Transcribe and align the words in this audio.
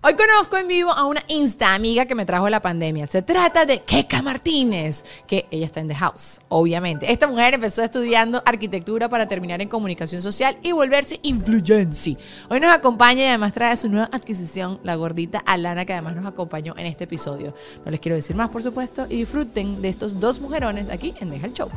Hoy 0.00 0.14
conozco 0.14 0.56
en 0.56 0.68
vivo 0.68 0.92
a 0.92 1.06
una 1.06 1.24
insta 1.26 1.74
amiga 1.74 2.06
que 2.06 2.14
me 2.14 2.24
trajo 2.24 2.48
la 2.48 2.62
pandemia. 2.62 3.08
Se 3.08 3.20
trata 3.20 3.66
de 3.66 3.82
Keka 3.82 4.22
Martínez, 4.22 5.04
que 5.26 5.48
ella 5.50 5.66
está 5.66 5.80
en 5.80 5.88
The 5.88 5.96
House, 5.96 6.40
obviamente. 6.48 7.10
Esta 7.10 7.26
mujer 7.26 7.54
empezó 7.54 7.82
estudiando 7.82 8.40
arquitectura 8.46 9.08
para 9.08 9.26
terminar 9.26 9.60
en 9.60 9.68
comunicación 9.68 10.22
social 10.22 10.56
y 10.62 10.70
volverse 10.70 11.18
influencer. 11.22 12.16
Hoy 12.48 12.60
nos 12.60 12.70
acompaña 12.70 13.24
y 13.24 13.26
además 13.26 13.52
trae 13.52 13.76
su 13.76 13.88
nueva 13.88 14.08
adquisición, 14.12 14.78
la 14.84 14.94
gordita 14.94 15.40
Alana, 15.44 15.84
que 15.84 15.94
además 15.94 16.14
nos 16.14 16.26
acompañó 16.26 16.74
en 16.78 16.86
este 16.86 17.04
episodio. 17.04 17.52
No 17.84 17.90
les 17.90 17.98
quiero 17.98 18.14
decir 18.14 18.36
más, 18.36 18.50
por 18.50 18.62
supuesto, 18.62 19.06
y 19.10 19.16
disfruten 19.16 19.82
de 19.82 19.88
estos 19.88 20.20
dos 20.20 20.40
mujerones 20.40 20.90
aquí 20.90 21.12
en 21.20 21.30
Deja 21.30 21.48
el 21.48 21.54
Show. 21.54 21.70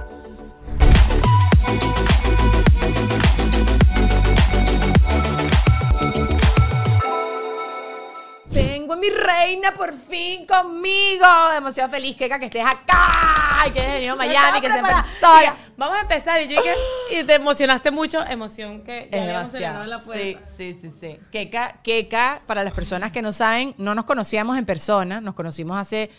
Mi 8.98 9.10
reina 9.10 9.74
por 9.74 9.94
fin 9.94 10.46
conmigo. 10.46 11.26
Demasiado 11.54 11.90
feliz, 11.90 12.16
Keka, 12.16 12.40
que 12.40 12.46
estés 12.46 12.66
acá. 12.66 13.68
Y 13.68 13.72
que 13.72 13.80
hayas 13.80 13.94
venido 13.94 14.14
a 14.14 14.16
Miami, 14.16 14.62
que 14.62 14.72
sepas 14.72 15.06
Mira, 15.40 15.56
vamos 15.78 15.98
a 15.98 16.02
empezar 16.02 16.42
y 16.42 16.48
yo 16.48 16.62
dije, 16.62 16.74
y 17.20 17.24
te 17.24 17.36
emocionaste 17.36 17.92
mucho, 17.92 18.22
emoción 18.26 18.82
que 18.84 19.08
ya 19.12 19.18
Es 19.20 19.28
demasiado. 19.28 19.86
la 19.86 20.00
Sí, 20.00 20.06
puerta. 20.06 20.48
sí, 20.58 20.78
sí, 20.82 20.92
sí. 21.00 21.18
Keka, 21.32 21.80
Keka, 21.84 22.42
para 22.48 22.64
las 22.64 22.74
personas 22.74 23.12
que 23.12 23.22
no 23.22 23.32
saben, 23.32 23.76
no 23.78 23.94
nos 23.96 24.06
conocíamos 24.06 24.58
en 24.58 24.66
persona, 24.66 25.22
nos 25.22 25.36
conocimos 25.36 25.78
hace 25.78 26.10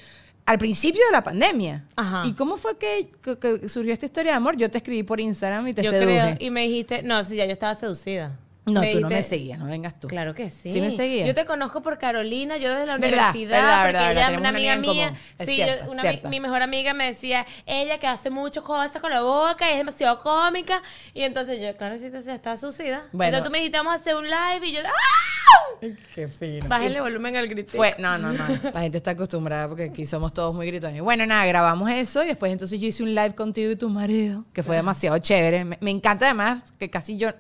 al 0.46 0.58
principio 0.58 1.04
de 1.06 1.12
la 1.12 1.22
pandemia. 1.22 1.84
Ajá. 1.96 2.22
¿Y 2.26 2.32
cómo 2.34 2.56
fue 2.56 2.76
que, 2.78 3.10
que- 3.22 3.38
que 3.38 3.68
surgió 3.68 3.92
esta 3.92 4.06
historia 4.06 4.32
de 4.32 4.36
amor? 4.36 4.56
Yo 4.56 4.70
te 4.70 4.78
escribí 4.78 5.02
por 5.02 5.20
Instagram 5.20 5.66
y 5.68 5.74
te 5.74 5.82
Yo 5.82 5.90
seduje. 5.90 6.04
creo, 6.34 6.36
y 6.38 6.50
me 6.50 6.62
dijiste, 6.62 7.02
no, 7.02 7.22
sí, 7.24 7.36
ya 7.36 7.46
yo 7.46 7.52
estaba 7.52 7.74
seducida. 7.74 8.32
No, 8.64 8.80
tú 8.92 9.00
no 9.00 9.08
me 9.08 9.22
seguías, 9.22 9.58
no 9.58 9.66
vengas 9.66 9.98
tú. 9.98 10.06
Claro 10.06 10.34
que 10.34 10.48
sí. 10.48 10.72
¿Sí 10.72 10.80
me 10.80 10.94
seguías? 10.94 11.26
Yo 11.26 11.34
te 11.34 11.44
conozco 11.44 11.82
por 11.82 11.98
Carolina, 11.98 12.58
yo 12.58 12.70
desde 12.70 12.86
la 12.86 12.96
Verdad, 12.96 13.08
universidad, 13.30 13.50
verdad, 13.60 13.82
porque 13.82 14.06
verdad, 14.14 14.28
ella 14.30 14.38
una 14.38 14.48
amiga 14.50 14.76
mía. 14.76 15.12
Es 15.38 15.46
Sí, 15.48 15.56
cierto, 15.56 15.86
yo- 15.86 15.90
una 15.90 16.02
mi- 16.04 16.20
mi 16.28 16.38
mejor 16.40 16.62
amiga 16.62 16.94
me 16.94 17.06
decía, 17.06 17.44
ella 17.66 17.98
que 17.98 18.06
hace 18.06 18.30
muchas 18.30 18.62
cosas 18.62 19.00
con 19.02 19.10
la 19.10 19.20
boca 19.22 19.68
y 19.68 19.72
es 19.72 19.78
demasiado 19.78 20.20
cómica. 20.20 20.80
Y 21.12 21.22
entonces 21.22 21.58
yo, 21.60 21.76
claro, 21.76 21.98
sí, 21.98 22.08
te 22.08 22.18
está 22.32 22.56
suicida. 22.56 23.08
Bueno. 23.10 23.36
Entonces 23.36 23.44
tú 23.48 23.50
me 23.50 23.58
dijiste, 23.58 23.78
vamos 23.78 23.94
a 23.94 23.96
hacer 23.96 24.14
un 24.14 24.24
live 24.26 24.64
y 24.66 24.72
yo, 24.72 24.80
¡ah! 24.86 25.86
Qué 26.14 26.28
fino. 26.28 26.68
Bájenle 26.68 27.00
volumen 27.00 27.36
al 27.36 27.48
grito. 27.48 27.72
Fue, 27.76 27.96
no, 27.98 28.16
no, 28.16 28.32
no. 28.32 28.44
La 28.72 28.82
gente 28.82 28.98
está 28.98 29.10
acostumbrada 29.10 29.68
porque 29.68 29.84
aquí 29.84 30.06
somos 30.06 30.32
todos 30.32 30.54
muy 30.54 30.68
gritones. 30.68 31.02
Bueno, 31.02 31.26
nada, 31.26 31.44
grabamos 31.46 31.90
eso 31.90 32.22
y 32.22 32.28
después 32.28 32.52
entonces 32.52 32.80
yo 32.80 32.86
hice 32.86 33.02
un 33.02 33.12
live 33.14 33.34
contigo 33.34 33.72
y 33.72 33.76
tu 33.76 33.88
marido, 33.88 34.44
que 34.52 34.62
fue 34.62 34.76
demasiado 34.76 35.18
chévere. 35.18 35.64
Me, 35.64 35.78
me 35.80 35.90
encanta 35.90 36.26
además 36.26 36.72
que 36.78 36.88
casi 36.88 37.16
yo, 37.16 37.30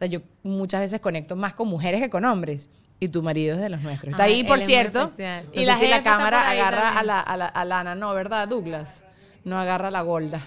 sea, 0.00 0.08
yo 0.08 0.20
muchas 0.42 0.80
veces 0.80 0.98
conecto 1.00 1.36
más 1.36 1.54
con 1.54 1.68
mujeres 1.68 2.00
que 2.00 2.10
con 2.10 2.24
hombres. 2.24 2.68
Y 3.02 3.08
tu 3.08 3.22
marido 3.22 3.54
es 3.54 3.62
de 3.62 3.70
los 3.70 3.80
nuestros. 3.80 4.10
Está 4.10 4.24
ahí, 4.24 4.44
por 4.44 4.60
cierto. 4.60 5.04
No 5.04 5.10
Y 5.54 5.60
sé 5.60 5.64
la 5.64 5.78
si 5.78 5.88
la 5.88 6.02
cámara 6.02 6.50
agarra 6.50 6.98
a 6.98 7.02
la, 7.02 7.20
a, 7.20 7.36
la, 7.38 7.46
a 7.46 7.64
la 7.64 7.76
Lana, 7.76 7.94
no, 7.94 8.12
¿verdad, 8.14 8.46
Douglas? 8.46 9.04
No 9.44 9.58
agarra 9.58 9.88
a 9.88 9.90
la 9.90 10.02
gorda. 10.02 10.40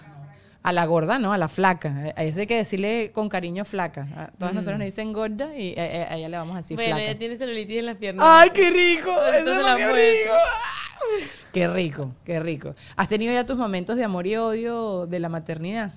A 0.62 0.72
la 0.72 0.86
gorda, 0.86 1.18
no, 1.18 1.34
a 1.34 1.38
la 1.40 1.48
flaca. 1.50 2.14
A 2.16 2.24
esa 2.24 2.42
hay 2.42 2.48
que 2.48 2.56
decirle 2.56 3.12
con 3.12 3.28
cariño 3.28 3.66
flaca. 3.66 4.08
A 4.16 4.28
todas 4.38 4.54
nosotros 4.54 4.78
nos 4.78 4.86
dicen 4.86 5.12
gorda 5.14 5.56
y 5.58 5.74
a, 5.78 5.82
a- 5.82 6.14
a 6.14 6.16
ella 6.18 6.30
le 6.30 6.38
vamos 6.38 6.54
a 6.56 6.60
decir 6.60 6.78
bueno, 6.78 6.96
flaca. 6.96 7.10
ella 7.10 7.18
tiene 7.20 7.36
celulitis 7.38 7.80
en 7.80 7.86
las 7.88 7.98
piernas. 7.98 8.26
¡Ay, 8.30 8.52
qué 8.54 8.70
rico! 8.70 9.10
Eso 9.10 9.38
es 9.52 9.58
demasiado 9.58 9.94
muestro. 9.94 9.96
rico. 9.96 10.36
Qué 11.52 11.68
rico, 11.68 12.12
qué 12.24 12.40
rico. 12.40 12.76
¿Has 12.96 13.10
tenido 13.10 13.34
ya 13.34 13.46
tus 13.46 13.58
momentos 13.58 13.96
de 13.98 14.04
amor 14.04 14.26
y 14.28 14.36
odio 14.38 15.06
de 15.06 15.20
la 15.20 15.30
maternidad? 15.30 15.92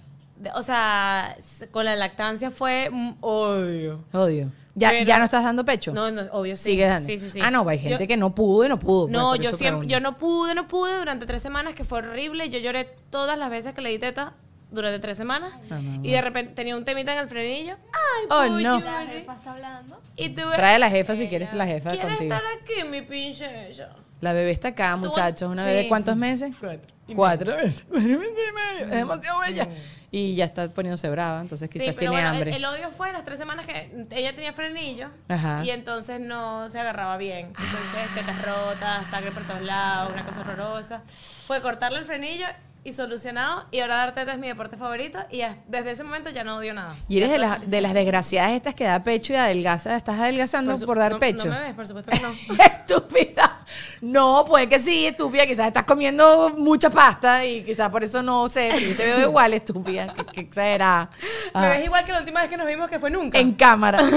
O 0.54 0.62
sea, 0.62 1.36
con 1.70 1.84
la 1.84 1.96
lactancia 1.96 2.50
fue 2.50 2.90
odio. 3.20 4.04
Odio. 4.12 4.50
¿Ya, 4.74 4.90
Pero- 4.90 5.06
¿Ya 5.06 5.18
no 5.18 5.24
estás 5.24 5.42
dando 5.42 5.64
pecho? 5.64 5.92
No, 5.94 6.10
no, 6.10 6.22
obvio 6.32 6.54
sí. 6.56 6.64
Sigue 6.72 6.84
dando. 6.84 7.06
Sí, 7.06 7.18
sí, 7.18 7.30
sí. 7.30 7.40
Ah, 7.42 7.50
no, 7.50 7.66
hay 7.66 7.78
gente 7.78 8.04
Yo- 8.04 8.08
que 8.08 8.16
no 8.18 8.34
pudo 8.34 8.66
y 8.66 8.68
no 8.68 8.78
pudo. 8.78 9.06
pues, 9.06 9.12
No, 9.12 9.34
yo 9.36 9.52
siempre, 9.54 9.88
yo 9.88 10.00
no 10.00 10.18
pude, 10.18 10.54
no 10.54 10.68
pude 10.68 10.98
durante 10.98 11.24
tres 11.24 11.40
semanas, 11.42 11.74
que 11.74 11.84
fue 11.84 12.00
horrible. 12.00 12.50
Yo 12.50 12.58
lloré 12.58 12.84
todas 13.08 13.38
las 13.38 13.48
veces 13.50 13.72
que 13.74 13.80
le 13.80 13.88
di 13.88 13.98
teta 13.98 14.34
durante 14.70 14.98
tres 14.98 15.16
semanas. 15.16 15.54
Ah, 15.70 15.80
y 16.02 16.10
de 16.12 16.20
repente 16.20 16.52
tenía 16.52 16.76
un 16.76 16.84
temita 16.84 17.12
en 17.14 17.20
el 17.20 17.28
frenillo. 17.28 17.76
Ay, 17.94 18.26
Oh, 18.28 18.44
no. 18.60 18.80
lloré. 18.80 19.06
jefa 19.20 19.34
está 19.34 19.52
hablando. 19.52 19.98
Y 20.16 20.28
tuve, 20.30 20.54
Trae 20.56 20.74
a 20.74 20.78
la 20.78 20.90
jefa 20.90 21.16
si 21.16 21.28
quieres 21.28 21.54
la 21.54 21.66
jefa 21.66 21.90
¿Quieres 21.92 22.08
contigo. 22.10 22.34
estar 22.34 22.42
aquí, 22.62 22.86
mi 22.86 23.00
princesa? 23.00 23.96
La 24.20 24.32
bebé 24.32 24.50
está 24.50 24.68
acá, 24.68 24.96
muchachos. 24.96 25.50
¿Una 25.50 25.62
sí. 25.62 25.68
bebé 25.68 25.82
de 25.84 25.88
cuántos 25.88 26.16
meses? 26.16 26.54
Cuatro. 26.58 26.94
Cuatro 27.14 27.54
meses. 27.56 27.84
Cuatro 27.88 28.08
meses 28.18 28.34
y 28.34 28.54
medio. 28.80 28.84
Es 28.92 28.98
demasiado 28.98 29.40
bella. 29.40 29.68
Y 30.10 30.34
ya 30.36 30.44
está 30.46 30.70
poniéndose 30.70 31.10
brava, 31.10 31.40
entonces 31.40 31.68
quizás 31.68 31.88
Sí, 31.88 31.92
pero 31.92 31.98
tiene 31.98 32.14
bueno, 32.14 32.28
el- 32.28 32.34
hambre. 32.36 32.56
El, 32.56 32.64
odio 32.64 32.90
fue 32.90 33.12
las 33.12 33.24
tres 33.24 33.38
semanas 33.38 33.66
que 33.66 34.06
ella 34.12 34.34
tenía 34.34 34.52
frenillo 34.52 35.08
Ajá. 35.28 35.62
y 35.64 35.70
entonces 35.70 36.20
no 36.20 36.68
se 36.70 36.80
agarraba 36.80 37.16
bien. 37.18 37.46
Entonces, 37.48 38.14
tetas 38.14 38.40
rotas, 38.42 39.08
sangre 39.10 39.32
por 39.32 39.42
todos 39.46 39.62
lados, 39.62 40.12
una 40.12 40.24
cosa 40.24 40.40
horrorosa. 40.40 41.02
Fue 41.46 41.60
cortarle 41.60 41.98
el 41.98 42.04
frenillo 42.04 42.46
y 42.86 42.92
solucionado. 42.92 43.64
Y 43.70 43.80
ahora 43.80 43.96
dar 43.96 44.14
teta 44.14 44.32
es 44.32 44.38
mi 44.38 44.48
deporte 44.48 44.76
favorito. 44.76 45.18
Y 45.30 45.42
desde 45.68 45.90
ese 45.90 46.04
momento 46.04 46.30
ya 46.30 46.44
no 46.44 46.56
odio 46.56 46.72
nada. 46.74 46.94
Y 47.08 47.18
eres 47.18 47.30
de 47.30 47.36
estoy 47.36 47.66
de 47.66 47.80
las 47.80 47.94
desgraciadas 47.94 48.52
estas 48.52 48.74
que 48.74 48.84
da 48.84 49.02
pecho 49.02 49.32
y 49.32 49.36
adelgaza. 49.36 49.96
¿Estás 49.96 50.18
adelgazando 50.20 50.72
por, 50.78 50.80
su- 50.80 50.94
dar 51.00 51.12
no- 51.12 51.18
pecho? 51.18 51.46
No 51.48 51.54
me 51.54 51.60
ves, 51.62 51.74
por 51.74 51.86
supuesto 51.86 52.10
que 52.12 52.20
no. 52.20 52.28
estúpida. 52.64 53.60
No, 54.00 54.44
puede 54.46 54.68
que 54.68 54.78
sí, 54.78 55.06
estúpida. 55.06 55.46
Quizás 55.46 55.66
estás 55.68 55.84
comiendo 55.84 56.54
mucha 56.56 56.90
pasta 56.90 57.44
y 57.44 57.62
quizás 57.64 57.90
por 57.90 58.04
eso 58.04 58.22
no 58.22 58.48
sé. 58.48 58.70
Yo 58.78 58.96
te 58.96 59.04
veo 59.04 59.28
igual, 59.28 59.52
estúpida. 59.54 60.06
Que, 60.14 60.24
que 60.26 60.40
exagerada. 60.40 61.10
Me 61.54 61.66
Ah, 61.66 61.68
ves 61.70 61.84
igual 61.84 62.04
que 62.04 62.12
la 62.12 62.18
última 62.20 62.40
vez 62.40 62.50
que 62.50 62.56
nos 62.56 62.66
vimos, 62.66 62.88
que 62.88 62.98
fue 62.98 63.10
nunca. 63.10 63.38
en 63.38 63.52
cámara. 63.54 63.98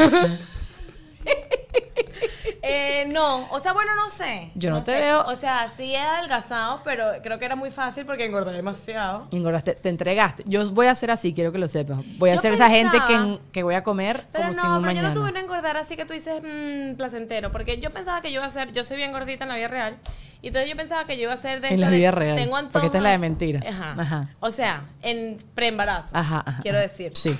Eh, 2.61 3.05
no, 3.07 3.49
o 3.51 3.59
sea, 3.59 3.73
bueno, 3.73 3.95
no 3.95 4.09
sé. 4.09 4.51
Yo 4.55 4.69
no 4.69 4.81
te 4.83 4.91
sé. 4.93 4.99
veo- 4.99 5.25
O 5.27 5.35
sea, 5.35 5.67
sí 5.75 5.95
he 5.95 5.99
adelgazado, 6.01 6.81
pero 6.83 7.05
creo 7.23 7.39
que 7.39 7.45
era 7.45 7.55
muy 7.55 7.71
fácil 7.71 8.05
porque 8.05 8.25
engordé 8.25 8.51
demasiado. 8.51 9.27
Engordaste, 9.31 9.75
te 9.75 9.89
entregaste. 9.89 10.43
Yo 10.45 10.69
voy 10.71 10.87
a 10.87 10.91
hacer 10.91 11.09
así, 11.09 11.33
quiero 11.33 11.51
que 11.51 11.57
lo 11.57 11.67
sepas. 11.67 11.97
Voy 12.17 12.29
a 12.31 12.35
Yo 12.35 12.41
ser 12.41 12.53
esa 12.53 12.69
gente 12.69 12.97
que, 13.07 13.39
que 13.51 13.63
voy 13.63 13.75
a 13.75 13.83
comer 13.83 14.25
Pero 14.31 14.47
como 14.49 14.55
no, 14.55 14.61
sin 14.61 14.71
un 14.71 14.81
pero 14.81 14.93
yo 14.93 15.01
no 15.01 15.13
tuve 15.13 15.29
una 15.29 15.39
engordar 15.39 15.77
así 15.77 15.95
que 15.95 16.05
tú 16.05 16.13
dices 16.13 16.41
mm, 16.43 16.95
placentero, 16.95 17.51
porque 17.51 17.79
yo 17.79 17.91
pensaba 17.91 18.21
que 18.21 18.29
yo 18.31 18.39
iba 18.39 18.45
a 18.45 18.49
ser, 18.49 18.71
yo 18.73 18.83
soy 18.83 18.97
bien 18.97 19.11
gordita 19.13 19.45
en 19.45 19.49
la 19.49 19.55
vida 19.55 19.67
real, 19.69 19.97
y 20.41 20.47
entonces 20.47 20.69
yo 20.69 20.75
pensaba 20.75 21.05
que 21.05 21.15
yo 21.17 21.23
iba 21.23 21.33
a 21.33 21.37
ser 21.37 21.61
de 21.61 21.69
En 21.69 21.81
la 21.81 21.89
de, 21.89 21.97
vida 21.97 22.11
real, 22.11 22.35
Tengo 22.35 22.51
porque 22.51 22.65
antojo 22.67 22.85
esta 22.85 22.97
es 22.97 23.03
la 23.03 23.11
de 23.11 23.17
mentira. 23.17 23.61
Ajá. 23.67 23.93
Ajá. 23.97 24.29
O 24.41 24.51
sea, 24.51 24.83
en 25.01 25.37
preembarazo. 25.55 26.09
Ajá, 26.15 26.43
ajá, 26.45 26.59
Quiero 26.61 26.77
decir. 26.77 27.13
Sí. 27.15 27.37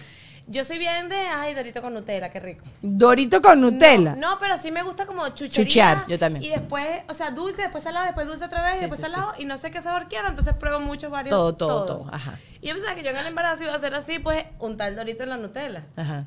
Yo 0.52 0.64
soy 0.64 0.80
bien 0.80 1.10
de, 1.10 1.16
ay, 1.16 1.54
Dorito 1.54 1.80
con 1.80 1.94
Nutella, 1.94 2.30
qué 2.32 2.40
rico. 2.40 2.66
Dorito 2.82 3.40
con 3.40 3.62
Nutella. 3.62 4.16
No, 4.16 4.32
no, 4.32 4.40
pero 4.40 4.58
sí 4.58 4.72
me 4.72 4.82
gusta 4.82 5.06
como 5.06 5.28
chuchería. 5.30 5.64
Chuchear, 5.64 6.08
yo 6.08 6.18
también. 6.18 6.44
Y 6.44 6.50
después, 6.50 7.04
o 7.08 7.14
sea, 7.14 7.30
dulce, 7.30 7.62
después 7.62 7.84
salado, 7.84 8.06
después 8.08 8.26
dulce 8.26 8.46
otra 8.46 8.64
vez, 8.64 8.74
Sí, 8.74 8.78
y 8.80 8.82
después 8.90 9.00
sí, 9.00 9.12
salado, 9.12 9.34
y 9.38 9.46
no 9.46 9.60
sé 9.60 9.70
qué 9.70 9.80
sabor 9.80 10.08
quiero, 10.10 10.28
entonces 10.28 10.56
pruebo 10.56 10.80
muchos 10.80 11.12
varios. 11.12 11.30
Todo, 11.30 11.54
todo, 11.56 11.86
todos. 11.86 12.04
todo, 12.04 12.14
ajá. 12.14 12.40
Y 12.62 12.68
yo 12.68 12.74
pensaba 12.74 12.96
que 12.96 13.04
yo 13.04 13.12
en 13.12 13.18
el 13.18 13.28
embarazo 13.28 13.64
iba 13.64 13.74
a 13.74 13.76
hacer 13.76 13.94
así, 13.94 14.18
pues, 14.18 14.44
un 14.58 14.76
tal 14.76 14.96
Dorito 14.96 15.22
en 15.22 15.30
la 15.30 15.38
Nutella. 15.38 15.86
Ajá. 15.96 16.26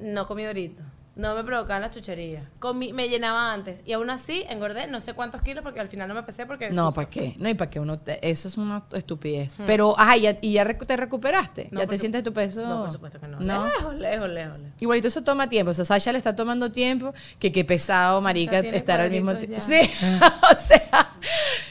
No 0.00 0.26
comí 0.26 0.42
Dorito. 0.44 0.82
No 1.18 1.34
me 1.34 1.42
provocaban 1.42 1.82
las 1.82 1.90
chucherías. 1.90 2.44
Comí, 2.60 2.92
me 2.92 3.08
llenaba 3.08 3.52
antes. 3.52 3.82
Y 3.84 3.92
aún 3.92 4.08
así 4.08 4.44
engordé 4.48 4.86
no 4.86 5.00
sé 5.00 5.14
cuántos 5.14 5.42
kilos 5.42 5.64
porque 5.64 5.80
al 5.80 5.88
final 5.88 6.06
no 6.06 6.14
me 6.14 6.22
pesé 6.22 6.46
porque... 6.46 6.70
No. 6.70 6.92
¿para 6.92 7.08
qué? 7.08 7.34
No, 7.38 7.48
y 7.48 7.54
para 7.54 7.68
qué 7.68 7.80
uno 7.80 7.98
te- 7.98 8.20
eso 8.30 8.46
es 8.46 8.56
una 8.56 8.84
estupidez. 8.92 9.56
Pero, 9.66 9.98
ajá, 9.98 10.16
¿y 10.16 10.20
ya, 10.20 10.38
y 10.40 10.52
ya 10.52 10.64
te 10.78 10.96
recuperaste? 10.96 11.70
No, 11.72 11.80
¿Ya 11.80 11.88
te 11.88 11.98
sientes 11.98 12.22
tu 12.22 12.32
peso? 12.32 12.64
No, 12.64 12.82
por 12.82 12.92
supuesto 12.92 13.18
que 13.18 13.26
no. 13.26 13.40
No. 13.40 13.66
Lejos, 13.66 13.94
lejos, 13.96 14.28
lejos, 14.30 14.58
lejos. 14.60 14.74
Igualito 14.80 15.08
eso 15.08 15.24
toma 15.24 15.48
tiempo. 15.48 15.72
O 15.72 15.74
sea, 15.74 15.84
Sasha 15.84 16.12
le 16.12 16.18
está 16.18 16.36
tomando 16.36 16.70
tiempo. 16.70 17.12
Que 17.40 17.50
qué 17.50 17.64
pesado, 17.64 18.20
marica, 18.20 18.60
estar 18.60 19.00
al 19.00 19.10
mismo 19.10 19.34
tiempo. 19.34 19.58
Sí. 19.58 19.80
o 20.52 20.54
sea, 20.54 21.07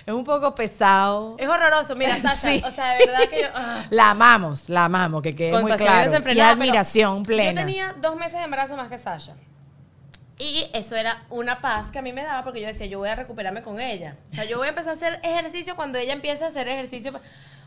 es 0.06 0.14
un 0.14 0.24
poco 0.24 0.54
pesado. 0.56 1.36
Es 1.38 1.48
horroroso. 1.48 1.96
Mira, 1.96 2.16
Sasha, 2.22 2.36
Sí. 2.36 2.62
o 2.66 2.72
sea, 2.72 2.94
de 2.94 3.06
verdad 3.06 3.30
que 3.30 3.42
yo... 3.42 3.48
ah. 3.54 3.86
La 3.90 4.12
amamos, 4.12 4.70
la 4.70 4.86
amamos, 4.86 5.22
que 5.22 5.34
quede 5.34 5.52
muy 5.52 5.62
Compasión 5.72 5.88
claro. 6.24 6.34
Y 6.34 6.40
admiración 6.40 7.24
plena. 7.24 7.62
Yo 7.62 7.68
tenía 7.68 7.96
dos 8.00 8.16
meses 8.16 8.38
de 8.40 8.44
embarazo 8.46 8.76
más 8.76 8.90
que 8.90 8.98
Sasha. 8.98 9.34
Y 10.40 10.70
eso 10.74 10.96
era 10.96 11.24
una 11.32 11.62
paz 11.62 11.90
que 11.92 11.98
a 11.98 12.02
mí 12.04 12.14
me 12.14 12.24
daba 12.24 12.44
porque 12.44 12.62
yo 12.62 12.68
decía, 12.68 12.86
yo 12.86 13.00
voy 13.00 13.10
a 13.10 13.16
recuperarme 13.16 13.64
con 13.64 13.80
ella. 13.80 14.16
O 14.32 14.36
sea, 14.36 14.46
yo 14.46 14.58
voy 14.58 14.68
a 14.68 14.70
empezar 14.70 14.92
a 14.92 14.94
hacer 14.96 15.20
ejercicio 15.24 15.76
cuando 15.76 15.98
ella 15.98 16.14
empiece 16.14 16.44
a 16.44 16.48
hacer 16.48 16.68
ejercicio. 16.68 17.12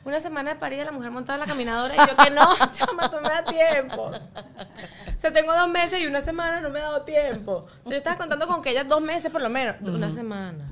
Una 0.05 0.21
semana 0.21 0.55
de 0.55 0.61
parida, 0.61 0.85
la 0.85 0.93
mujer 0.93 1.11
montada 1.11 1.35
en 1.35 1.41
la 1.41 1.47
caminadora 1.47 1.93
y 1.93 1.99
yo 1.99 2.17
que 2.17 2.31
no, 2.31 2.55
chama, 2.73 3.11
tú 3.11 3.17
me 3.23 3.29
da 3.29 3.45
tiempo. 3.45 4.03
O 4.05 5.19
sea, 5.19 5.33
tengo 5.33 5.53
dos 5.53 5.69
meses 5.69 6.01
y 6.01 6.07
una 6.07 6.21
semana 6.23 6.61
no 6.61 6.71
me 6.71 6.79
ha 6.79 6.85
dado 6.85 7.03
tiempo. 7.03 7.67
O 7.81 7.83
sea, 7.83 7.91
yo 7.91 7.97
estaba 7.99 8.17
contando 8.17 8.47
con 8.47 8.63
que 8.63 8.71
ella 8.71 8.85
dos 8.85 9.03
meses 9.03 9.31
por 9.33 9.43
lo 9.43 9.51
menos. 9.51 9.77
Una 9.83 10.11
semana. 10.11 10.65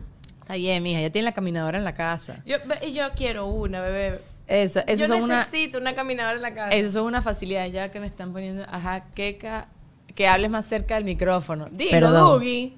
Está 0.48 0.56
bien, 0.56 0.82
mija, 0.82 0.98
ya 1.02 1.10
tiene 1.10 1.26
la 1.26 1.32
caminadora 1.32 1.76
en 1.76 1.84
la 1.84 1.94
casa. 1.94 2.40
Yo, 2.46 2.56
y 2.80 2.92
yo 2.94 3.04
quiero 3.14 3.46
una, 3.48 3.82
bebé. 3.82 4.22
Eso, 4.46 4.80
eso 4.86 5.02
yo 5.02 5.06
son 5.20 5.28
necesito 5.28 5.76
una 5.76 5.94
caminadora 5.94 6.36
en 6.36 6.42
la 6.42 6.54
casa. 6.54 6.70
eso 6.70 6.90
son 6.90 7.04
una 7.04 7.20
facilidad 7.20 7.66
ya 7.66 7.90
que 7.90 8.00
me 8.00 8.06
están 8.06 8.32
poniendo. 8.32 8.64
Ajá, 8.66 9.04
Keka, 9.14 9.68
que 10.14 10.26
hables 10.26 10.48
más 10.48 10.64
cerca 10.64 10.94
del 10.94 11.04
micrófono. 11.04 11.68
Perdón. 11.90 12.14
Dougie. 12.14 12.72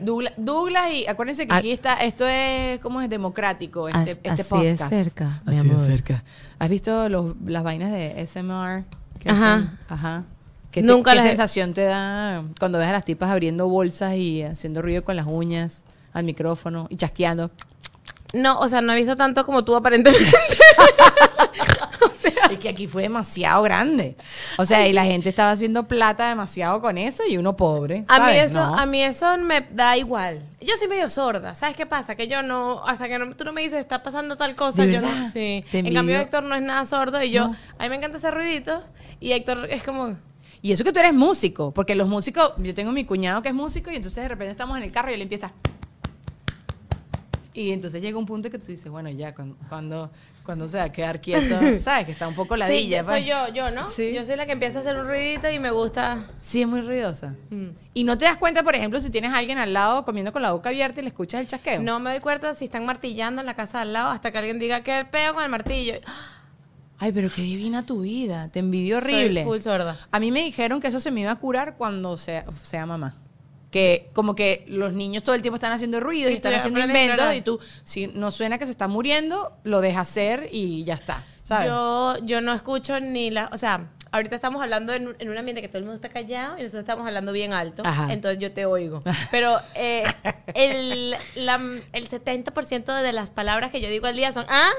Douglas, 0.00 0.32
Douglas 0.36 0.90
y 0.92 1.06
acuérdense 1.06 1.46
que 1.46 1.52
Ah. 1.52 1.56
aquí 1.56 1.70
está, 1.70 1.94
esto 2.04 2.26
es 2.26 2.80
como 2.80 3.00
es 3.00 3.08
democrático, 3.08 3.88
este, 3.88 3.98
As- 4.00 4.08
este 4.08 4.28
así 4.30 4.42
de 4.42 4.44
podcast. 4.44 4.88
cerca, 4.90 5.42
mi 5.46 5.56
así 5.56 5.68
de 5.68 5.78
cerca. 5.78 6.24
¿Has 6.58 6.68
visto 6.68 7.08
los- 7.08 7.34
las 7.46 7.62
vainas 7.62 7.90
de 7.92 8.20
SMR? 8.20 8.84
que 9.20 9.30
Ajá. 9.30 9.54
hacen? 9.54 9.70
Ajá. 9.88 10.24
¿Qué, 10.70 10.82
te- 10.82 10.86
Nunca 10.86 11.12
qué 11.14 11.20
he- 11.20 11.22
sensación 11.22 11.72
te 11.74 11.84
da 11.84 12.44
cuando 12.60 12.78
ves 12.78 12.88
a 12.88 12.92
las 12.92 13.04
tipas 13.04 13.30
abriendo 13.30 13.68
bolsas 13.68 14.16
y 14.16 14.42
haciendo 14.42 14.82
ruido 14.82 15.02
con 15.02 15.16
las 15.16 15.26
uñas 15.26 15.84
al 16.18 16.24
micrófono 16.24 16.86
y 16.90 16.96
chasqueando? 16.96 17.50
No, 18.34 18.58
o 18.60 18.68
sea, 18.68 18.80
no 18.82 18.92
he 18.92 18.96
visto 18.96 19.16
tanto 19.16 19.44
como 19.46 19.64
tú 19.64 19.74
aparentemente. 19.76 20.30
Es 22.50 22.58
que 22.58 22.68
aquí 22.70 22.86
fue 22.86 23.02
demasiado 23.02 23.62
grande. 23.62 24.16
O 24.56 24.64
sea, 24.64 24.86
y 24.88 24.92
la 24.94 25.04
gente 25.04 25.28
estaba 25.28 25.50
haciendo 25.50 25.86
plata 25.86 26.28
demasiado 26.30 26.80
con 26.80 26.96
eso 26.96 27.22
y 27.28 27.36
uno 27.36 27.56
pobre. 27.56 28.04
A 28.08 28.20
mí, 28.26 28.32
eso, 28.36 28.54
No. 28.54 28.78
a 28.78 28.86
mí 28.86 29.02
eso 29.02 29.36
me 29.38 29.60
da 29.70 29.96
igual. 29.98 30.42
Yo 30.60 30.74
soy 30.78 30.88
medio 30.88 31.10
sorda. 31.10 31.54
¿Sabes 31.54 31.76
qué 31.76 31.84
pasa? 31.84 32.14
Que 32.14 32.26
yo 32.26 32.42
no, 32.42 32.82
hasta 32.86 33.06
que 33.06 33.18
no- 33.18 33.34
tú 33.34 33.44
no 33.44 33.52
me 33.52 33.60
dices, 33.62 33.78
está 33.80 34.02
pasando 34.02 34.36
tal 34.36 34.54
cosa, 34.56 34.86
¿De 34.86 34.92
yo 34.94 35.00
no. 35.02 35.26
Sí. 35.26 35.62
En 35.72 35.92
cambio, 35.92 36.18
Héctor 36.18 36.42
no 36.44 36.54
es 36.54 36.62
nada 36.62 36.84
sordo 36.86 37.22
y 37.22 37.30
yo, 37.30 37.48
No. 37.48 37.56
a 37.78 37.82
mí 37.82 37.88
me 37.90 37.96
encanta 37.96 38.16
hacer 38.16 38.32
ruiditos 38.32 38.82
y 39.20 39.32
Héctor 39.32 39.66
es 39.70 39.82
como, 39.82 40.16
Y 40.62 40.72
eso 40.72 40.84
que 40.84 40.92
tú 40.92 41.00
eres 41.00 41.12
músico, 41.14 41.72
porque 41.72 41.94
los 41.94 42.08
músicos, 42.08 42.52
yo 42.58 42.74
tengo 42.74 42.92
mi 42.92 43.04
cuñado 43.04 43.42
que 43.42 43.48
es 43.50 43.54
músico 43.54 43.90
y 43.92 43.96
entonces 43.96 44.22
de 44.22 44.28
repente 44.28 44.52
estamos 44.52 44.76
en 44.78 44.84
el 44.84 44.90
carro 44.92 45.10
y 45.10 45.14
él 45.14 45.22
empieza. 45.22 45.52
Y 47.54 47.72
entonces 47.72 48.00
llega 48.00 48.18
un 48.18 48.26
punto 48.26 48.50
que 48.50 48.58
tú 48.58 48.66
dices, 48.66 48.90
bueno, 48.90 49.10
ya, 49.10 49.34
cuando, 49.34 49.56
cuando, 49.68 50.10
cuando 50.44 50.68
se 50.68 50.76
va 50.76 50.84
a 50.84 50.92
quedar 50.92 51.20
quieto, 51.20 51.58
¿sabes? 51.78 52.06
Que 52.06 52.12
está 52.12 52.28
un 52.28 52.34
poco 52.34 52.54
sí, 52.54 52.60
ladilla. 52.60 53.02
soy 53.02 53.22
pues. 53.22 53.26
yo, 53.26 53.54
yo, 53.54 53.70
¿no? 53.70 53.88
Sí. 53.88 54.12
Yo 54.14 54.24
soy 54.24 54.36
la 54.36 54.46
que 54.46 54.52
empieza 54.52 54.78
a 54.78 54.80
hacer 54.82 54.96
un 54.96 55.06
ruidito 55.06 55.50
y 55.50 55.58
me 55.58 55.70
gusta. 55.70 56.26
Sí, 56.38 56.62
es 56.62 56.68
muy 56.68 56.82
ruidosa. 56.82 57.34
Mm. 57.50 57.68
Y 57.94 58.04
no 58.04 58.16
te 58.16 58.26
das 58.26 58.36
cuenta, 58.36 58.62
por 58.62 58.74
ejemplo, 58.74 59.00
si 59.00 59.10
tienes 59.10 59.32
a 59.32 59.38
alguien 59.38 59.58
al 59.58 59.72
lado 59.72 60.04
comiendo 60.04 60.32
con 60.32 60.42
la 60.42 60.52
boca 60.52 60.68
abierta 60.68 61.00
y 61.00 61.02
le 61.02 61.08
escuchas 61.08 61.40
el 61.40 61.48
chasqueo. 61.48 61.82
No 61.82 61.98
me 62.00 62.10
doy 62.10 62.20
cuenta 62.20 62.54
si 62.54 62.66
están 62.66 62.86
martillando 62.86 63.40
en 63.40 63.46
la 63.46 63.54
casa 63.54 63.80
al 63.80 63.92
lado 63.92 64.10
hasta 64.10 64.30
que 64.30 64.38
alguien 64.38 64.58
diga 64.58 64.82
que 64.82 65.04
pego 65.10 65.34
con 65.34 65.42
el 65.42 65.50
martillo. 65.50 65.94
Ay, 67.00 67.12
pero 67.12 67.30
qué 67.30 67.42
divina 67.42 67.84
tu 67.84 68.02
vida. 68.02 68.48
Te 68.50 68.58
envidio 68.58 69.00
Soy 69.00 69.14
horrible. 69.14 69.44
full 69.44 69.58
sorda. 69.60 69.96
A 70.10 70.18
mí 70.18 70.32
me 70.32 70.42
dijeron 70.42 70.80
que 70.80 70.88
eso 70.88 71.00
se 71.00 71.10
me 71.10 71.20
iba 71.20 71.30
a 71.30 71.36
curar 71.36 71.76
cuando 71.76 72.18
sea, 72.18 72.44
sea 72.62 72.86
mamá. 72.86 73.16
Que 73.70 74.08
como 74.14 74.34
que 74.34 74.64
los 74.66 74.92
niños 74.92 75.24
todo 75.24 75.34
el 75.34 75.42
tiempo 75.42 75.56
están 75.56 75.72
haciendo 75.72 76.00
ruido 76.00 76.30
y, 76.30 76.34
están 76.34 76.54
haciendo 76.54 76.80
inventos 76.80 77.34
y 77.34 77.42
tú, 77.42 77.60
si 77.82 78.06
no 78.06 78.30
suena 78.30 78.58
que 78.58 78.64
se 78.64 78.70
está 78.70 78.88
muriendo, 78.88 79.52
lo 79.64 79.80
dejas 79.80 80.08
hacer 80.08 80.48
y 80.52 80.84
ya 80.84 80.94
está. 80.94 81.22
¿sabes? 81.44 81.66
Yo, 81.66 82.16
yo 82.24 82.40
no 82.40 82.52
escucho 82.52 82.98
ni 83.00 83.30
la. 83.30 83.48
O 83.52 83.58
sea, 83.58 83.90
ahorita 84.12 84.34
estamos 84.36 84.62
hablando 84.62 84.92
en 84.92 85.08
un, 85.08 85.16
en 85.18 85.28
un 85.30 85.38
ambiente 85.38 85.62
que 85.62 85.68
todo 85.68 85.78
el 85.78 85.84
mundo 85.84 85.96
está 85.96 86.08
callado 86.08 86.58
y 86.58 86.62
nosotros 86.62 86.80
estamos 86.80 87.06
hablando 87.06 87.32
bien 87.32 87.52
alto. 87.52 87.82
Ajá. 87.84 88.12
Entonces 88.12 88.38
yo 88.38 88.52
te 88.52 88.66
oigo. 88.66 89.02
Pero 89.30 89.58
eh, 89.74 90.04
el, 90.54 91.16
la- 91.34 91.60
el 91.92 92.08
70% 92.08 93.02
de 93.02 93.12
las 93.12 93.30
palabras 93.30 93.70
que 93.70 93.80
yo 93.80 93.88
digo 93.88 94.06
al 94.06 94.16
día 94.16 94.32
son. 94.32 94.46
¿Ah? 94.48 94.70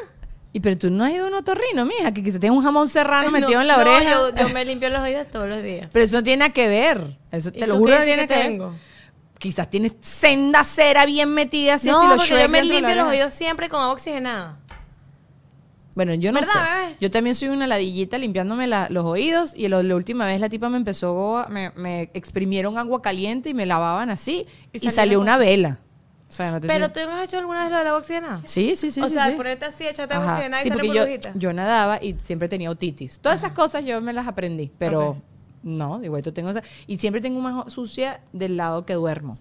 Y 0.52 0.62
pero 0.62 0.78
tú 0.78 0.90
no 0.90 1.04
has 1.06 1.12
ido 1.14 1.26
a 1.26 1.28
un 1.28 1.36
otorrino, 1.36 1.86
mija, 1.86 2.12
que, 2.12 2.24
que 2.24 2.32
se 2.32 2.40
tiene 2.40 2.56
un 2.56 2.64
jamón 2.64 2.88
serrano 2.90 3.30
metido 3.30 3.62
en 3.62 3.68
la 3.68 3.76
no, 3.78 3.82
oreja. 3.92 4.12
Yo, 4.12 4.36
yo 4.36 4.50
me 4.50 4.66
limpio 4.66 4.90
los 4.90 5.00
oídos 5.02 5.28
todos 5.28 5.48
los 5.48 5.62
días. 5.62 5.90
Pero 5.94 6.06
eso 6.06 6.18
no 6.18 6.24
tiene 6.24 6.38
nada 6.38 6.54
que 6.54 6.68
ver. 6.68 7.18
Eso 7.32 7.50
¿Y 7.50 7.60
te 7.60 7.68
lo 7.68 7.78
juro 7.78 7.98
no 8.00 8.04
tiene 8.04 8.28
que 8.28 8.34
que 8.34 8.50
ver. 8.58 8.62
Quizás 9.38 9.70
tienes 9.70 9.94
senda 10.00 10.64
cera 10.64 11.06
bien 11.06 11.30
metida 11.30 11.76
así 11.76 11.90
no, 11.90 12.02
estilo 12.02 12.18
Shrek 12.26 12.42
yo 12.42 12.50
me 12.50 12.64
limpio 12.64 12.96
los 12.96 13.08
oídos 13.08 13.34
siempre 13.34 13.70
con 13.70 13.80
agua 13.80 13.94
oxigenada. 13.94 14.58
Bueno, 15.96 16.14
yo 16.14 16.32
no 16.32 16.40
¿Verdad, 16.40 16.54
sé. 16.54 16.82
bebé? 16.82 16.96
Yo 17.02 17.12
también 17.12 17.36
soy 17.36 17.50
una 17.50 17.68
ladillita 17.68 18.18
limpiándome 18.18 18.68
la- 18.68 18.88
los 18.90 19.06
oídos 19.06 19.54
y 19.56 19.68
lo- 19.68 19.84
la 19.84 19.96
última 19.96 20.26
vez 20.26 20.40
la 20.40 20.48
tipa 20.50 20.70
me 20.70 20.78
empezó, 20.78 21.46
me, 21.50 21.72
me 21.76 22.10
exprimieron 22.14 22.78
agua 22.78 23.02
caliente 23.02 23.50
y 23.50 23.54
me 23.54 23.66
lavaban 23.66 24.10
así 24.10 24.46
y, 24.72 24.86
Y 24.86 24.90
salió 24.92 25.20
una 25.20 25.38
vela. 25.38 25.80
O 26.30 26.32
sea, 26.32 26.52
no 26.52 26.62
te 26.62 26.68
Pero 26.68 26.92
tú 26.92 27.00
no 27.06 27.16
has 27.16 27.24
hecho 27.28 27.40
alguna 27.40 27.62
vez 27.68 27.70
del 27.76 27.88
agua 27.88 27.98
oxigenada. 28.00 28.42
Sí, 28.46 28.76
sí, 28.76 28.92
sí. 28.92 29.02
o 29.02 29.08
sí, 29.08 29.14
sea, 29.14 29.28
sí. 29.30 29.32
ponerte 29.36 29.66
así, 29.66 29.88
echarte 29.88 30.14
Ajá. 30.14 30.34
oxigenada 30.34 30.62
Sí, 30.62 30.68
y 30.68 30.70
sale 30.70 30.82
porque 30.84 30.96
yo, 30.98 31.04
burbujita. 31.04 31.32
yo 31.36 31.54
nadaba 31.54 31.98
y 32.04 32.14
siempre 32.20 32.48
tenía 32.48 32.70
otitis. 32.70 33.20
Todas 33.20 33.40
esas 33.40 33.52
cosas 33.54 33.84
yo 33.84 34.00
me 34.00 34.14
las 34.14 34.28
aprendí, 34.28 34.72
pero 34.78 35.18
no, 35.64 36.04
igual 36.04 36.22
yo 36.22 36.32
tengo 36.32 36.52
esa. 36.52 36.62
Y 36.86 36.98
siempre 37.00 37.20
tengo 37.22 37.40
más 37.42 37.74
sucia 37.74 38.22
del 38.32 38.58
lado 38.58 38.86
que 38.86 38.94
duermo. 38.94 39.40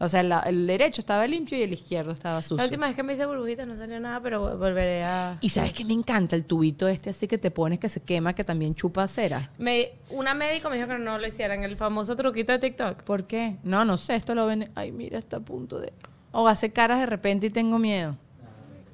O 0.00 0.08
sea, 0.08 0.20
el, 0.20 0.28
la- 0.30 0.40
el 0.40 0.66
derecho 0.66 1.00
estaba 1.00 1.24
limpio 1.28 1.56
y 1.56 1.62
el 1.62 1.72
izquierdo 1.72 2.10
estaba 2.10 2.42
sucio. 2.42 2.56
La 2.56 2.64
última 2.64 2.86
vez 2.88 2.96
que 2.96 3.04
me 3.04 3.12
hice 3.12 3.26
burbujitas 3.26 3.64
no 3.66 3.76
salió 3.76 4.00
nada, 4.00 4.18
pero 4.20 4.42
vol- 4.44 4.58
volveré 4.58 5.04
a... 5.04 5.38
Y 5.40 5.50
sabes 5.50 5.72
que 5.72 5.84
me 5.84 5.92
encanta 5.92 6.34
el 6.34 6.44
tubito 6.46 6.88
este 6.88 7.10
así 7.10 7.28
que 7.28 7.38
te 7.38 7.52
pones 7.52 7.78
que 7.78 7.88
se 7.88 8.00
quema, 8.00 8.34
que 8.34 8.42
también 8.42 8.74
chupa 8.74 9.06
cera. 9.06 9.50
Me, 9.56 9.92
una 10.10 10.34
médico 10.34 10.68
me 10.68 10.76
dijo 10.76 10.88
que 10.88 10.98
no 10.98 11.16
lo 11.18 11.26
hicieran, 11.26 11.62
el 11.62 11.76
famoso 11.76 12.16
truquito 12.16 12.50
de 12.50 12.58
TikTok. 12.58 13.02
¿Por 13.04 13.24
qué? 13.28 13.56
No, 13.62 13.84
no 13.84 13.96
sé, 13.96 14.16
esto 14.16 14.34
lo 14.34 14.46
venden. 14.46 14.70
Ay, 14.74 14.90
mira, 14.90 15.18
está 15.18 15.36
a 15.36 15.40
punto 15.40 15.78
de. 15.78 15.92
O 16.36 16.48
hace 16.48 16.72
caras 16.72 16.98
de 16.98 17.06
repente 17.06 17.46
y 17.46 17.50
tengo 17.50 17.78
miedo. 17.78 18.16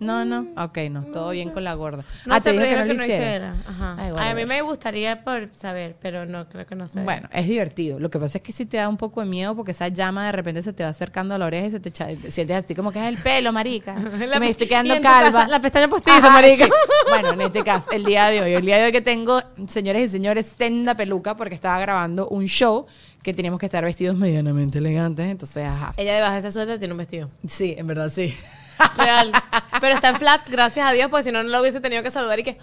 No, 0.00 0.25
no. 0.25 0.47
Ok, 0.57 0.78
no, 0.90 1.04
todo 1.04 1.30
bien 1.30 1.50
con 1.50 1.62
la 1.62 1.75
gorda. 1.75 2.04
No 2.25 2.35
ah, 2.35 2.40
sé, 2.40 2.52
te 2.52 2.59
dijo 2.59 2.64
que 2.64 2.76
no 2.76 2.83
que 2.83 2.88
lo 2.88 2.95
no 2.95 3.02
hiciera. 3.02 3.54
Ajá. 3.69 3.97
Ay, 3.99 4.07
Ay, 4.07 4.12
bueno, 4.12 4.26
a 4.30 4.35
mí 4.35 4.47
me 4.47 4.62
gustaría 4.62 5.23
por 5.23 5.54
saber, 5.54 5.95
pero 6.00 6.25
no, 6.25 6.49
creo 6.49 6.66
que 6.66 6.75
no 6.75 6.88
sé. 6.88 7.02
Bueno, 7.02 7.28
es 7.33 7.47
divertido. 7.47 8.00
Lo 8.00 8.11
que 8.11 8.19
pasa 8.19 8.38
es 8.38 8.42
que 8.42 8.52
si 8.52 8.64
te 8.64 8.78
da 8.78 8.88
un 8.88 8.97
poco 8.97 9.21
de 9.21 9.26
miedo 9.26 9.54
porque 9.54 9.73
esa 9.73 9.88
llama 9.88 10.25
de 10.25 10.33
repente 10.33 10.62
se 10.62 10.73
te 10.73 10.83
va 10.83 10.88
acercando 10.88 11.35
a 11.35 11.38
la 11.38 11.45
oreja 11.45 11.66
y 11.66 11.71
se 11.71 11.80
te 11.80 11.90
echa, 11.90 12.07
te 12.07 12.30
sientes 12.30 12.64
así 12.64 12.75
como 12.75 12.92
que 12.92 12.99
es 12.99 13.09
el 13.09 13.19
pelo, 13.19 13.52
marica. 13.52 13.95
me 14.40 14.49
estoy 14.49 14.69
quedando 14.69 14.95
calva. 15.02 15.33
casa, 15.33 15.49
la 15.49 15.61
pestaña 15.61 15.88
postiza, 15.88 16.16
Ajá, 16.16 16.30
marica. 16.30 16.64
sí. 16.64 16.73
Bueno, 17.11 17.33
en 17.33 17.40
este 17.42 17.62
caso, 17.62 17.90
el 17.90 18.04
día 18.04 18.28
de 18.28 18.40
hoy. 18.40 18.54
El 18.54 18.64
día 18.64 18.78
de 18.78 18.85
hoy 18.85 18.92
que 18.92 19.00
tengo, 19.00 19.42
señores 19.66 20.04
y 20.04 20.09
señores, 20.09 20.47
senda 20.47 20.95
peluca 20.95 21.37
porque 21.37 21.54
estaba 21.54 21.78
grabando 21.78 22.28
un 22.28 22.47
show 22.47 22.87
que 23.23 23.35
teníamos 23.35 23.61
que 23.61 23.66
estar 23.66 23.85
vestidos 23.85 24.16
medianamente 24.16 24.78
elegantes. 24.78 25.26
Entonces, 25.26 25.64
ajá. 25.66 25.92
Ella 25.97 26.14
debajo 26.14 26.33
de 26.33 26.38
ese 26.38 26.50
suéter 26.50 26.78
tiene 26.78 26.95
un 26.95 26.99
vestido. 26.99 27.30
Sí, 27.47 27.75
en 27.76 27.87
verdad 27.87 28.11
sí. 28.11 28.35
Real. 28.97 29.33
pero 29.81 29.95
está 29.95 30.11
en 30.11 30.17
flats, 30.17 30.51
gracias 30.51 30.87
a 30.87 30.93
Dios, 30.93 31.09
porque 31.11 31.25
si 31.25 31.33
no, 31.33 31.43
no 31.43 31.49
lo 31.49 31.61
hubiese 31.61 31.81
tenido 31.81 32.03
que 32.03 32.11
saludar 32.11 32.39
y 32.41 32.43
que... 32.45 32.59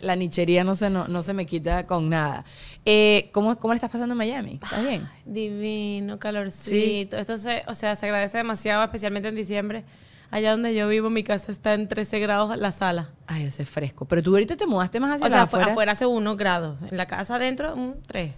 la, 0.00 0.16
nichería 0.16 0.64
no 0.64 0.74
se, 0.74 0.90
no, 0.90 1.06
no 1.08 1.22
se 1.22 1.34
me 1.34 1.46
quita 1.46 1.86
con 1.86 2.08
nada. 2.08 2.44
Eh, 2.84 3.30
¿cómo, 3.32 3.56
¿Cómo 3.58 3.72
le 3.72 3.76
estás 3.76 3.90
pasando 3.90 4.12
en 4.12 4.18
Miami? 4.18 4.60
¿Estás 4.62 4.86
bien? 4.86 5.08
Divino, 5.24 6.18
calorcito. 6.18 7.16
Esto 7.16 7.36
se, 7.36 7.62
o 7.66 7.74
sea, 7.74 7.96
se 7.96 8.06
agradece 8.06 8.38
demasiado, 8.38 8.84
especialmente 8.84 9.28
en 9.28 9.34
diciembre. 9.34 9.84
Allá 10.30 10.50
donde 10.50 10.74
yo 10.74 10.88
vivo, 10.88 11.10
mi 11.10 11.22
casa 11.22 11.52
está 11.52 11.74
en 11.74 11.86
13 11.86 12.18
grados 12.18 12.56
la 12.58 12.72
sala. 12.72 13.10
Ay, 13.26 13.46
hace 13.46 13.64
fresco. 13.64 14.04
Pero 14.06 14.22
tú 14.22 14.32
ahorita 14.32 14.56
te 14.56 14.66
mudaste 14.66 14.98
más 14.98 15.14
hacia 15.14 15.26
O 15.26 15.30
sea, 15.30 15.42
afuera 15.42 15.92
hace 15.92 16.06
1 16.06 16.36
grado. 16.36 16.76
En 16.90 16.96
la 16.96 17.06
casa 17.06 17.36
adentro, 17.36 17.74
un 17.74 18.02
3. 18.06 18.32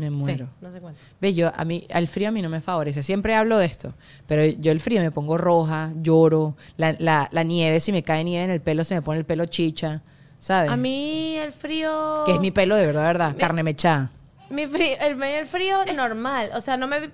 Me 0.00 0.10
muero. 0.10 0.48
no 0.60 0.72
sé 0.72 0.80
cuánto. 0.80 1.00
Ve, 1.20 1.34
yo, 1.34 1.52
a 1.54 1.64
mí, 1.64 1.86
al 1.92 2.08
frío 2.08 2.28
a 2.28 2.30
mí 2.32 2.42
no 2.42 2.48
me 2.48 2.60
favorece. 2.60 3.02
Siempre 3.02 3.34
hablo 3.34 3.58
de 3.58 3.66
esto. 3.66 3.94
Pero 4.26 4.44
yo 4.44 4.72
el 4.72 4.80
frío 4.80 5.02
me 5.02 5.10
pongo 5.10 5.36
roja, 5.36 5.92
lloro. 6.00 6.56
La, 6.76 6.96
la, 6.98 7.28
la 7.30 7.42
nieve, 7.42 7.80
si 7.80 7.92
me 7.92 8.02
cae 8.02 8.24
nieve 8.24 8.44
en 8.44 8.50
el 8.50 8.60
pelo, 8.60 8.84
se 8.84 8.94
me 8.94 9.02
pone 9.02 9.18
el 9.18 9.24
pelo 9.24 9.46
chicha. 9.46 10.02
¿sabes? 10.40 10.70
A 10.70 10.76
mí 10.76 11.36
el 11.36 11.52
frío... 11.52 12.24
Que 12.26 12.32
es 12.32 12.40
mi 12.40 12.50
pelo 12.50 12.74
de 12.74 12.86
verdad, 12.86 13.04
verdad. 13.04 13.36
Carne 13.38 13.62
mechada. 13.62 14.10
Mi 14.48 14.66
frío, 14.66 14.96
el, 15.00 15.18
del 15.18 15.46
frío 15.46 15.84
normal. 15.94 16.50
O 16.54 16.60
sea, 16.60 16.76
no 16.76 16.88
me... 16.88 17.10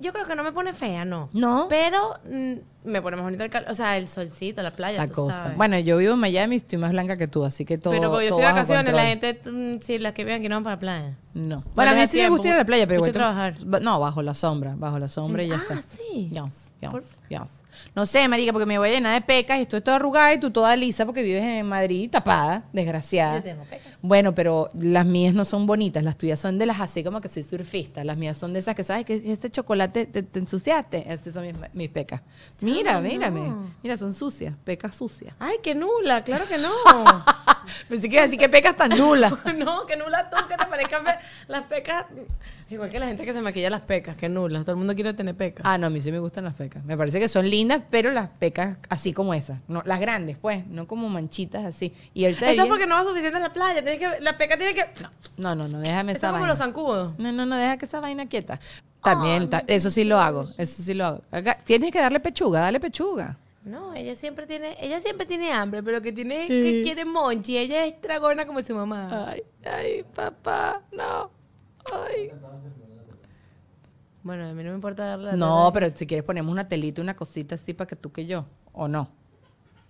Yo 0.00 0.12
creo 0.12 0.26
que 0.26 0.36
no 0.36 0.44
me 0.44 0.52
pone 0.52 0.72
fea, 0.72 1.04
no. 1.04 1.28
¿No? 1.32 1.66
Pero 1.68 2.14
mm, 2.24 2.88
me 2.88 3.02
pone 3.02 3.16
más 3.16 3.24
bonito 3.24 3.42
el 3.42 3.50
calor. 3.50 3.68
O 3.70 3.74
sea, 3.74 3.96
el 3.96 4.06
solcito, 4.06 4.62
la 4.62 4.70
playa, 4.70 4.98
La 4.98 5.08
tú 5.08 5.14
cosa. 5.14 5.42
sabes. 5.42 5.56
Bueno, 5.56 5.76
yo 5.80 5.96
vivo 5.96 6.14
en 6.14 6.20
Miami 6.20 6.54
y 6.54 6.58
estoy 6.58 6.78
más 6.78 6.92
blanca 6.92 7.16
que 7.16 7.26
tú, 7.26 7.44
así 7.44 7.64
que 7.64 7.78
todo. 7.78 7.92
Pero 7.92 8.10
porque 8.10 8.26
yo 8.26 8.30
todo 8.30 8.38
estoy 8.40 8.40
de 8.40 8.44
bajo 8.44 8.54
vacaciones, 8.56 8.92
la 8.94 9.02
control. 9.32 9.52
gente, 9.52 9.76
mm, 9.76 9.82
sí, 9.82 9.98
las 9.98 10.12
que 10.12 10.24
viven 10.24 10.40
aquí 10.40 10.48
no 10.48 10.56
van 10.56 10.62
para 10.64 10.76
la 10.76 10.80
playa. 10.80 11.16
No. 11.34 11.64
Bueno, 11.74 11.90
a 11.90 11.94
mí 11.94 12.00
les 12.00 12.10
da 12.10 12.12
sí 12.12 12.20
me 12.22 12.28
gusta 12.28 12.48
ir 12.48 12.54
a 12.54 12.56
la 12.58 12.64
playa, 12.64 12.86
pero 12.86 13.00
mucho 13.00 13.10
igual. 13.10 13.32
trabajar. 13.34 13.54
ba- 13.64 13.80
No, 13.80 13.98
bajo 13.98 14.22
la 14.22 14.34
sombra, 14.34 14.74
bajo 14.76 14.98
la 15.00 15.08
sombra 15.08 15.42
y 15.42 15.48
ya 15.48 15.56
Ah, 15.56 15.74
está. 15.74 15.82
sí. 15.82 16.30
Yes, 16.30 16.72
yes. 16.80 17.62
No 17.94 18.06
sé, 18.06 18.26
marica, 18.28 18.52
porque 18.52 18.66
me 18.66 18.78
voy 18.78 18.88
a 18.88 18.92
llenar 18.92 19.14
de 19.14 19.20
pecas 19.20 19.58
y 19.58 19.62
estoy 19.62 19.80
toda 19.80 19.96
arrugada 19.96 20.32
y 20.32 20.40
tú 20.40 20.50
toda 20.50 20.74
lisa 20.76 21.04
porque 21.04 21.22
vives 21.22 21.42
en 21.42 21.66
Madrid 21.66 22.10
tapada, 22.10 22.64
desgraciada. 22.72 23.36
Yo 23.38 23.42
tengo 23.42 23.64
pecas. 23.64 23.92
Bueno, 24.00 24.34
pero 24.34 24.70
las 24.74 25.04
mías 25.04 25.34
no 25.34 25.44
son 25.44 25.66
bonitas, 25.66 26.02
las 26.04 26.16
tuyas 26.16 26.38
son 26.38 26.58
de 26.58 26.66
las 26.66 26.80
así 26.80 27.02
como 27.02 27.20
que 27.20 27.28
soy 27.28 27.42
surfista. 27.42 28.04
Las 28.04 28.16
mías 28.16 28.36
son 28.36 28.52
de 28.52 28.60
esas 28.60 28.74
que 28.74 28.84
sabes 28.84 29.04
que 29.04 29.20
este 29.24 29.50
chocolate 29.50 30.06
te, 30.06 30.22
te 30.22 30.38
ensuciaste. 30.38 31.12
Estas 31.12 31.34
son 31.34 31.42
mis, 31.42 31.54
mis 31.72 31.88
pecas. 31.88 32.22
Mira, 32.60 32.92
Chama, 32.92 33.08
mírame. 33.08 33.40
no. 33.40 33.70
Mira, 33.82 33.96
son 33.96 34.12
sucias, 34.12 34.54
pecas 34.64 34.94
sucias. 34.94 35.34
Ay, 35.38 35.56
qué 35.62 35.74
nula, 35.74 36.22
claro 36.22 36.44
que 36.46 36.58
no. 36.58 36.70
Pensé 37.88 38.08
que 38.08 38.14
iba 38.14 38.22
a 38.22 38.24
decir 38.26 38.38
que 38.38 38.48
pecas 38.48 38.76
tan 38.76 38.90
nulas. 38.90 39.32
no, 39.56 39.84
que 39.86 39.96
nula 39.96 40.30
tú, 40.30 40.36
que 40.48 40.56
te 40.56 40.66
parezcan 40.66 41.04
las 41.48 41.62
pecas. 41.64 42.06
Igual 42.70 42.90
que 42.90 42.98
la 42.98 43.06
gente 43.06 43.24
que 43.24 43.32
se 43.32 43.40
maquilla 43.40 43.70
las 43.70 43.80
pecas, 43.80 44.16
que 44.16 44.28
nulas. 44.28 44.62
Todo 44.62 44.72
el 44.72 44.78
mundo 44.78 44.94
quiere 44.94 45.14
tener 45.14 45.34
pecas. 45.34 45.64
Ah, 45.66 45.78
no, 45.78 45.86
a 45.86 45.90
mí 45.90 46.00
sí 46.00 46.12
me 46.12 46.18
gustan 46.18 46.44
las 46.44 46.54
pecas. 46.54 46.67
Me 46.84 46.96
parece 46.96 47.18
que 47.20 47.28
son 47.28 47.48
lindas, 47.48 47.82
pero 47.90 48.10
las 48.10 48.28
pecas 48.28 48.76
así 48.88 49.12
como 49.12 49.34
esas. 49.34 49.58
No, 49.68 49.82
las 49.86 50.00
grandes, 50.00 50.36
pues, 50.36 50.66
no 50.66 50.86
como 50.86 51.08
manchitas 51.08 51.64
así. 51.64 51.92
Y 52.14 52.24
Eso 52.24 52.44
es 52.44 52.60
porque 52.66 52.86
no 52.86 52.94
va 52.96 53.04
suficiente 53.04 53.36
en 53.36 53.42
la 53.42 53.52
playa. 53.52 53.82
Tienes 53.82 53.98
que, 53.98 54.20
la 54.20 54.36
peca 54.38 54.56
tiene 54.56 54.74
que. 54.74 54.84
No, 55.36 55.54
no, 55.54 55.66
no, 55.68 55.80
déjame 55.80 56.12
Eso 56.12 56.18
esa 56.18 56.26
es 56.26 56.30
como 56.32 56.40
vaina. 56.40 56.46
los 56.48 56.58
zancudos. 56.58 57.18
No, 57.18 57.32
no, 57.32 57.46
no, 57.46 57.56
deja 57.56 57.76
que 57.76 57.86
esa 57.86 58.00
vaina 58.00 58.26
quieta. 58.28 58.60
También, 59.02 59.48
ta- 59.48 59.64
eso 59.66 59.90
sí 59.90 60.04
lo 60.04 60.18
hago, 60.18 60.44
eso 60.58 60.82
sí 60.82 60.92
lo 60.94 61.04
hago. 61.06 61.22
Acá- 61.30 61.58
tienes 61.64 61.90
que 61.92 62.00
darle 62.00 62.20
pechuga, 62.20 62.60
dale 62.60 62.80
pechuga. 62.80 63.38
No, 63.64 63.92
ella 63.94 64.14
siempre 64.14 64.46
tiene, 64.46 64.76
ella 64.80 65.00
siempre 65.00 65.26
tiene 65.26 65.52
hambre, 65.52 65.82
pero 65.82 66.00
que 66.00 66.10
tiene, 66.12 66.46
que 66.48 66.80
quiere 66.82 67.04
monchi. 67.04 67.58
Ella 67.58 67.84
es 67.84 68.00
dragona 68.00 68.46
como 68.46 68.62
su 68.62 68.74
mamá. 68.74 69.26
Ay, 69.30 69.42
ay, 69.64 70.04
papá, 70.14 70.80
no. 70.92 71.30
Ay. 71.92 72.30
Bueno, 74.22 74.48
a 74.48 74.52
mí 74.52 74.62
no 74.64 74.70
me 74.70 74.74
importa 74.76 75.04
darle 75.04 75.26
la 75.26 75.32
No, 75.36 75.70
pero 75.72 75.90
si 75.92 76.06
quieres 76.06 76.24
ponemos 76.24 76.50
una 76.52 76.68
telita, 76.68 77.00
una 77.00 77.14
cosita 77.14 77.54
así 77.54 77.72
para 77.74 77.86
que 77.88 77.96
tú 77.96 78.12
que 78.12 78.26
yo, 78.26 78.46
o 78.72 78.88
no. 78.88 79.10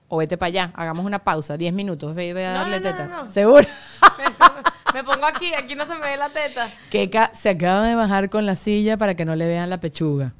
O 0.09 0.17
vete 0.19 0.39
para 0.39 0.49
allá, 0.49 0.73
hagamos 0.75 1.05
una 1.05 1.19
pausa, 1.19 1.57
10 1.57 1.73
minutos, 1.75 2.15
ve, 2.15 2.33
ve 2.33 2.47
a 2.47 2.53
No, 2.55 2.59
darle 2.61 2.81
no, 2.81 2.83
teta. 2.83 3.07
no. 3.07 3.29
¿Seguro? 3.29 3.67
me 4.95 5.05
pongo 5.05 5.27
aquí, 5.27 5.53
aquí 5.55 5.75
no 5.75 5.85
se 5.85 5.95
me 5.95 6.01
ve 6.01 6.17
la 6.17 6.31
teta. 6.31 6.71
Keka 6.91 7.31
se 7.35 7.51
acaba 7.51 7.87
de 7.87 7.95
bajar 7.95 8.31
con 8.31 8.47
la 8.47 8.55
silla 8.55 8.97
para 8.97 9.15
que 9.15 9.25
no 9.25 9.35
le 9.37 9.47
vean 9.47 9.69
la 9.71 9.81
pechuga. 9.81 10.35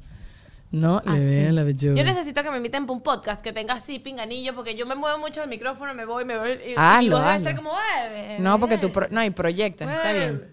No 0.71 1.01
le 1.05 1.11
Así. 1.13 1.19
vean 1.19 1.55
la 1.55 1.63
pechuga. 1.63 1.93
Ah, 1.93 1.97
Yo 1.97 2.03
necesito 2.03 2.43
que 2.43 2.51
me 2.51 2.57
inviten 2.57 2.85
para 2.85 2.93
un 2.95 3.01
podcast 3.03 3.41
que 3.41 3.51
tenga 3.53 3.73
así 3.75 3.97
pinganillo, 3.99 4.55
porque 4.55 4.75
yo 4.75 4.85
me 4.85 4.95
muevo 4.95 5.17
mucho 5.19 5.41
el 5.43 5.49
micrófono, 5.49 5.93
me 5.95 6.05
voy, 6.05 6.25
me 6.25 6.37
voy. 6.37 6.51
Y, 6.65 6.71
y 6.71 6.75
Hazlo, 6.77 7.19
vos 7.19 7.41
ser 7.41 7.55
como, 7.55 7.71
"Mueve, 7.71 8.37
No, 8.39 8.59
porque 8.59 8.77
tú 8.77 8.91
pro- 8.91 9.07
no, 9.09 9.23
y 9.23 9.29
proyectas, 9.31 9.89
está 9.89 10.13
bien. 10.13 10.33
mueve". 10.35 10.49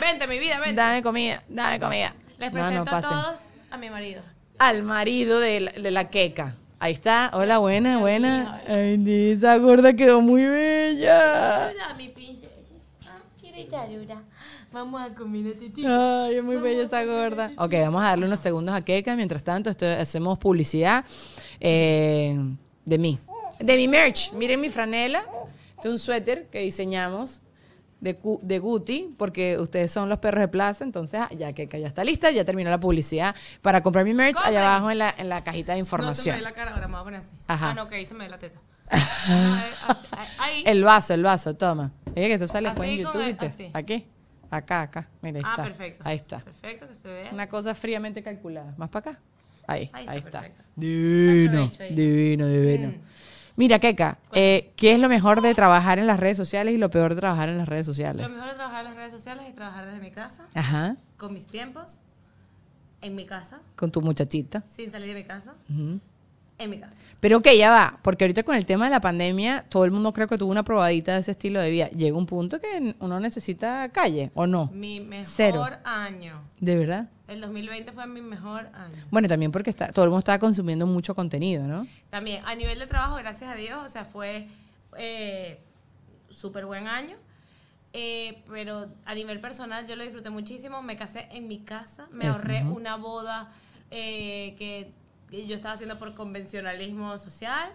Vente, 0.00 0.26
mi 0.26 0.38
vida, 0.38 0.58
vente. 0.58 0.74
Dame 0.74 1.02
comida, 1.02 1.42
dame 1.48 1.78
comida. 1.80 2.14
Les 2.42 2.52
No, 2.52 2.58
presento 2.58 2.90
no, 2.90 2.96
a 2.96 3.00
pasen. 3.00 3.10
todos 3.10 3.40
a 3.70 3.76
mi 3.78 3.88
marido. 3.88 4.20
Al 4.58 4.82
marido 4.82 5.38
de 5.38 5.60
la, 5.60 5.70
de 5.70 5.90
la 5.92 6.10
queca. 6.10 6.56
Ahí 6.80 6.92
está. 6.92 7.30
Hola, 7.34 7.58
buena, 7.58 7.98
buena. 7.98 8.60
Ay, 8.66 9.30
esa 9.30 9.56
gorda 9.58 9.92
quedó 9.92 10.20
muy 10.20 10.44
bella. 10.44 11.70
Hola, 11.70 11.94
mi 11.96 12.08
princesa. 12.08 12.48
Ah, 13.06 13.18
quiere. 13.40 13.68
Vamos 14.72 15.00
a 15.00 15.14
comer 15.14 15.56
tetita. 15.56 16.24
Ay, 16.24 16.34
es 16.34 16.42
muy 16.42 16.56
bella 16.56 16.82
esa 16.82 17.04
gorda. 17.04 17.52
Ok, 17.58 17.74
vamos 17.74 18.02
a 18.02 18.06
darle 18.06 18.26
unos 18.26 18.40
segundos 18.40 18.74
a 18.74 18.80
Keka. 18.82 19.14
Mientras 19.14 19.44
tanto, 19.44 19.70
esto- 19.70 19.86
hacemos 19.86 20.36
publicidad 20.38 21.04
eh, 21.60 22.36
de 22.84 22.98
mí. 22.98 23.20
De 23.60 23.76
mi 23.76 23.86
merch. 23.86 24.32
Miren 24.32 24.60
mi 24.60 24.68
franela. 24.68 25.20
Este 25.76 25.86
es 25.86 25.92
un 25.92 25.98
suéter 26.00 26.46
que 26.48 26.58
diseñamos 26.58 27.40
de, 28.02 28.16
Cu- 28.16 28.40
de 28.42 28.58
Guti, 28.58 29.14
porque 29.16 29.56
ustedes 29.58 29.90
son 29.90 30.08
los 30.10 30.18
perros 30.18 30.40
de 30.40 30.48
plaza. 30.48 30.84
Entonces, 30.84 31.20
ah, 31.22 31.28
ya 31.34 31.52
Keka 31.54 31.78
ya 31.78 31.86
está 31.86 32.04
lista, 32.04 32.30
ya 32.30 32.44
terminó 32.44 32.68
la 32.68 32.78
publicidad. 32.80 33.34
Para 33.62 33.80
comprar 33.82 34.04
mi 34.04 34.12
merch, 34.12 34.38
allá 34.44 34.60
abajo 34.60 34.90
en 34.90 34.98
la, 34.98 35.14
en 35.16 35.28
la 35.30 35.42
cajita 35.42 35.72
de 35.74 35.78
No 35.80 35.86
se 35.86 35.96
me 35.96 36.02
información. 36.02 36.36
ve 36.36 36.42
la 36.42 36.52
cara 36.52 36.72
ahora, 36.72 36.86
me 36.88 36.92
voy 36.92 37.00
a 37.00 37.04
poner 37.04 37.20
así. 37.20 37.28
Ajá. 37.46 37.70
Ah, 37.70 37.74
no, 37.74 37.84
ok, 37.84 37.92
se 38.06 38.14
me 38.14 38.24
ve 38.24 38.30
la 38.30 38.38
teta. 38.38 38.60
Ahí. 40.38 40.62
El 40.66 40.82
vaso, 40.84 41.14
el 41.14 41.22
vaso, 41.22 41.54
toma. 41.54 41.92
Oye, 42.16 42.28
que 42.28 42.34
eso 42.34 42.48
sale 42.48 42.68
después 42.68 42.88
en 42.90 42.96
YouTube. 42.98 43.20
el- 43.22 43.28
¿viste? 43.28 43.46
así. 43.46 43.70
Aquí, 43.72 44.06
acá, 44.50 44.82
acá. 44.82 45.08
Mira, 45.22 45.38
ahí 45.38 45.44
Ah, 45.46 45.50
está. 45.52 45.62
perfecto. 45.64 46.02
Ahí 46.04 46.16
está. 46.16 46.38
Perfecto, 46.40 46.88
que 46.88 46.94
se 46.94 47.08
vea. 47.08 47.30
Una 47.32 47.48
cosa 47.48 47.74
fríamente 47.74 48.22
calculada. 48.22 48.74
¿Más 48.76 48.88
para 48.90 49.10
acá? 49.12 49.20
Ahí, 49.66 49.88
ahí 49.92 50.06
Ahí 50.08 50.18
está. 50.18 50.44
Divino, 50.74 51.70
divino, 51.90 52.46
divino. 52.48 52.88
Mm. 52.88 53.00
Mira, 53.56 53.78
Keka, 53.78 54.18
eh, 54.32 54.72
¿qué 54.76 54.94
es 54.94 54.98
lo 55.00 55.08
mejor 55.08 55.42
de 55.42 55.54
trabajar 55.54 55.98
en 55.98 56.06
las 56.06 56.18
redes 56.18 56.36
sociales 56.36 56.74
y 56.74 56.78
lo 56.78 56.90
peor 56.90 57.14
de 57.14 57.20
trabajar 57.20 57.48
en 57.50 57.58
las 57.58 57.68
redes 57.68 57.84
sociales? 57.86 58.26
Lo 58.26 58.32
mejor 58.32 58.48
de 58.50 58.54
trabajar 58.54 58.80
en 58.80 58.86
las 58.86 58.96
redes 58.96 59.12
sociales 59.12 59.44
es 59.46 59.54
trabajar 59.54 59.86
desde 59.86 60.00
mi 60.00 60.10
casa, 60.10 60.46
Ajá, 60.54 60.96
con 61.18 61.34
mis 61.34 61.46
tiempos, 61.46 62.00
en 63.02 63.14
mi 63.14 63.26
casa, 63.26 63.60
con 63.76 63.90
tu 63.90 64.00
muchachita. 64.00 64.62
sin 64.66 64.90
salir 64.90 65.08
de 65.08 65.14
mi 65.14 65.24
casa. 65.24 65.54
En 66.62 66.70
mi 66.70 66.78
casa. 66.80 66.96
Pero 67.20 67.38
ok, 67.38 67.48
ya 67.56 67.70
va, 67.70 67.98
porque 68.02 68.24
ahorita 68.24 68.42
con 68.42 68.56
el 68.56 68.66
tema 68.66 68.86
de 68.86 68.90
la 68.90 69.00
pandemia, 69.00 69.64
todo 69.68 69.84
el 69.84 69.92
mundo 69.92 70.12
creo 70.12 70.26
que 70.26 70.36
tuvo 70.38 70.50
una 70.50 70.64
probadita 70.64 71.14
de 71.14 71.20
ese 71.20 71.30
estilo 71.30 71.60
de 71.60 71.70
vida. 71.70 71.88
Llega 71.90 72.16
un 72.16 72.26
punto 72.26 72.60
que 72.60 72.94
uno 72.98 73.20
necesita 73.20 73.88
calle, 73.90 74.32
¿o 74.34 74.46
no? 74.48 74.70
Mi 74.72 74.98
mejor 75.00 75.26
Cero. 75.32 75.66
año. 75.84 76.42
¿De 76.58 76.76
verdad? 76.76 77.08
El 77.28 77.40
2020 77.40 77.92
fue 77.92 78.06
mi 78.08 78.20
mejor 78.20 78.66
año. 78.74 79.04
Bueno, 79.10 79.28
también 79.28 79.52
porque 79.52 79.70
está, 79.70 79.88
todo 79.92 80.04
el 80.04 80.10
mundo 80.10 80.18
estaba 80.18 80.38
consumiendo 80.40 80.86
mucho 80.86 81.14
contenido, 81.14 81.64
¿no? 81.68 81.86
También, 82.10 82.42
a 82.44 82.54
nivel 82.56 82.78
de 82.80 82.86
trabajo, 82.88 83.14
gracias 83.16 83.48
a 83.50 83.54
Dios, 83.54 83.78
o 83.84 83.88
sea, 83.88 84.04
fue 84.04 84.48
eh, 84.98 85.60
súper 86.28 86.66
buen 86.66 86.88
año. 86.88 87.16
Eh, 87.94 88.42
pero 88.50 88.88
a 89.04 89.14
nivel 89.14 89.38
personal 89.38 89.86
yo 89.86 89.96
lo 89.96 90.02
disfruté 90.02 90.30
muchísimo. 90.30 90.82
Me 90.82 90.96
casé 90.96 91.28
en 91.30 91.46
mi 91.46 91.58
casa, 91.60 92.08
me 92.10 92.24
Es- 92.24 92.30
ahorré 92.32 92.64
una 92.64 92.96
boda 92.96 93.50
eh, 93.90 94.54
que 94.58 94.92
que 95.32 95.46
yo 95.46 95.56
estaba 95.56 95.74
haciendo 95.74 95.98
por 95.98 96.14
convencionalismo 96.14 97.16
social. 97.16 97.70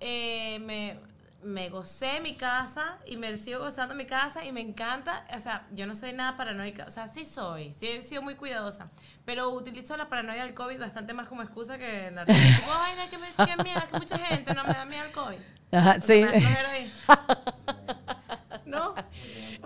Eh, 0.00 0.58
me, 0.60 0.98
me 1.42 1.68
gocé 1.68 2.20
mi 2.22 2.36
casa 2.36 2.96
y 3.06 3.16
me 3.16 3.36
sigo 3.36 3.60
gozando 3.60 3.94
mi 3.94 4.06
casa 4.06 4.44
y 4.44 4.50
me 4.52 4.62
encanta. 4.62 5.26
O 5.36 5.38
sea, 5.38 5.66
yo 5.72 5.86
no 5.86 5.94
soy 5.94 6.14
nada 6.14 6.36
paranoica. 6.36 6.86
O 6.86 6.90
sea, 6.90 7.08
sí 7.08 7.24
soy, 7.24 7.72
sí 7.74 7.86
he 7.86 8.00
sido 8.00 8.22
muy 8.22 8.34
cuidadosa. 8.34 8.90
Pero 9.26 9.50
utilizo 9.50 9.96
la 9.96 10.08
paranoia 10.08 10.44
del 10.44 10.54
COVID 10.54 10.80
bastante 10.80 11.12
más 11.12 11.28
como 11.28 11.42
excusa 11.42 11.76
que 11.78 12.10
la 12.10 12.22
Ay, 12.26 12.94
no, 12.96 13.10
que 13.10 13.18
me 13.18 13.28
que 13.28 13.62
miedo, 13.62 13.80
que 13.92 13.98
mucha 13.98 14.18
gente 14.18 14.54
no 14.54 14.64
me 14.64 14.72
da 14.72 14.84
miedo 14.86 15.04
el 15.04 15.12
COVID. 15.12 15.38
Ajá, 15.72 15.94
Porque 16.00 16.40
sí. 16.40 16.90
¿No? 18.64 18.94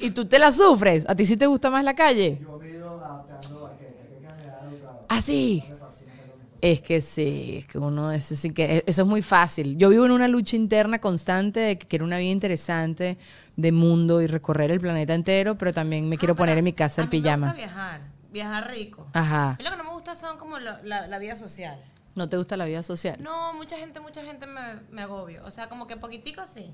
¿Y 0.01 0.11
tú 0.11 0.27
te 0.27 0.39
la 0.39 0.51
sufres? 0.51 1.09
¿A 1.09 1.15
ti 1.15 1.25
sí 1.25 1.37
te 1.37 1.47
gusta 1.47 1.71
más 1.71 1.85
la 1.85 1.95
calle? 1.95 2.39
Yo 2.41 2.59
me 2.59 2.67
he 2.67 2.71
ido 2.71 3.05
adaptando 3.05 3.67
a 3.67 3.79
que, 3.79 3.87
a 3.87 3.91
que 3.91 4.21
me 4.21 4.29
ha 4.29 4.61
educado. 4.69 5.07
Ah, 5.09 5.23
sí. 5.23 5.65
Me 5.69 5.77
fascina 5.77 6.13
hacer 6.13 6.29
lo 6.29 6.37
mismo. 6.37 6.50
Es 6.63 6.81
que 6.83 7.01
sí, 7.01 7.57
es 7.59 7.67
que 7.67 7.79
uno 7.79 8.13
eso 8.13 8.35
sí 8.35 8.51
que 8.53 8.85
eso 8.87 9.03
es 9.03 9.09
muy 9.09 9.23
fácil. 9.23 9.79
Yo 9.79 9.89
vivo 9.89 10.05
en 10.05 10.11
una 10.11 10.29
lucha 10.29 10.57
interna 10.57 10.99
constante 11.01 11.61
de 11.61 11.79
que 11.79 11.87
quiero 11.87 12.05
una 12.05 12.19
vida 12.19 12.31
interesante 12.31 13.17
de 13.57 13.73
mundo 13.73 14.21
y 14.21 14.27
recorrer 14.27 14.71
el 14.71 14.81
planeta 14.81 15.15
entero, 15.15 15.57
pero 15.57 15.73
también 15.73 16.09
me 16.09 16.19
quiero 16.19 16.35
Ah, 16.35 16.37
poner 16.37 16.53
pero 16.55 16.59
en 16.59 16.65
mi 16.65 16.73
casa 16.75 17.01
a 17.01 17.05
el 17.05 17.11
mí 17.11 17.17
Me 17.19 17.23
pijama. 17.23 17.47
gusta 17.47 17.57
viajar, 17.59 18.01
viajar 18.31 18.71
rico. 18.71 19.07
Ajá. 19.15 19.57
Mí 19.59 19.65
lo 19.65 19.71
que 19.71 19.77
no 19.79 19.85
me 19.85 19.91
gusta 19.93 20.15
son 20.15 20.37
como 20.39 20.59
la, 20.59 20.81
la 20.85 21.19
vida 21.19 21.35
social. 21.37 21.79
¿No 22.15 22.29
te 22.29 22.37
gusta 22.37 22.57
la 22.57 22.67
vida 22.67 22.83
social? 22.83 23.17
No, 23.23 23.55
mucha 23.55 23.79
gente, 23.79 24.01
mucha 24.01 24.23
gente 24.23 24.47
me, 24.47 24.81
me 24.91 25.03
agobio. 25.03 25.43
O 25.47 25.51
sea, 25.51 25.69
como 25.69 25.87
que 25.87 25.97
poquitico 25.97 26.43
sí. 26.47 26.71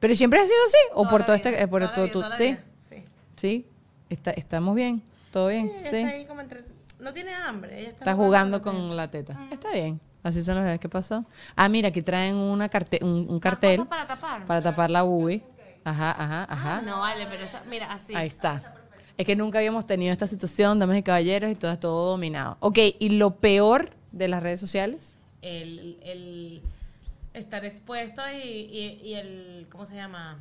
¿Pero 0.00 0.16
siempre 0.16 0.40
ha 0.40 0.44
sido 0.44 0.56
así? 0.66 0.76
¿O 0.94 1.02
Toda 1.02 1.10
por 1.10 1.24
todo 1.24 1.36
este 1.36 1.62
eh, 1.62 1.68
por 1.68 1.92
todo 1.92 2.36
sí? 2.36 2.56
Sí. 2.88 3.04
Sí. 3.36 3.66
Está, 4.08 4.30
estamos 4.32 4.74
bien. 4.74 5.02
¿Todo 5.30 5.48
bien? 5.48 5.68
Sí, 5.82 5.88
Sí. 5.90 5.96
está 5.98 6.08
ahí 6.08 6.24
como 6.26 6.40
entre... 6.40 6.64
No 7.00 7.12
tiene 7.12 7.34
hambre. 7.34 7.80
Ella 7.80 7.88
está, 7.90 8.04
Está 8.04 8.14
jugando 8.14 8.60
con 8.62 8.76
con 8.88 8.96
la 8.96 9.10
teta. 9.10 9.38
Está 9.50 9.72
bien. 9.72 10.00
Así 10.22 10.42
son 10.42 10.56
las 10.56 10.64
veces 10.64 10.80
que 10.80 10.88
pasó. 10.88 11.24
Ah, 11.56 11.68
mira, 11.68 11.88
aquí 11.88 12.02
traen 12.02 12.36
una 12.36 12.68
carte 12.68 13.00
un, 13.02 13.26
un 13.28 13.40
cartel 13.40 13.86
para 13.86 14.06
tapar. 14.06 14.44
para 14.44 14.60
tapar 14.60 14.90
la 14.90 15.04
uvi. 15.04 15.42
Ajá, 15.82 16.10
ajá, 16.10 16.44
ajá. 16.44 16.82
No 16.82 17.00
vale, 17.00 17.26
pero 17.26 17.44
está, 17.44 17.62
mira, 17.68 17.92
así. 17.92 18.14
Ahí 18.14 18.28
está. 18.28 18.74
Es 19.16 19.26
que 19.26 19.34
nunca 19.36 19.58
habíamos 19.58 19.86
tenido 19.86 20.12
esta 20.12 20.26
situación, 20.26 20.78
damas 20.78 20.98
y 20.98 21.02
caballeros, 21.02 21.50
y 21.50 21.54
todo 21.54 21.72
es 21.72 21.80
todo 21.80 22.10
dominado. 22.10 22.56
Ok, 22.60 22.78
¿y 22.98 23.10
lo 23.10 23.36
peor 23.36 23.90
de 24.12 24.28
las 24.28 24.42
redes 24.42 24.60
sociales? 24.60 25.16
El, 25.42 25.98
el 26.02 26.62
estar 27.32 27.64
expuesto 27.64 28.22
y, 28.30 28.46
y, 28.46 29.00
y 29.02 29.14
el, 29.14 29.66
¿cómo 29.70 29.84
se 29.86 29.94
llama? 29.94 30.38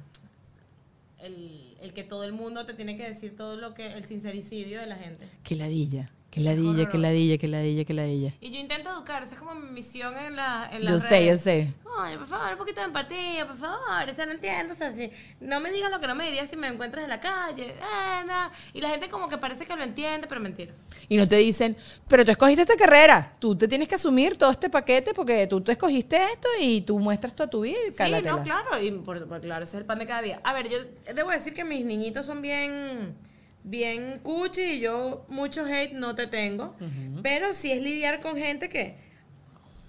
El, 1.20 1.75
el 1.82 1.94
que 1.94 2.04
todo 2.04 2.24
el 2.24 2.32
mundo 2.34 2.66
te 2.66 2.74
tiene 2.74 2.96
que 2.96 3.04
decir 3.04 3.36
todo 3.36 3.58
lo 3.58 3.74
que, 3.74 3.94
el 3.94 4.06
sincericidio 4.06 4.80
de 4.80 4.88
la 4.88 4.96
gente. 4.96 5.28
Qué 5.44 5.56
ladilla, 5.56 6.08
Que 6.31 6.41
ladilla, 6.41 6.88
que 6.88 6.98
ladilla, 7.00 7.38
que 7.39 7.48
ladilla, 7.48 7.86
que 7.86 7.93
ladilla. 7.93 8.33
Y 8.39 8.51
yo 8.51 8.59
intento 8.59 8.91
educar, 8.91 9.24
esa 9.24 9.33
es 9.33 9.39
como 9.39 9.55
mi 9.55 9.71
misión 9.71 10.15
en, 10.15 10.36
la, 10.36 10.69
en 10.71 10.83
Yo 10.83 11.00
sé, 11.00 11.25
yo 11.25 11.38
sé. 11.38 11.74
Oye, 12.03 12.17
por 12.19 12.27
favor, 12.27 12.51
un 12.51 12.57
poquito 12.59 12.81
de 12.81 12.86
empatía, 12.88 13.48
por 13.48 13.57
favor. 13.57 14.07
O 14.09 14.13
sea, 14.13 14.25
no 14.27 14.33
entiendo. 14.33 14.74
O 14.74 14.75
sea, 14.75 14.93
si 14.93 15.09
no 15.41 15.59
me 15.59 15.71
digas 15.71 15.89
lo 15.89 16.00
que 16.00 16.05
no 16.07 16.13
me 16.13 16.25
dirías 16.25 16.48
si 16.50 16.55
me 16.55 16.67
encuentras 16.67 17.03
en 17.03 17.09
la 17.09 17.19
calle. 17.19 17.69
Eh. 17.69 18.50
Y 18.74 18.81
la 18.81 18.89
gente 18.89 19.09
como 19.09 19.27
que 19.27 19.38
parece 19.39 19.65
que 19.65 19.75
lo 19.75 19.83
entiende, 19.83 20.27
pero 20.27 20.39
mentira. 20.39 20.71
Y 21.07 21.17
no 21.17 21.27
te 21.27 21.38
dicen, 21.38 21.75
pero 22.07 22.24
tú 22.24 22.31
escogiste 22.31 22.62
esta 22.62 22.75
carrera, 22.75 23.33
tú 23.39 23.55
te 23.55 23.67
tienes 23.67 23.88
que 23.88 23.95
asumir 23.95 24.38
todo 24.38 24.51
este 24.51 24.69
paquete 24.69 25.13
porque 25.13 25.48
tú 25.48 25.62
te 25.62 25.71
escogiste 25.71 26.17
esto 26.31 26.48
y 26.62 26.81
tú 26.81 27.00
muestras 27.00 27.36
toda 27.36 27.50
tu 27.50 27.62
vida 27.62 27.77
y 27.88 27.91
Sí, 27.91 27.98
cálatela. 27.98 28.31
no, 28.33 28.43
claro. 28.43 28.81
Y 28.81 28.91
por 28.91 29.17
supuesto, 29.17 29.48
claro, 29.48 29.63
ese 29.63 29.77
es 29.77 29.81
el 29.81 29.86
pan 29.86 29.98
de 30.00 30.05
cada 30.05 30.21
día. 30.21 30.39
A 30.43 30.53
ver, 30.53 30.69
yo 30.69 30.77
debo 31.13 31.31
decir 31.31 31.53
que 31.53 31.63
mis 31.65 31.83
niñitos 31.83 32.25
son 32.27 32.41
bien, 32.41 33.15
bien 33.63 34.20
cuchi 34.20 34.62
y 34.62 34.80
yo 34.80 35.25
mucho 35.30 35.66
hate 35.66 35.94
no 35.94 36.16
te 36.16 36.28
tengo. 36.28 36.75
Pero 37.22 37.54
sí 37.54 37.72
es 37.72 37.82
lidiar 37.82 38.20
con 38.22 38.38
gente 38.38 38.70
que, 38.70 38.98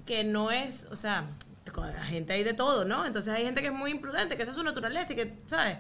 que 0.07 0.25
no 0.25 0.51
es, 0.51 0.87
o 0.91 0.97
sea, 0.97 1.29
con 1.73 1.87
la 1.93 2.03
gente 2.03 2.33
hay 2.33 2.43
de 2.45 2.55
todo, 2.55 2.85
¿no? 2.85 3.07
Entonces 3.07 3.33
hay 3.33 3.45
gente 3.45 3.61
que 3.61 3.69
es 3.69 3.73
muy 3.73 3.91
imprudente, 3.93 4.37
que 4.37 4.43
esa 4.43 4.51
es 4.51 4.57
su 4.57 4.63
naturaleza 4.65 5.13
y 5.13 5.17
que, 5.17 5.35
¿sabes? 5.47 5.79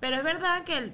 Pero 0.00 0.16
es 0.16 0.22
verdad 0.24 0.62
que, 0.64 0.76
el- 0.78 0.92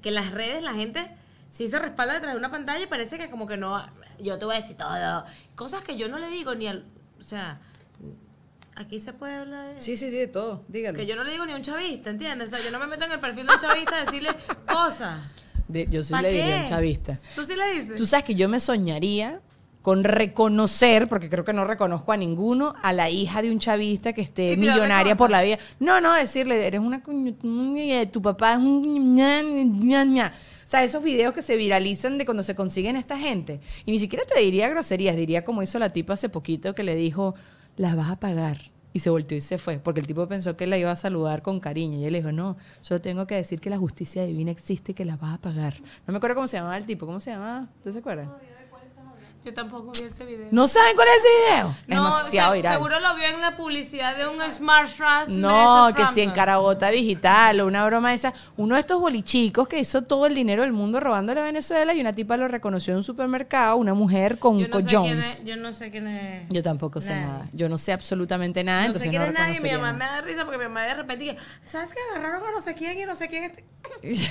que 0.00 0.08
en 0.08 0.14
las 0.14 0.30
redes 0.30 0.62
la 0.62 0.72
gente 0.74 1.10
sí 1.50 1.68
se 1.68 1.78
respalda 1.78 2.14
detrás 2.14 2.32
de 2.32 2.38
una 2.38 2.50
pantalla 2.50 2.82
y 2.82 2.86
parece 2.86 3.18
que 3.18 3.28
como 3.30 3.46
que 3.46 3.56
no, 3.58 3.84
yo 4.18 4.38
te 4.38 4.44
voy 4.46 4.56
a 4.56 4.60
decir 4.60 4.76
todo. 4.76 5.24
Cosas 5.54 5.82
que 5.82 5.96
yo 5.96 6.08
no 6.08 6.18
le 6.18 6.28
digo 6.28 6.54
ni 6.54 6.66
al, 6.66 6.86
o 7.18 7.22
sea, 7.22 7.60
aquí 8.76 9.00
se 9.00 9.12
puede 9.12 9.34
hablar 9.34 9.74
de... 9.74 9.80
Sí, 9.80 9.96
sí, 9.96 10.10
sí, 10.10 10.16
de 10.16 10.26
todo. 10.28 10.64
Que 10.70 11.06
yo 11.06 11.16
no 11.16 11.24
le 11.24 11.32
digo 11.32 11.46
ni 11.46 11.54
un 11.54 11.62
chavista, 11.62 12.10
¿entiendes? 12.10 12.52
O 12.52 12.56
sea, 12.56 12.64
yo 12.64 12.70
no 12.70 12.78
me 12.78 12.86
meto 12.86 13.04
en 13.04 13.12
el 13.12 13.20
perfil 13.20 13.46
de 13.46 13.54
un 13.54 13.60
chavista 13.60 13.96
a 13.96 14.04
decirle 14.04 14.30
cosas. 14.66 15.18
De- 15.68 15.86
yo 15.90 16.02
sí 16.02 16.12
¿Pa' 16.12 16.22
le 16.22 16.30
diría 16.32 16.46
qué? 16.46 16.54
al 16.54 16.68
chavista. 16.68 17.18
¿Tú 17.34 17.44
sí 17.46 17.54
le 17.56 17.70
dices? 17.80 17.96
Tú 17.96 18.06
sabes 18.06 18.24
que 18.24 18.34
yo 18.34 18.48
me 18.48 18.60
soñaría 18.60 19.40
con 19.80 20.04
reconocer, 20.04 21.08
porque 21.08 21.28
creo 21.28 21.44
que 21.44 21.52
no 21.52 21.64
reconozco 21.64 22.12
a 22.12 22.16
ninguno, 22.16 22.74
a 22.82 22.92
la 22.92 23.10
hija 23.10 23.42
de 23.42 23.50
un 23.50 23.58
chavista 23.58 24.12
que 24.12 24.20
esté 24.20 24.56
millonaria 24.56 25.16
por 25.16 25.28
la 25.30 25.42
vida. 25.42 25.58
No, 25.80 26.00
no, 26.00 26.14
decirle, 26.14 26.64
eres 26.66 26.80
una 26.80 27.02
coño- 27.02 27.34
ña, 27.42 28.08
tu 28.10 28.22
papá 28.22 28.52
es 28.52 28.58
un 28.58 29.14
ña, 29.16 29.42
ña, 29.42 30.04
ña. 30.04 30.32
O 30.64 30.66
sea, 30.72 30.84
esos 30.84 31.02
videos 31.02 31.34
que 31.34 31.42
se 31.42 31.56
viralizan 31.56 32.16
de 32.16 32.24
cuando 32.24 32.42
se 32.44 32.54
consiguen 32.54 32.96
esta 32.96 33.18
gente. 33.18 33.60
Y 33.84 33.90
ni 33.90 33.98
siquiera 33.98 34.24
te 34.24 34.38
diría 34.40 34.68
groserías, 34.68 35.16
diría 35.16 35.44
como 35.44 35.62
hizo 35.62 35.78
la 35.80 35.90
tipa 35.90 36.14
hace 36.14 36.28
poquito 36.28 36.74
que 36.74 36.82
le 36.84 36.94
dijo, 36.94 37.34
la 37.76 37.94
vas 37.94 38.10
a 38.10 38.16
pagar. 38.16 38.70
Y 38.94 38.98
se 38.98 39.08
volteó 39.08 39.38
y 39.38 39.40
se 39.40 39.56
fue, 39.56 39.78
porque 39.78 40.00
el 40.00 40.06
tipo 40.06 40.26
pensó 40.28 40.56
que 40.56 40.66
la 40.66 40.76
iba 40.76 40.90
a 40.90 40.96
saludar 40.96 41.40
con 41.40 41.60
cariño. 41.60 41.98
Y 41.98 42.04
él 42.04 42.12
dijo, 42.12 42.30
no, 42.30 42.58
solo 42.82 43.00
tengo 43.00 43.26
que 43.26 43.36
decir 43.36 43.60
que 43.60 43.70
la 43.70 43.78
justicia 43.78 44.24
divina 44.24 44.50
existe 44.50 44.92
y 44.92 44.94
que 44.94 45.06
la 45.06 45.16
vas 45.16 45.34
a 45.34 45.40
pagar. 45.40 45.80
No 46.06 46.12
me 46.12 46.18
acuerdo 46.18 46.34
cómo 46.34 46.46
se 46.46 46.58
llamaba 46.58 46.76
el 46.76 46.84
tipo, 46.84 47.06
¿cómo 47.06 47.18
se 47.18 47.30
llamaba? 47.30 47.68
¿Usted 47.78 47.92
se 47.92 47.98
acuerda? 48.00 48.38
Yo 49.44 49.52
tampoco 49.52 49.90
vi 49.90 50.02
ese 50.04 50.24
video. 50.24 50.46
¿No 50.52 50.68
saben 50.68 50.94
cuál 50.94 51.08
es 51.08 51.16
ese 51.16 51.28
video? 51.56 51.68
Es 51.88 51.88
No, 51.96 52.04
demasiado 52.04 52.50
se- 52.52 52.56
viral. 52.58 52.74
Seguro 52.74 53.00
lo 53.00 53.14
vio 53.16 53.26
en 53.26 53.40
la 53.40 53.56
publicidad 53.56 54.16
de 54.16 54.28
un 54.28 54.38
Smart 54.50 54.88
Trash. 54.96 55.28
No, 55.28 55.88
que 55.96 56.06
si 56.08 56.20
en 56.20 56.30
Carabota 56.30 56.90
Digital 56.90 57.58
o 57.60 57.66
una 57.66 57.84
broma 57.84 58.14
esa. 58.14 58.32
Uno 58.56 58.76
de 58.76 58.82
estos 58.82 59.00
bolichicos 59.00 59.66
que 59.66 59.80
hizo 59.80 60.02
todo 60.02 60.26
el 60.26 60.34
dinero 60.36 60.62
del 60.62 60.72
mundo 60.72 61.00
robándole 61.00 61.40
a 61.40 61.44
Venezuela 61.44 61.92
y 61.92 62.00
una 62.00 62.12
tipa 62.12 62.36
lo 62.36 62.46
reconoció 62.46 62.92
en 62.92 62.98
un 62.98 63.02
supermercado, 63.04 63.76
una 63.76 63.94
mujer 63.94 64.38
con, 64.38 64.60
Yo 64.60 64.68
no, 64.68 64.72
con 64.74 64.82
sé 64.82 64.88
quién 64.90 65.02
Jones. 65.02 65.26
es, 65.26 65.44
yo 65.44 65.56
no 65.56 65.72
sé 65.72 65.90
quién 65.90 66.06
es. 66.06 66.42
Yo 66.48 66.62
tampoco 66.62 67.00
sé 67.00 67.10
Nadie. 67.10 67.26
nada. 67.26 67.48
Yo 67.52 67.68
no 67.68 67.78
sé 67.78 67.92
absolutamente 67.92 68.62
nada, 68.62 68.82
no 68.82 68.86
entonces 68.86 69.02
sé 69.02 69.10
quién 69.10 69.22
no 69.22 69.28
es 69.28 69.34
nadie. 69.34 69.60
Mi 69.60 69.72
mamá 69.72 69.92
me 69.92 70.04
da 70.04 70.20
risa 70.20 70.44
porque 70.44 70.58
mi 70.58 70.64
mamá 70.64 70.82
de 70.82 70.94
repente 70.94 71.24
dice, 71.24 71.36
¿sabes 71.66 71.90
qué? 71.90 71.98
Agarraron 72.16 72.46
a 72.46 72.52
no 72.52 72.60
sé 72.60 72.74
quién 72.74 72.96
y 72.96 73.04
no 73.06 73.16
sé 73.16 73.26
quién. 73.26 73.44
Este? 73.44 73.64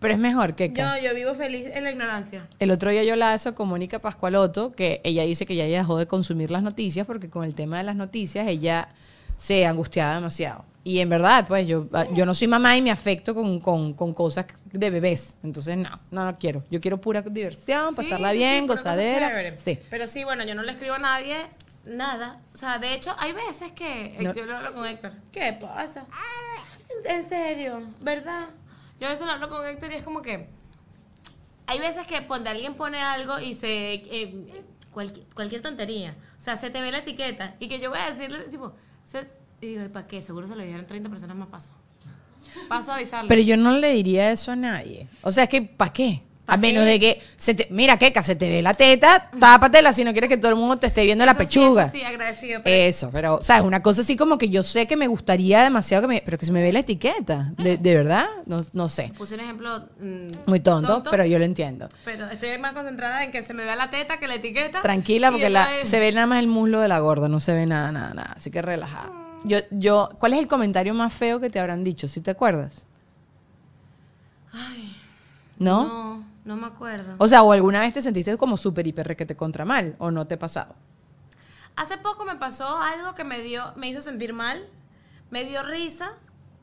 Pero 0.00 0.14
es 0.14 0.20
mejor 0.20 0.54
que 0.56 0.70
Yo, 0.72 0.84
yo 1.02 1.14
vivo 1.14 1.34
feliz 1.34 1.66
en 1.74 1.84
la 1.84 1.90
ignorancia. 1.92 2.46
El 2.58 2.70
otro 2.72 2.90
día 2.90 3.04
yo 3.04 3.14
la 3.16 3.34
eso 3.34 3.54
con 3.54 3.68
Mónica 3.68 4.00
Pascualoto, 4.24 4.72
que 4.72 5.02
ella 5.04 5.22
dice 5.24 5.44
que 5.44 5.54
ya 5.54 5.64
ella 5.64 5.78
dejó 5.78 5.98
de 5.98 6.06
consumir 6.06 6.50
las 6.50 6.62
noticias 6.62 7.06
porque 7.06 7.28
con 7.28 7.44
el 7.44 7.54
tema 7.54 7.76
de 7.76 7.84
las 7.84 7.94
noticias 7.94 8.48
ella 8.48 8.88
se 9.36 9.66
angustiaba 9.66 10.14
demasiado. 10.14 10.64
Y 10.82 11.00
en 11.00 11.10
verdad, 11.10 11.46
pues 11.46 11.68
yo, 11.68 11.86
yo 12.14 12.24
no 12.24 12.34
soy 12.34 12.48
mamá 12.48 12.74
y 12.74 12.80
me 12.80 12.90
afecto 12.90 13.34
con, 13.34 13.60
con, 13.60 13.92
con 13.92 14.14
cosas 14.14 14.46
de 14.72 14.88
bebés. 14.88 15.36
Entonces, 15.42 15.76
no, 15.76 16.00
no, 16.10 16.24
no 16.24 16.38
quiero. 16.38 16.62
Yo 16.70 16.80
quiero 16.80 16.98
pura 17.02 17.20
diversión, 17.20 17.94
pasarla 17.94 18.30
Sí, 18.30 18.38
bien, 18.38 18.60
sí, 18.62 18.68
gozadera. 18.68 19.58
Sí. 19.58 19.78
Pero 19.90 20.06
sí, 20.06 20.24
bueno, 20.24 20.42
yo 20.44 20.54
no 20.54 20.62
le 20.62 20.72
escribo 20.72 20.94
a 20.94 20.98
nadie 20.98 21.36
nada. 21.84 22.40
O 22.54 22.56
sea, 22.56 22.78
de 22.78 22.94
hecho, 22.94 23.14
hay 23.18 23.32
veces 23.32 23.72
que. 23.72 24.16
No. 24.20 24.32
Yo 24.32 24.46
lo 24.46 24.56
hablo 24.56 24.72
con 24.72 24.86
Héctor. 24.86 25.12
¿Qué 25.32 25.52
pasa? 25.60 26.06
En 27.04 27.28
serio, 27.28 27.82
¿verdad? 28.00 28.48
Yo 29.00 29.06
a 29.06 29.10
veces 29.10 29.26
lo 29.26 29.32
hablo 29.32 29.50
con 29.50 29.66
Héctor 29.66 29.92
y 29.92 29.96
es 29.96 30.02
como 30.02 30.22
que. 30.22 30.48
Hay 31.66 31.78
veces 31.78 32.06
que 32.06 32.26
cuando 32.26 32.50
alguien 32.50 32.74
pone 32.74 33.00
algo 33.00 33.38
y 33.38 33.54
se. 33.54 33.94
eh, 33.94 34.64
cualquier, 34.90 35.62
tontería. 35.62 36.14
O 36.38 36.40
sea, 36.40 36.56
se 36.56 36.70
te 36.70 36.80
ve 36.80 36.92
la 36.92 36.98
etiqueta. 36.98 37.56
Y 37.58 37.68
que 37.68 37.80
yo 37.80 37.90
voy 37.90 37.98
a 37.98 38.10
decirle, 38.12 38.44
tipo. 38.44 38.74
Se, 39.02 39.28
y 39.60 39.66
digo, 39.66 39.88
¿para 39.92 40.06
qué? 40.06 40.22
Seguro 40.22 40.46
se 40.46 40.54
lo 40.56 40.62
dijeron 40.62 40.86
30 40.86 41.08
personas 41.10 41.36
más 41.36 41.48
paso. 41.48 41.70
Paso 42.68 42.92
a 42.92 42.96
avisarle. 42.96 43.28
Pero 43.28 43.42
yo 43.42 43.56
no 43.56 43.76
le 43.76 43.92
diría 43.92 44.30
eso 44.30 44.52
a 44.52 44.56
nadie. 44.56 45.08
O 45.22 45.32
sea, 45.32 45.44
es 45.44 45.50
que, 45.50 45.62
¿para 45.62 45.92
qué? 45.92 46.22
A 46.46 46.52
¿Pa' 46.52 46.56
menos 46.58 46.84
de 46.84 47.00
que, 47.00 47.22
se 47.38 47.54
te, 47.54 47.66
mira, 47.70 47.96
Keka, 47.96 48.22
se 48.22 48.36
te 48.36 48.50
ve 48.50 48.60
la 48.60 48.74
teta, 48.74 49.30
tápatela 49.40 49.94
si 49.94 50.04
no 50.04 50.12
quieres 50.12 50.28
que 50.28 50.36
todo 50.36 50.50
el 50.50 50.56
mundo 50.56 50.76
te 50.76 50.88
esté 50.88 51.02
viendo 51.06 51.24
la 51.24 51.32
Eso 51.32 51.40
sí, 51.40 51.46
pechuga. 51.46 51.82
eso 51.84 51.92
sí, 51.92 52.02
agradecido. 52.02 52.60
pero- 52.62 52.76
Eso, 52.76 53.10
pero, 53.10 53.38
¿sabes? 53.42 53.62
Una 53.64 53.80
cosa 53.82 54.02
así 54.02 54.14
como 54.14 54.36
que 54.36 54.50
yo 54.50 54.62
sé 54.62 54.86
que 54.86 54.94
me 54.96 55.06
gustaría 55.06 55.62
demasiado 55.62 56.02
que 56.02 56.08
me. 56.08 56.22
Pero 56.22 56.36
que 56.36 56.44
se 56.44 56.52
me 56.52 56.60
ve 56.60 56.70
la 56.70 56.80
etiqueta. 56.80 57.52
¿De, 57.56 57.78
de 57.78 57.94
verdad? 57.94 58.26
No, 58.44 58.62
no 58.74 58.90
sé. 58.90 59.10
Puse 59.16 59.36
un 59.36 59.40
ejemplo. 59.40 59.88
mm, 59.98 60.26
Muy 60.50 60.60
tonto, 60.60 61.02
pero 61.10 61.24
yo 61.24 61.38
lo 61.38 61.46
entiendo. 61.46 61.88
Pero 62.04 62.26
estoy 62.28 62.58
más 62.58 62.72
concentrada 62.72 63.24
en 63.24 63.30
que 63.32 63.42
se 63.42 63.54
me 63.54 63.64
vea 63.64 63.74
la 63.76 63.88
teta 63.88 64.18
que 64.18 64.28
la 64.28 64.34
etiqueta. 64.34 64.82
Tranquila, 64.82 65.30
porque 65.30 65.48
la, 65.48 65.66
se 65.84 65.98
ve 65.98 66.12
nada 66.12 66.26
más 66.26 66.40
el 66.40 66.48
muslo 66.48 66.80
de 66.80 66.88
la 66.88 66.98
gorda, 66.98 67.26
no 67.26 67.40
se 67.40 67.54
ve 67.54 67.64
nada, 67.64 67.90
nada, 67.90 68.12
nada. 68.12 68.34
Así 68.36 68.50
que 68.50 68.60
relajada. 68.60 69.10
Yo, 69.44 69.60
yo, 69.70 70.10
¿cuál 70.18 70.34
es 70.34 70.40
el 70.40 70.46
comentario 70.46 70.92
más 70.92 71.14
feo 71.14 71.40
que 71.40 71.48
te 71.48 71.58
habrán 71.58 71.84
dicho? 71.84 72.06
¿Sí 72.06 72.20
te 72.20 72.30
acuerdas? 72.32 72.84
¿No? 75.58 75.84
No, 75.86 76.24
no 76.44 76.56
me 76.56 76.66
acuerdo. 76.66 77.14
O 77.18 77.28
sea, 77.28 77.42
o 77.42 77.52
alguna 77.52 77.80
vez 77.80 77.94
te 77.94 78.02
sentiste 78.02 78.36
como 78.36 78.56
súper 78.56 78.86
hiper 78.86 79.06
requete 79.06 79.36
contra 79.36 79.64
mal, 79.64 79.96
o 79.98 80.10
no 80.10 80.26
te 80.26 80.34
ha 80.34 80.38
pasado. 80.38 80.74
Hace 81.76 81.98
poco 81.98 82.24
me 82.24 82.36
pasó 82.36 82.78
algo 82.78 83.14
que 83.14 83.24
me 83.24 83.40
dio, 83.40 83.72
me 83.76 83.88
hizo 83.88 84.00
sentir 84.00 84.32
mal, 84.32 84.64
me 85.30 85.44
dio 85.44 85.62
risa 85.62 86.12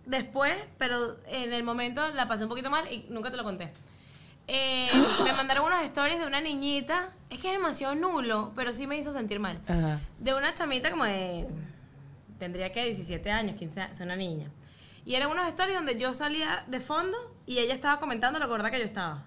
después, 0.05 0.53
pero 0.77 0.95
en 1.27 1.51
el 1.51 1.63
momento 1.63 2.07
la 2.13 2.27
pasé 2.27 2.43
un 2.43 2.49
poquito 2.49 2.69
mal 2.69 2.91
y 2.91 3.05
nunca 3.09 3.31
te 3.31 3.37
lo 3.37 3.43
conté. 3.43 3.73
Eh, 4.47 4.89
me 5.23 5.33
mandaron 5.33 5.65
unas 5.65 5.83
stories 5.85 6.19
de 6.19 6.25
una 6.25 6.41
niñita, 6.41 7.09
es 7.29 7.39
que 7.39 7.47
es 7.47 7.53
demasiado 7.53 7.95
nulo, 7.95 8.51
pero 8.55 8.73
sí 8.73 8.87
me 8.87 8.97
hizo 8.97 9.11
sentir 9.11 9.39
mal. 9.39 9.59
Ajá. 9.67 9.99
de 10.19 10.33
una 10.33 10.53
chamita 10.53 10.91
como 10.91 11.05
de, 11.05 11.47
tendría 12.37 12.71
que 12.71 12.85
17 12.85 13.31
años, 13.31 13.55
15 13.57 13.81
años, 13.81 13.97
es 13.97 14.01
una 14.01 14.15
niña. 14.15 14.49
Y 15.03 15.15
eran 15.15 15.31
unos 15.31 15.47
stories 15.47 15.75
donde 15.75 15.97
yo 15.97 16.13
salía 16.13 16.63
de 16.67 16.79
fondo 16.79 17.17
y 17.47 17.57
ella 17.57 17.73
estaba 17.73 17.99
comentando 17.99 18.39
lo 18.39 18.47
gorda 18.47 18.69
que 18.69 18.77
yo 18.77 18.85
estaba. 18.85 19.25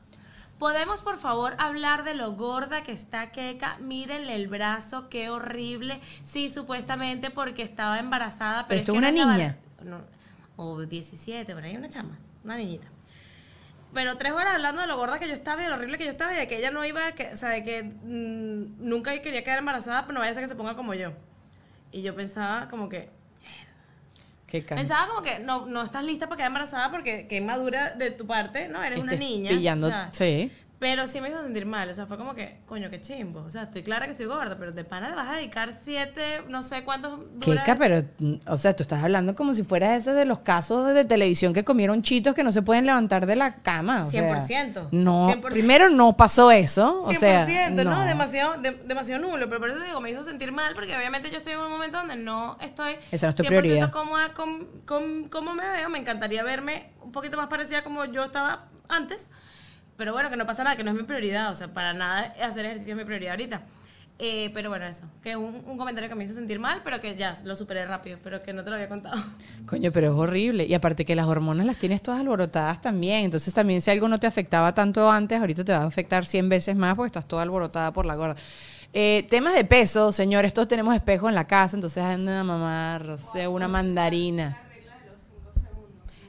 ¿Podemos, 0.58 1.02
por 1.02 1.18
favor, 1.18 1.54
hablar 1.58 2.04
de 2.04 2.14
lo 2.14 2.32
gorda 2.32 2.82
que 2.82 2.92
está 2.92 3.32
Keka? 3.32 3.78
Mírenle 3.78 4.34
el 4.36 4.48
brazo, 4.48 5.08
qué 5.08 5.28
horrible. 5.28 6.00
Sí, 6.22 6.48
supuestamente 6.48 7.30
porque 7.30 7.62
estaba 7.62 7.98
embarazada, 7.98 8.66
Pero 8.66 8.68
pero, 8.68 8.80
esto 8.80 8.92
es 8.92 8.94
que 8.94 8.98
una 8.98 9.10
no 9.26 9.32
niña. 9.32 9.56
no, 9.82 10.00
o 10.56 10.80
17, 10.82 11.52
por 11.54 11.64
ahí 11.64 11.76
una 11.76 11.88
chama, 11.88 12.18
una 12.44 12.56
niñita. 12.56 12.86
Pero 13.92 14.16
tres 14.16 14.32
horas 14.32 14.54
hablando 14.54 14.80
de 14.80 14.86
lo 14.86 14.96
gorda 14.96 15.18
que 15.18 15.28
yo 15.28 15.34
estaba 15.34 15.60
y 15.60 15.64
de 15.64 15.70
lo 15.70 15.76
horrible 15.76 15.98
que 15.98 16.04
yo 16.04 16.10
estaba 16.10 16.32
y 16.34 16.36
de 16.36 16.48
que 16.48 16.58
ella 16.58 16.70
no 16.70 16.84
iba, 16.84 17.06
a 17.08 17.12
que, 17.12 17.32
o 17.32 17.36
sea, 17.36 17.48
de 17.50 17.62
que 17.62 17.82
mm, 17.82 18.84
nunca 18.88 19.16
quería 19.22 19.44
quedar 19.44 19.58
embarazada, 19.58 20.02
pero 20.02 20.14
no 20.14 20.20
vaya 20.20 20.32
a 20.32 20.34
ser 20.34 20.42
que 20.44 20.48
se 20.48 20.56
ponga 20.56 20.74
como 20.76 20.94
yo. 20.94 21.12
Y 21.92 22.02
yo 22.02 22.14
pensaba 22.14 22.68
como 22.68 22.88
que, 22.88 23.10
Qué 24.46 24.64
can- 24.64 24.76
pensaba 24.78 25.09
como 25.09 25.22
que 25.22 25.38
no, 25.40 25.66
no 25.66 25.83
estás 25.83 26.04
lista 26.04 26.26
para 26.26 26.37
quedar 26.37 26.48
embarazada 26.48 26.90
porque 26.90 27.26
que 27.26 27.40
madura 27.40 27.94
de 27.94 28.11
tu 28.11 28.26
parte, 28.26 28.68
¿no? 28.68 28.83
Eres 28.83 28.98
una 29.00 29.12
Estés 29.14 29.28
niña. 29.28 29.50
pillando- 29.50 29.87
o 29.87 29.90
sea, 29.90 30.09
sí. 30.12 30.50
Pero 30.85 31.07
sí 31.09 31.18
me 31.23 31.31
hizo 31.31 31.42
sentir 31.42 31.64
mal, 31.64 31.88
o 31.88 31.94
sea, 31.94 32.05
fue 32.05 32.18
como 32.18 32.35
que, 32.35 32.59
coño, 32.66 32.90
qué 32.90 33.01
chimbo. 33.01 33.40
O 33.40 33.51
sea, 33.51 33.62
estoy 33.62 33.83
clara 33.83 34.05
que 34.05 34.12
estoy 34.12 34.27
gorda, 34.27 34.59
pero 34.59 34.70
de 34.70 34.85
pana 34.85 35.09
te 35.09 35.14
vas 35.16 35.29
a 35.31 35.33
dedicar 35.37 35.79
siete, 35.83 36.42
no 36.51 36.62
sé 36.62 36.85
cuántos 36.85 37.20
eso. 37.40 37.77
pero, 37.79 38.03
mm, 38.18 38.35
o 38.47 38.57
sea, 38.59 38.77
tú 38.77 38.83
estás 38.83 39.03
hablando 39.03 39.35
como 39.35 39.55
si 39.55 39.62
fueras 39.64 39.99
ese 39.99 40.12
de 40.12 40.27
los 40.27 40.40
casos 40.40 40.92
de 40.92 41.07
televisión 41.07 41.55
que 41.55 41.64
comieron 41.64 42.03
chitos 42.03 42.35
que 42.35 42.44
no 42.44 42.53
se 42.53 42.61
pueden 42.61 42.85
levantar 42.85 43.25
de 43.25 43.35
la 43.35 43.55
cama. 43.62 44.03
o 44.03 44.05
sea, 44.05 44.20
100%, 44.47 44.88
no, 44.92 45.27
100%. 45.31 45.40
primero 45.53 45.88
no 45.88 46.18
pasó 46.18 46.51
eso. 46.51 47.05
O 47.05 47.11
100%, 47.11 47.18
sea, 47.18 47.70
¿no? 47.70 48.05
Demasiado, 48.05 48.59
de- 48.61 48.73
demasiado 48.85 49.23
nulo, 49.27 49.49
pero 49.49 49.61
por 49.61 49.70
eso 49.70 49.81
digo, 49.81 50.03
me 50.03 50.11
hizo 50.11 50.23
sentir 50.23 50.53
mal 50.53 50.75
porque 50.75 50.94
obviamente 50.94 51.31
yo 51.31 51.38
estoy 51.38 51.55
en 51.55 51.61
un 51.61 51.70
momento 51.70 51.97
donde 51.97 52.16
no 52.16 52.59
estoy 52.61 52.97
Esa 53.11 53.29
no 53.29 53.31
es 53.31 53.37
tu 53.37 53.42
100% 53.42 53.47
prioridad. 53.47 53.90
cómoda 53.90 54.35
con, 54.35 54.66
con 54.85 55.31
cómo 55.31 55.55
me 55.55 55.66
veo. 55.66 55.88
Me 55.88 55.99
encantaría 55.99 56.42
verme 56.42 56.90
un 57.03 57.11
poquito 57.11 57.38
más 57.38 57.49
parecida 57.49 57.83
como 57.83 58.05
yo 58.05 58.23
estaba 58.25 58.66
antes, 58.90 59.31
pero 59.96 60.12
bueno, 60.12 60.30
que 60.30 60.37
no 60.37 60.46
pasa 60.46 60.64
nada, 60.64 60.76
que 60.76 60.85
no 60.85 60.90
es 60.90 60.96
mi 60.96 61.02
prioridad, 61.02 61.50
o 61.50 61.54
sea, 61.54 61.68
para 61.68 61.92
nada 61.92 62.35
hacer 62.42 62.64
ejercicio 62.64 62.94
es 62.94 62.98
mi 62.98 63.04
prioridad 63.04 63.33
ahorita. 63.33 63.62
Eh, 64.18 64.50
pero 64.54 64.68
bueno, 64.68 64.85
eso. 64.87 65.04
Que 65.22 65.37
un, 65.37 65.64
un 65.66 65.76
comentario 65.76 66.09
que 66.09 66.14
me 66.14 66.24
hizo 66.24 66.35
sentir 66.35 66.61
mal, 66.61 66.83
pero 66.85 67.00
que 67.00 67.16
ya 67.16 67.37
lo 67.44 67.57
superé 67.57 67.85
rápido, 67.85 68.18
pero 68.22 68.40
que 68.40 68.52
no 68.52 68.62
te 68.62 68.70
lo 68.70 68.76
había 68.76 68.88
contado. 68.88 69.20
Coño, 69.66 69.90
pero 69.90 70.07
es 70.09 70.12
horrible. 70.12 70.66
Y 70.66 70.74
aparte 70.74 71.04
que 71.04 71.16
las 71.16 71.26
hormonas 71.26 71.66
las 71.66 71.76
tienes 71.76 72.00
todas 72.00 72.20
alborotadas 72.20 72.80
también. 72.80 73.24
Entonces 73.24 73.52
también 73.52 73.83
si 73.83 73.90
algo 73.90 74.09
no 74.09 74.18
te 74.18 74.28
afectaba 74.28 74.72
tanto 74.72 75.11
antes, 75.11 75.40
ahorita 75.40 75.64
te 75.64 75.72
va 75.72 75.78
a 75.78 75.87
afectar 75.87 76.26
100 76.26 76.48
veces 76.48 76.76
más 76.76 76.94
porque 76.94 77.09
estás 77.09 77.26
toda 77.26 77.42
alborotada 77.42 77.92
por 77.92 78.07
la 78.07 78.14
gorda. 78.14 78.37
Eh, 78.92 79.26
temas 79.28 79.54
de 79.54 79.64
peso, 79.64 80.12
señores. 80.12 80.54
Todos 80.54 80.68
tenemos 80.68 80.94
espejos 80.94 81.28
en 81.28 81.35
la 81.35 81.48
casa, 81.48 81.76
entonces 81.76 82.02
anda 82.04 82.40
a 82.40 82.44
mamar 82.44 83.11
o 83.11 83.16
sea, 83.16 83.50
una 83.50 83.66
mandarina. 83.66 84.61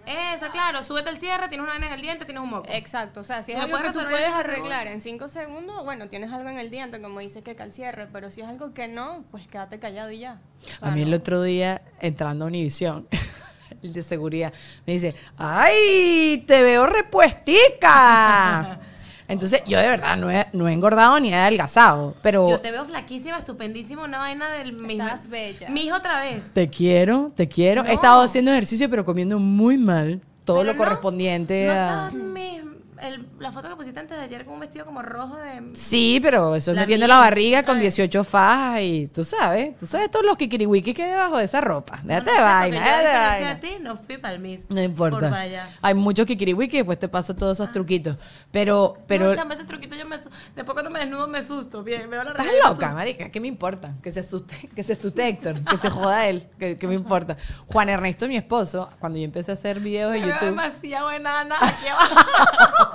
Esa, 0.06 0.50
claro, 0.52 0.84
súbete 0.84 1.10
el 1.10 1.18
cierre, 1.18 1.48
tienes 1.50 1.64
una 1.64 1.74
vaina 1.74 1.88
en 1.88 1.94
el 1.94 2.02
diente, 2.02 2.26
tienes 2.26 2.44
un 2.44 2.50
moco. 2.50 2.68
Exacto, 2.72 3.22
o 3.22 3.24
sea, 3.24 3.44
si 3.44 3.52
es 3.52 3.58
algo 3.58 3.78
que 3.78 3.84
puedes 3.84 3.96
tú 3.96 4.02
puedes 4.10 4.26
cinco 4.26 4.38
arreglar 4.40 4.88
en 4.88 5.02
5 5.02 5.30
segundos, 5.30 5.84
bueno, 5.84 6.08
tienes 6.08 6.32
algo 6.32 6.50
en 6.50 6.60
el 6.60 6.70
diente, 6.70 7.02
como 7.02 7.20
dice 7.20 7.42
que 7.42 7.56
al 7.62 7.72
cierre, 7.72 8.08
pero 8.12 8.30
si 8.32 8.42
es 8.42 8.48
algo 8.48 8.74
que 8.74 8.88
no, 8.88 9.24
pues 9.32 9.48
quédate 9.48 9.80
callado 9.80 10.12
y 10.12 10.20
ya. 10.20 10.40
O 10.62 10.64
sea, 10.64 10.78
A 10.90 10.92
mí 10.92 11.02
el 11.02 11.14
otro 11.14 11.42
día, 11.42 11.82
entrando 12.00 12.46
a 12.46 12.48
Univisión, 12.48 13.08
el 13.84 13.94
de 13.94 14.04
seguridad, 14.04 14.54
me 14.86 14.94
dice, 14.94 15.16
¡ay, 15.38 16.44
te 16.48 16.62
veo 16.64 16.86
repuestica! 16.88 18.80
Entonces, 19.28 19.62
yo 19.68 19.80
de 19.80 19.88
verdad 19.90 20.18
no 20.18 20.30
he, 20.30 20.46
no 20.54 20.68
he 20.68 20.74
engordado 20.74 21.20
ni 21.20 21.30
he 21.30 21.36
adelgazado, 21.36 22.14
pero 22.22 22.48
Yo 22.50 22.60
te 22.60 22.72
veo 22.72 22.86
flaquísima, 22.86 23.38
estupendísima, 23.38 24.04
una 24.04 24.20
vaina 24.20 24.50
del 24.52 24.74
mismo. 24.74 24.90
Estás 25.04 25.28
bella. 25.30 25.70
Mi 25.70 25.82
hija 25.86 25.98
otra 25.98 26.22
vez. 26.22 26.52
te 26.54 26.70
quiero, 26.70 27.32
te 27.36 27.48
quiero. 27.48 27.84
He 27.86 27.94
estado 27.94 28.22
haciendo 28.22 28.52
ejercicio, 28.52 28.90
pero 28.90 29.04
comiendo 29.04 29.40
muy 29.40 29.78
mal. 29.78 30.22
Todo 30.44 30.58
Pero 30.58 30.68
lo 30.68 30.74
no, 30.74 30.78
correspondiente 30.78 31.66
No 31.66 31.74
a... 31.74 32.12
mi- 32.12 32.62
el- 33.08 33.28
la 33.40 33.52
foto 33.52 33.70
que 33.70 33.76
pusiste 33.76 34.00
antes 34.00 34.18
de 34.18 34.24
ayer 34.24 34.46
con 34.46 34.54
un 34.56 34.60
vestido 34.60 34.86
como 34.86 35.02
rojo 35.02 35.36
de... 35.38 35.72
Sí, 35.74 36.20
pero 36.22 36.56
eso 36.56 36.72
es 36.72 36.78
metiendo 36.78 37.08
la 37.08 37.20
barriga 37.20 37.64
con 37.64 37.76
¿sabes? 37.76 37.96
18 37.96 38.24
fajas 38.24 38.82
y 38.82 39.08
tú 39.08 39.24
sabes, 39.24 39.78
tú 39.78 39.86
sabes 39.88 40.10
todos 40.12 40.26
los 40.26 40.38
kikiriwiki 40.38 40.94
que 40.94 41.04
hay 41.04 41.10
debajo 41.12 41.38
de 41.38 41.46
esa 41.46 41.62
ropa. 41.62 42.00
Déjate 42.04 42.32
No, 42.32 42.38
no 42.38 42.42
vaina, 42.44 42.78
a 42.84 42.98
déjate 43.00 43.18
vaina. 43.18 43.56
de 43.56 43.62
ti, 43.62 43.74
no 43.82 43.98
fui 43.98 44.18
para 44.18 44.34
el 44.34 44.40
Miss. 44.40 44.66
No 44.70 44.82
importa. 44.82 45.20
Por. 45.30 45.38
Hay 45.82 45.94
muchos 45.94 46.26
kikiriwiki 46.26 46.76
y 46.78 46.80
después 46.80 47.00
te 47.00 47.08
paso 47.08 47.36
todos 47.36 47.60
esos 47.60 47.72
truquitos. 47.72 48.18
Pero, 48.52 48.98
pero. 49.08 49.28
no, 49.30 49.36
chamba, 49.36 49.54
ese 49.54 49.64
truquito 49.66 49.96
yo 49.96 50.06
me... 50.06 50.16
Después 50.18 50.74
cuando 50.74 50.90
me 50.90 51.00
desnudo 51.00 51.28
me 51.28 51.40
asusto. 51.40 51.84
Bien, 51.84 52.10
veo 52.10 52.24
la 52.24 52.32
Estás 52.32 52.46
me 52.48 52.58
loca, 52.70 52.94
marica. 52.94 53.30
¿Qué 53.30 53.40
me 53.40 53.48
importa? 53.48 53.94
Que 54.02 54.12
se 54.12 54.22
asuste, 54.22 54.70
que 54.76 54.84
se 54.84 54.94
asuste 54.94 55.28
Héctor, 55.28 55.64
que 55.64 55.78
se 55.78 55.90
joda 55.90 56.28
él. 56.28 56.48
¿Qué, 56.60 56.78
qué 56.78 56.88
me 56.88 56.96
importa? 56.96 57.38
Juan 57.68 57.90
Ernesto, 57.90 58.28
mi 58.28 58.38
esposo, 58.38 58.90
cuando 59.00 59.18
yo 59.20 59.26
empecé 59.26 59.52
a 59.52 59.54
hacer 59.56 59.80
videos 59.80 60.14
de 60.14 60.22
Me 60.22 60.28
YouTube, 60.28 60.46
demasiado 60.46 61.12
enana 61.12 61.56
aquí 61.62 61.88
abajo. 61.88 62.95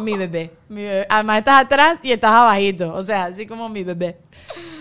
Mi 0.00 0.16
bebé, 0.16 0.50
mi 0.68 0.82
bebé. 0.82 1.06
Además 1.08 1.38
estás 1.38 1.64
atrás 1.64 1.98
y 2.02 2.12
estás 2.12 2.32
abajito. 2.32 2.92
O 2.94 3.02
sea, 3.02 3.24
así 3.24 3.46
como 3.46 3.68
mi 3.68 3.84
bebé. 3.84 4.18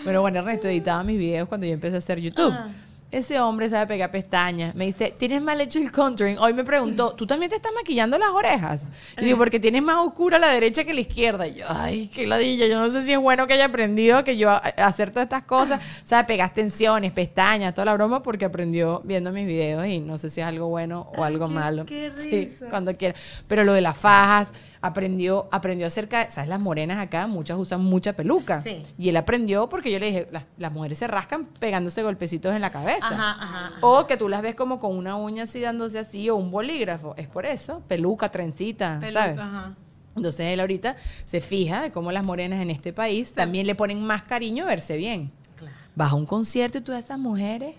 Bueno, 0.03 0.21
Juan 0.21 0.35
Ernesto 0.35 0.67
editaba 0.67 1.03
mis 1.03 1.17
videos 1.17 1.47
cuando 1.47 1.65
yo 1.65 1.73
empecé 1.73 1.95
a 1.95 1.99
hacer 1.99 2.19
YouTube. 2.19 2.51
Ah. 2.53 2.69
Ese 3.13 3.39
hombre 3.39 3.69
sabe 3.69 3.85
pegar 3.85 4.09
pestañas. 4.09 4.73
Me 4.73 4.85
dice, 4.87 5.13
tienes 5.15 5.39
mal 5.41 5.61
hecho 5.61 5.77
el 5.77 5.91
contouring. 5.91 6.39
Hoy 6.39 6.51
me 6.53 6.63
preguntó, 6.63 7.13
¿tú 7.13 7.27
también 7.27 7.51
te 7.51 7.55
estás 7.57 7.71
maquillando 7.75 8.17
las 8.17 8.29
orejas? 8.31 8.91
Y 9.21 9.25
digo, 9.25 9.37
porque 9.37 9.59
tienes 9.59 9.83
más 9.83 9.97
oscura 9.97 10.39
la 10.39 10.47
derecha 10.47 10.83
que 10.83 10.95
la 10.95 11.01
izquierda. 11.01 11.45
Y 11.47 11.55
yo, 11.59 11.65
ay, 11.69 12.07
qué 12.07 12.25
ladilla. 12.25 12.65
Yo 12.65 12.79
no 12.79 12.89
sé 12.89 13.03
si 13.03 13.11
es 13.13 13.19
bueno 13.19 13.45
que 13.45 13.53
haya 13.53 13.65
aprendido 13.65 14.23
que 14.23 14.35
yo 14.35 14.49
a- 14.49 14.57
a 14.57 14.87
hacer 14.87 15.11
todas 15.11 15.25
estas 15.27 15.43
cosas. 15.43 15.79
Sabe 16.03 16.23
pegar 16.23 16.51
tensiones, 16.53 17.11
pestañas, 17.11 17.75
toda 17.75 17.85
la 17.85 17.93
broma, 17.93 18.23
porque 18.23 18.45
aprendió 18.45 19.01
viendo 19.05 19.31
mis 19.31 19.45
videos 19.45 19.85
y 19.85 19.99
no 19.99 20.17
sé 20.17 20.31
si 20.31 20.41
es 20.41 20.47
algo 20.47 20.67
bueno 20.69 21.11
o 21.15 21.23
algo 21.23 21.47
qué- 21.47 21.53
malo. 21.53 21.85
qué 21.85 22.11
Sí, 22.17 22.29
risa. 22.31 22.65
cuando 22.71 22.97
quiera. 22.97 23.13
Pero 23.47 23.63
lo 23.63 23.73
de 23.73 23.81
las 23.81 23.95
fajas, 23.95 24.49
aprendió, 24.83 25.47
aprendió 25.49 25.87
acerca 25.87 26.25
de, 26.25 26.29
¿sabes? 26.29 26.49
Las 26.49 26.59
morenas 26.59 26.99
acá, 26.99 27.25
muchas 27.25 27.57
usan 27.57 27.81
mucha 27.85 28.13
peluca. 28.13 28.61
Sí. 28.61 28.83
Y 28.97 29.07
él 29.07 29.15
aprendió 29.15 29.69
porque 29.69 29.89
yo 29.89 29.97
le 29.97 30.07
dije, 30.07 30.27
las, 30.29 30.49
las 30.57 30.73
mujeres 30.73 30.97
se 30.97 31.07
rascan 31.07 31.45
pegándose 31.45 32.03
golpecitos 32.03 32.53
en 32.53 32.59
la 32.59 32.69
cabeza. 32.69 33.07
Ajá, 33.07 33.31
ajá. 33.31 33.67
ajá. 33.67 33.77
O 33.79 34.05
que 34.05 34.17
tú 34.17 34.27
las 34.27 34.41
ves 34.41 34.55
como 34.55 34.79
con 34.79 34.97
una 34.97 35.15
uña 35.15 35.43
así 35.43 35.61
dándose 35.61 35.99
así 35.99 36.29
o 36.29 36.35
un 36.35 36.51
bolígrafo. 36.51 37.15
Es 37.15 37.29
por 37.29 37.45
eso. 37.45 37.81
Peluca, 37.87 38.27
trencita, 38.27 38.97
Peluca, 38.99 39.21
¿sabes? 39.21 39.39
ajá. 39.39 39.75
Entonces 40.17 40.47
él 40.47 40.59
ahorita 40.59 40.97
se 41.25 41.39
fija 41.39 41.83
de 41.83 41.91
cómo 41.91 42.11
las 42.11 42.25
morenas 42.25 42.61
en 42.61 42.69
este 42.69 42.91
país 42.91 43.31
también 43.31 43.65
le 43.65 43.75
ponen 43.75 44.01
más 44.03 44.23
cariño 44.23 44.65
a 44.65 44.67
verse 44.67 44.97
bien. 44.97 45.31
Claro. 45.55 45.75
Vas 45.95 46.11
a 46.11 46.15
un 46.15 46.25
concierto 46.25 46.79
y 46.79 46.81
todas 46.81 47.05
esas 47.05 47.17
mujeres 47.17 47.75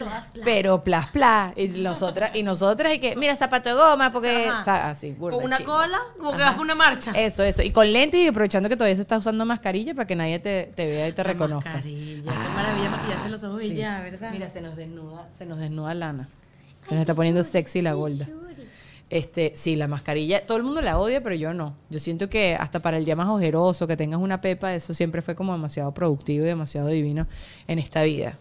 Todas 0.00 0.32
pero 0.44 0.82
plas 0.82 1.10
plas 1.10 1.52
y 1.56 1.68
nosotras 1.68 2.30
y 2.34 2.42
nosotras 2.42 2.94
y 2.94 2.98
que 2.98 3.14
mira 3.16 3.36
zapato 3.36 3.68
de 3.68 3.74
goma 3.74 4.10
porque 4.12 4.48
Ajá. 4.48 4.90
así 4.90 5.12
burda, 5.12 5.36
Con 5.36 5.44
una 5.44 5.58
cola, 5.60 5.98
como 6.18 6.32
que 6.32 6.38
vas 6.38 6.54
por 6.54 6.62
una 6.62 6.74
marcha. 6.74 7.12
eso 7.12 7.42
eso 7.44 7.62
y 7.62 7.70
con 7.70 7.92
lentes 7.92 8.18
y 8.20 8.26
aprovechando 8.28 8.68
que 8.68 8.76
todavía 8.76 8.96
se 8.96 9.02
está 9.02 9.18
usando 9.18 9.44
mascarilla 9.46 9.94
para 9.94 10.06
que 10.06 10.16
nadie 10.16 10.38
te, 10.38 10.72
te 10.74 10.86
vea 10.86 11.08
y 11.08 11.12
te 11.12 11.22
La 11.22 11.32
reconozca. 11.32 11.70
mascarilla, 11.74 12.32
Qué 12.32 12.48
maravilla 12.54 12.90
maquillarse 12.90 13.28
los 13.28 13.44
ojos 13.44 13.62
y 13.62 13.68
Sí. 13.68 13.74
ya, 13.76 14.00
¿verdad? 14.00 14.30
mira 14.32 14.48
se 14.48 14.60
nos 14.60 14.74
desnuda 14.76 15.28
se 15.36 15.46
nos 15.46 15.58
desnuda 15.58 15.94
Lana. 15.94 16.28
Se 16.88 16.94
nos 16.94 17.02
está 17.02 17.14
poniendo 17.14 17.42
sexy 17.44 17.82
la 17.82 17.92
gorda. 17.92 18.26
Este 19.10 19.52
sí 19.56 19.74
la 19.74 19.88
mascarilla 19.88 20.46
todo 20.46 20.56
el 20.56 20.62
mundo 20.62 20.80
la 20.82 20.98
odia 20.98 21.20
pero 21.20 21.34
yo 21.34 21.52
no. 21.52 21.74
Yo 21.90 21.98
siento 21.98 22.30
que 22.30 22.54
hasta 22.58 22.78
para 22.78 22.96
el 22.96 23.04
día 23.04 23.16
más 23.16 23.28
ojeroso 23.28 23.86
que 23.88 23.96
tengas 23.96 24.20
una 24.20 24.40
pepa 24.40 24.72
eso 24.72 24.94
siempre 24.94 25.20
fue 25.20 25.34
como 25.34 25.52
demasiado 25.52 25.92
productivo 25.92 26.44
y 26.44 26.48
demasiado 26.48 26.86
divino 26.88 27.26
en 27.66 27.80
esta 27.80 28.04
vida 28.04 28.38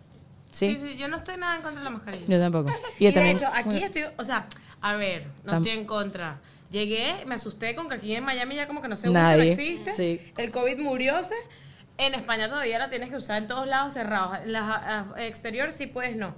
sí, 0.51 0.75
Sí, 0.75 0.79
sí, 0.81 0.97
yo 0.97 1.07
no 1.07 1.17
estoy 1.17 1.38
nada 1.38 1.55
en 1.55 1.62
contra 1.62 1.79
de 1.79 1.85
la 1.85 1.89
mascarilla. 1.91 2.25
yo 2.27 2.39
tampoco 2.39 2.71
Y, 2.99 3.12
de 3.12 3.31
hecho, 3.31 3.45
aquí 3.53 3.83
estoy, 3.83 4.03
o 4.17 4.23
sea, 4.23 4.47
a 4.81 4.95
ver, 4.95 5.27
no 5.43 5.53
Tam- 5.53 5.57
estoy 5.57 5.71
en 5.71 5.85
contra. 5.85 6.39
Llegué, 6.71 7.23
me 7.25 7.35
asusté 7.35 7.73
con 7.75 7.89
que 7.89 7.95
aquí 7.95 8.13
en 8.15 8.23
Miami 8.23 8.55
ya 8.55 8.67
como 8.67 8.81
que 8.81 8.88
no 8.88 8.95
se 8.95 9.09
usa, 9.09 9.35
no 9.38 9.43
existe. 9.43 9.93
sí. 9.93 10.21
El 10.38 10.51
COVID 10.51 10.77
murióse. 10.77 11.33
En 11.97 12.13
España 12.13 12.47
todavía 12.47 12.79
la 12.79 12.89
tienes 12.89 13.09
que 13.09 13.17
usar 13.17 13.41
en 13.41 13.47
todos 13.47 13.67
lados 13.67 13.93
cerrados. 13.93 14.38
En 14.43 14.53
la 14.53 15.05
exterior 15.17 15.71
sí 15.71 15.88
puedes 15.88 16.15
no. 16.15 16.33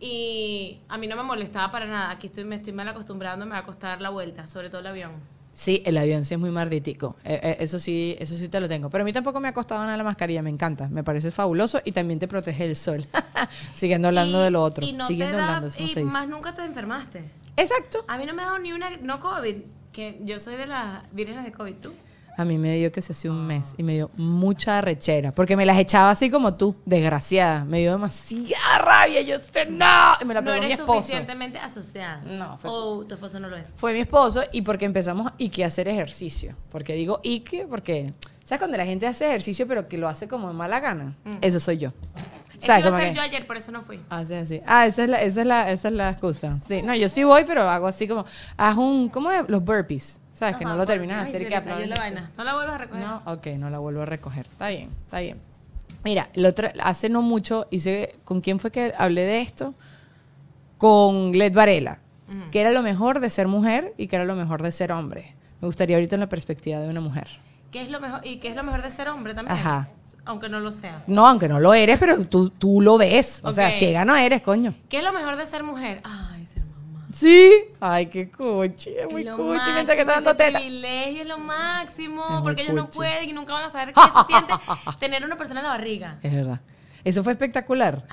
Y 0.00 0.80
a 0.88 0.98
mí 0.98 1.06
no 1.06 1.16
me 1.16 1.22
molestaba 1.22 1.70
para 1.72 1.86
nada. 1.86 2.10
Aquí 2.10 2.26
estoy, 2.26 2.44
me 2.44 2.56
estoy 2.56 2.72
mal 2.72 2.86
acostumbrando, 2.88 3.46
me 3.46 3.52
va 3.52 3.58
a 3.58 3.64
costar 3.64 4.00
la 4.00 4.10
vuelta, 4.10 4.46
sobre 4.46 4.68
todo 4.68 4.80
el 4.82 4.86
avión. 4.88 5.12
Sí, 5.54 5.82
el 5.86 5.96
avión 5.96 6.24
sí 6.24 6.34
es 6.34 6.40
muy 6.40 6.50
marditico. 6.50 7.16
Eh, 7.24 7.38
eh, 7.42 7.56
eso 7.60 7.78
sí, 7.78 8.16
eso 8.18 8.36
sí 8.36 8.48
te 8.48 8.60
lo 8.60 8.68
tengo. 8.68 8.90
Pero 8.90 9.02
a 9.02 9.04
mí 9.04 9.12
tampoco 9.12 9.38
me 9.40 9.46
ha 9.48 9.54
costado 9.54 9.84
nada 9.84 9.96
la 9.96 10.02
mascarilla, 10.04 10.42
me 10.42 10.50
encanta. 10.50 10.88
Me 10.88 11.04
parece 11.04 11.30
fabuloso 11.30 11.80
y 11.84 11.92
también 11.92 12.18
te 12.18 12.26
protege 12.26 12.64
el 12.64 12.74
sol. 12.76 13.06
Siguiendo 13.72 14.08
hablando 14.08 14.40
Y- 14.40 14.42
de 14.44 14.50
lo 14.50 14.62
otro. 14.62 14.84
Y 14.84 14.92
no 14.92 15.06
Siguiendo 15.06 15.36
te 15.36 15.40
da, 15.40 15.56
hablando, 15.56 15.68
no 15.78 16.00
y 16.00 16.04
más 16.04 16.28
nunca 16.28 16.52
te 16.54 16.64
enfermaste. 16.64 17.24
Exacto. 17.56 18.04
A 18.08 18.18
mí 18.18 18.26
no 18.26 18.34
me 18.34 18.42
ha 18.42 18.46
dado 18.46 18.58
ni 18.58 18.72
una, 18.72 18.90
no 18.96 19.20
COVID, 19.20 19.56
que 19.92 20.18
yo 20.24 20.40
soy 20.40 20.56
de 20.56 20.66
las 20.66 21.02
vírgenes 21.12 21.44
de 21.44 21.52
COVID, 21.52 21.74
¿tú? 21.76 21.92
A 22.36 22.44
mí 22.44 22.58
me 22.58 22.74
dio 22.76 22.90
que 22.90 23.00
se 23.00 23.12
hacía 23.12 23.30
un 23.30 23.46
mes 23.46 23.74
y 23.78 23.82
me 23.84 23.94
dio 23.94 24.10
mucha 24.16 24.80
rechera. 24.80 25.32
Porque 25.32 25.56
me 25.56 25.64
las 25.66 25.78
echaba 25.78 26.10
así 26.10 26.30
como 26.30 26.54
tú, 26.54 26.74
desgraciada. 26.84 27.64
Me 27.64 27.78
dio 27.78 27.92
demasiada 27.92 28.78
rabia. 28.78 29.20
Yo 29.22 29.36
sé, 29.40 29.66
no. 29.66 30.14
Y 30.20 30.24
me 30.24 30.34
la 30.34 30.40
no 30.40 30.46
pegó 30.50 30.58
mi 30.60 30.66
eres 30.66 30.80
esposo. 30.80 31.00
suficientemente 31.00 31.58
asociada. 31.58 32.22
No, 32.22 32.58
fue- 32.58 32.70
O 32.72 33.04
tu 33.06 33.14
esposo 33.14 33.38
no 33.38 33.48
lo 33.48 33.56
es. 33.56 33.66
Fue 33.76 33.92
mi 33.92 34.00
esposo 34.00 34.42
y 34.52 34.62
porque 34.62 34.84
empezamos 34.84 35.32
y 35.38 35.50
que 35.50 35.64
hacer 35.64 35.86
ejercicio. 35.88 36.56
Porque 36.70 36.94
digo 36.94 37.20
y 37.22 37.40
que 37.40 37.66
porque 37.66 38.12
¿sabes 38.42 38.58
cuando 38.58 38.76
la 38.76 38.84
gente 38.84 39.06
hace 39.06 39.26
ejercicio 39.26 39.66
pero 39.68 39.88
que 39.88 39.96
lo 39.96 40.08
hace 40.08 40.26
como 40.26 40.48
de 40.48 40.54
mala 40.54 40.80
gana? 40.80 41.16
Eso 41.40 41.60
soy 41.60 41.78
yo. 41.78 41.92
Eso 42.60 42.78
iba 42.78 42.96
a 42.96 43.00
ser 43.00 43.14
yo 43.14 43.20
ayer, 43.20 43.46
por 43.46 43.56
eso 43.56 43.72
no 43.72 43.82
fui. 43.82 44.00
Ah, 44.08 44.24
sí, 44.24 44.34
sí. 44.46 44.60
Ah, 44.64 44.86
esa 44.86 45.02
es 45.04 45.10
la, 45.10 45.20
esa 45.22 45.40
es 45.40 45.46
la, 45.46 45.70
esa 45.70 45.88
es 45.88 45.94
la 45.94 46.10
excusa. 46.10 46.60
Sí, 46.68 46.82
no, 46.82 46.94
yo 46.94 47.08
sí 47.08 47.22
voy, 47.24 47.44
pero 47.44 47.68
hago 47.68 47.86
así 47.88 48.06
como, 48.08 48.24
haz 48.56 48.76
un, 48.76 49.08
¿cómo 49.08 49.30
es? 49.32 49.42
Los 49.48 49.62
burpees. 49.62 50.20
¿Sabes? 50.52 50.56
que 50.58 50.64
no 50.64 50.76
lo 50.76 50.86
terminas 50.86 51.16
de 51.16 51.36
hacer 51.36 51.48
que 51.48 51.86
la 51.86 51.96
vaina. 51.96 52.30
No 52.36 52.44
la 52.44 52.54
vuelvas 52.54 52.74
a 52.74 52.78
recoger. 52.78 53.04
No, 53.04 53.22
ok, 53.26 53.46
no 53.58 53.70
la 53.70 53.78
vuelvo 53.78 54.02
a 54.02 54.06
recoger. 54.06 54.46
Está 54.50 54.68
bien, 54.68 54.90
está 55.04 55.20
bien. 55.20 55.40
Mira, 56.04 56.28
el 56.34 56.44
otro, 56.44 56.68
hace 56.82 57.08
no 57.08 57.22
mucho 57.22 57.66
hice, 57.70 58.14
¿con 58.24 58.40
quién 58.42 58.60
fue 58.60 58.70
que 58.70 58.92
hablé 58.96 59.22
de 59.22 59.40
esto? 59.40 59.74
Con 60.76 61.32
Led 61.32 61.52
Varela, 61.52 61.98
que 62.50 62.60
era 62.60 62.70
lo 62.70 62.82
mejor 62.82 63.20
de 63.20 63.30
ser 63.30 63.48
mujer 63.48 63.94
y 63.96 64.08
que 64.08 64.16
era 64.16 64.24
lo 64.24 64.34
mejor 64.34 64.62
de 64.62 64.70
ser 64.70 64.92
hombre. 64.92 65.34
Me 65.60 65.66
gustaría 65.66 65.96
ahorita 65.96 66.16
en 66.16 66.20
la 66.20 66.28
perspectiva 66.28 66.78
de 66.78 66.88
una 66.88 67.00
mujer. 67.00 67.26
¿Qué 67.70 67.80
es 67.80 67.90
lo 67.90 68.00
mejor? 68.00 68.20
¿Y 68.24 68.36
qué 68.36 68.48
es 68.48 68.56
lo 68.56 68.62
mejor 68.62 68.82
de 68.82 68.90
ser 68.92 69.08
hombre 69.08 69.34
también? 69.34 69.56
Ajá. 69.56 69.88
Aunque 70.26 70.48
no 70.48 70.60
lo 70.60 70.70
sea. 70.72 71.02
No, 71.06 71.26
aunque 71.26 71.48
no 71.48 71.58
lo 71.58 71.74
eres, 71.74 71.98
pero 71.98 72.24
tú, 72.26 72.50
tú 72.50 72.80
lo 72.80 72.98
ves. 72.98 73.40
O 73.42 73.52
sea, 73.52 73.70
ciega 73.72 74.04
no 74.04 74.14
eres, 74.14 74.42
coño. 74.42 74.74
¿Qué 74.88 74.98
es 74.98 75.04
lo 75.04 75.12
mejor 75.12 75.36
de 75.36 75.46
ser 75.46 75.62
mujer? 75.62 76.00
Mamá. 76.04 76.33
Sí. 77.14 77.52
Ay, 77.80 78.06
qué 78.06 78.30
cuchi, 78.30 78.90
es 78.96 79.10
muy 79.10 79.22
lo 79.24 79.36
cuchi 79.36 79.70
mientras 79.72 79.94
que 79.96 80.00
está 80.02 80.20
máximo, 80.20 80.26
dando 80.30 80.36
teta. 80.36 80.58
privilegio 80.58 81.22
es 81.22 81.28
lo 81.28 81.38
máximo. 81.38 82.24
Es 82.36 82.42
porque 82.42 82.62
ellos 82.62 82.74
no 82.74 82.88
pueden 82.90 83.28
y 83.28 83.32
nunca 83.32 83.52
van 83.54 83.64
a 83.64 83.70
saber 83.70 83.94
qué 83.94 84.00
se 84.00 84.26
siente 84.26 84.52
tener 85.00 85.24
una 85.24 85.36
persona 85.36 85.60
en 85.60 85.66
la 85.66 85.72
barriga. 85.72 86.18
Es 86.22 86.34
verdad. 86.34 86.60
Eso 87.04 87.22
fue 87.22 87.32
espectacular. 87.32 88.04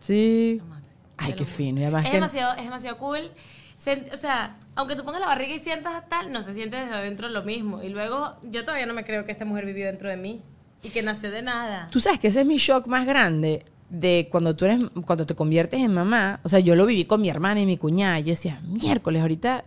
Sí. 0.00 0.56
Lo 0.60 0.66
máximo. 0.66 0.94
Ay, 1.18 1.32
qué 1.34 1.40
lo 1.40 1.46
fino. 1.46 1.80
Y 1.80 1.84
además 1.84 2.04
Es 2.04 2.10
que- 2.10 2.16
demasiado, 2.16 2.52
es 2.58 2.64
demasiado 2.64 2.98
cool. 2.98 3.30
Se- 3.76 4.08
o 4.12 4.16
sea, 4.16 4.56
aunque 4.74 4.96
tú 4.96 5.04
pongas 5.04 5.20
la 5.20 5.26
barriga 5.28 5.54
y 5.54 5.58
sientas 5.58 6.08
tal, 6.08 6.32
no 6.32 6.42
se 6.42 6.52
siente 6.54 6.76
desde 6.76 6.94
adentro 6.94 7.28
lo 7.28 7.42
mismo. 7.44 7.82
Y 7.82 7.88
luego, 7.90 8.36
yo 8.42 8.64
todavía 8.64 8.86
no 8.86 8.94
me 8.94 9.04
creo 9.04 9.24
que 9.24 9.32
esta 9.32 9.44
mujer 9.44 9.66
vivió 9.66 9.86
dentro 9.86 10.08
de 10.08 10.16
mí 10.16 10.42
y 10.82 10.90
que 10.90 11.02
nació 11.02 11.30
de 11.30 11.42
nada. 11.42 11.88
Tú 11.92 12.00
sabes 12.00 12.18
que 12.18 12.28
ese 12.28 12.40
es 12.40 12.46
mi 12.46 12.56
shock 12.56 12.86
más 12.86 13.06
grande 13.06 13.64
de 13.92 14.28
cuando 14.30 14.56
tú 14.56 14.64
eres, 14.64 14.82
cuando 15.04 15.26
te 15.26 15.34
conviertes 15.34 15.80
en 15.80 15.92
mamá. 15.92 16.40
O 16.42 16.48
sea, 16.48 16.58
yo 16.60 16.74
lo 16.74 16.86
viví 16.86 17.04
con 17.04 17.20
mi 17.20 17.28
hermana 17.28 17.60
y 17.60 17.66
mi 17.66 17.76
cuñada. 17.76 18.18
Yo 18.20 18.28
decía, 18.30 18.60
miércoles, 18.66 19.20
ahorita 19.22 19.64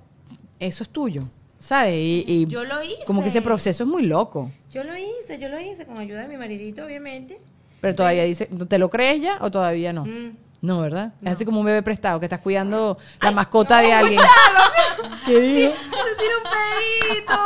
eso 0.59 0.83
es 0.83 0.89
tuyo. 0.89 1.21
¿sabes? 1.59 1.95
Y, 1.95 2.25
y 2.27 2.45
Yo 2.47 2.63
lo 2.63 2.83
hice. 2.83 3.05
como 3.07 3.23
que 3.23 3.29
ese 3.29 3.41
proceso 3.41 3.83
es 3.85 3.89
muy 3.89 4.03
loco. 4.03 4.51
Yo 4.71 4.83
lo 4.83 4.93
hice, 4.95 5.39
yo 5.39 5.49
lo 5.49 5.59
hice 5.59 5.85
con 5.85 5.97
ayuda 5.97 6.21
de 6.21 6.27
mi 6.27 6.37
maridito, 6.37 6.85
obviamente. 6.85 7.39
Pero 7.81 7.95
todavía 7.95 8.23
dice, 8.23 8.45
¿te 8.67 8.77
lo 8.77 8.89
crees 8.89 9.21
ya 9.21 9.37
o 9.41 9.49
todavía 9.49 9.91
no? 9.93 10.05
Mm. 10.05 10.37
No, 10.65 10.81
¿verdad? 10.81 11.11
Es 11.23 11.33
así 11.33 11.45
como 11.45 11.59
un 11.59 11.65
bebé 11.67 11.83
prestado 11.83 12.19
que 12.19 12.25
estás 12.25 12.39
cuidando 12.39 12.97
la 13.21 13.29
mascota 13.29 13.81
de 13.81 13.93
alguien. 13.93 14.19
¿Qué 15.25 15.39
dijo? 15.39 15.73
Se 15.75 16.15
tira 16.15 16.37
un 16.37 16.43
pedito. 16.49 17.39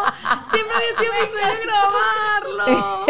Siempre 0.51 0.75
había 0.75 0.97
sido 0.97 1.11
mi 1.13 1.27
sueño 1.29 1.59
grabarlo. 1.65 3.05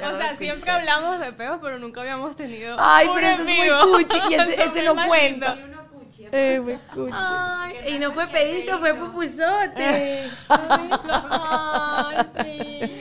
O 0.00 0.16
sea, 0.20 0.34
siempre 0.36 0.70
hablamos 0.70 1.20
de 1.20 1.32
peos, 1.32 1.58
pero 1.62 1.78
nunca 1.78 2.00
habíamos 2.00 2.34
tenido. 2.34 2.76
Ay, 2.78 3.06
un 3.08 3.14
pero 3.14 3.28
eso 3.28 3.42
es 3.42 3.48
muy 3.48 3.68
cuchi 4.04 4.18
y 4.30 4.34
este, 4.34 4.54
este 4.64 4.78
Me 4.82 4.84
imagino. 4.90 5.06
cuenta. 5.08 5.56
Eh, 6.32 6.78
cuchi. 6.94 7.10
Ay, 7.14 7.94
y 7.94 7.98
no 7.98 8.12
fue 8.12 8.26
pedito, 8.28 8.78
fue 8.78 8.94
pupuzote. 8.94 10.22
Ay, 10.48 12.18
sí. 12.44 12.92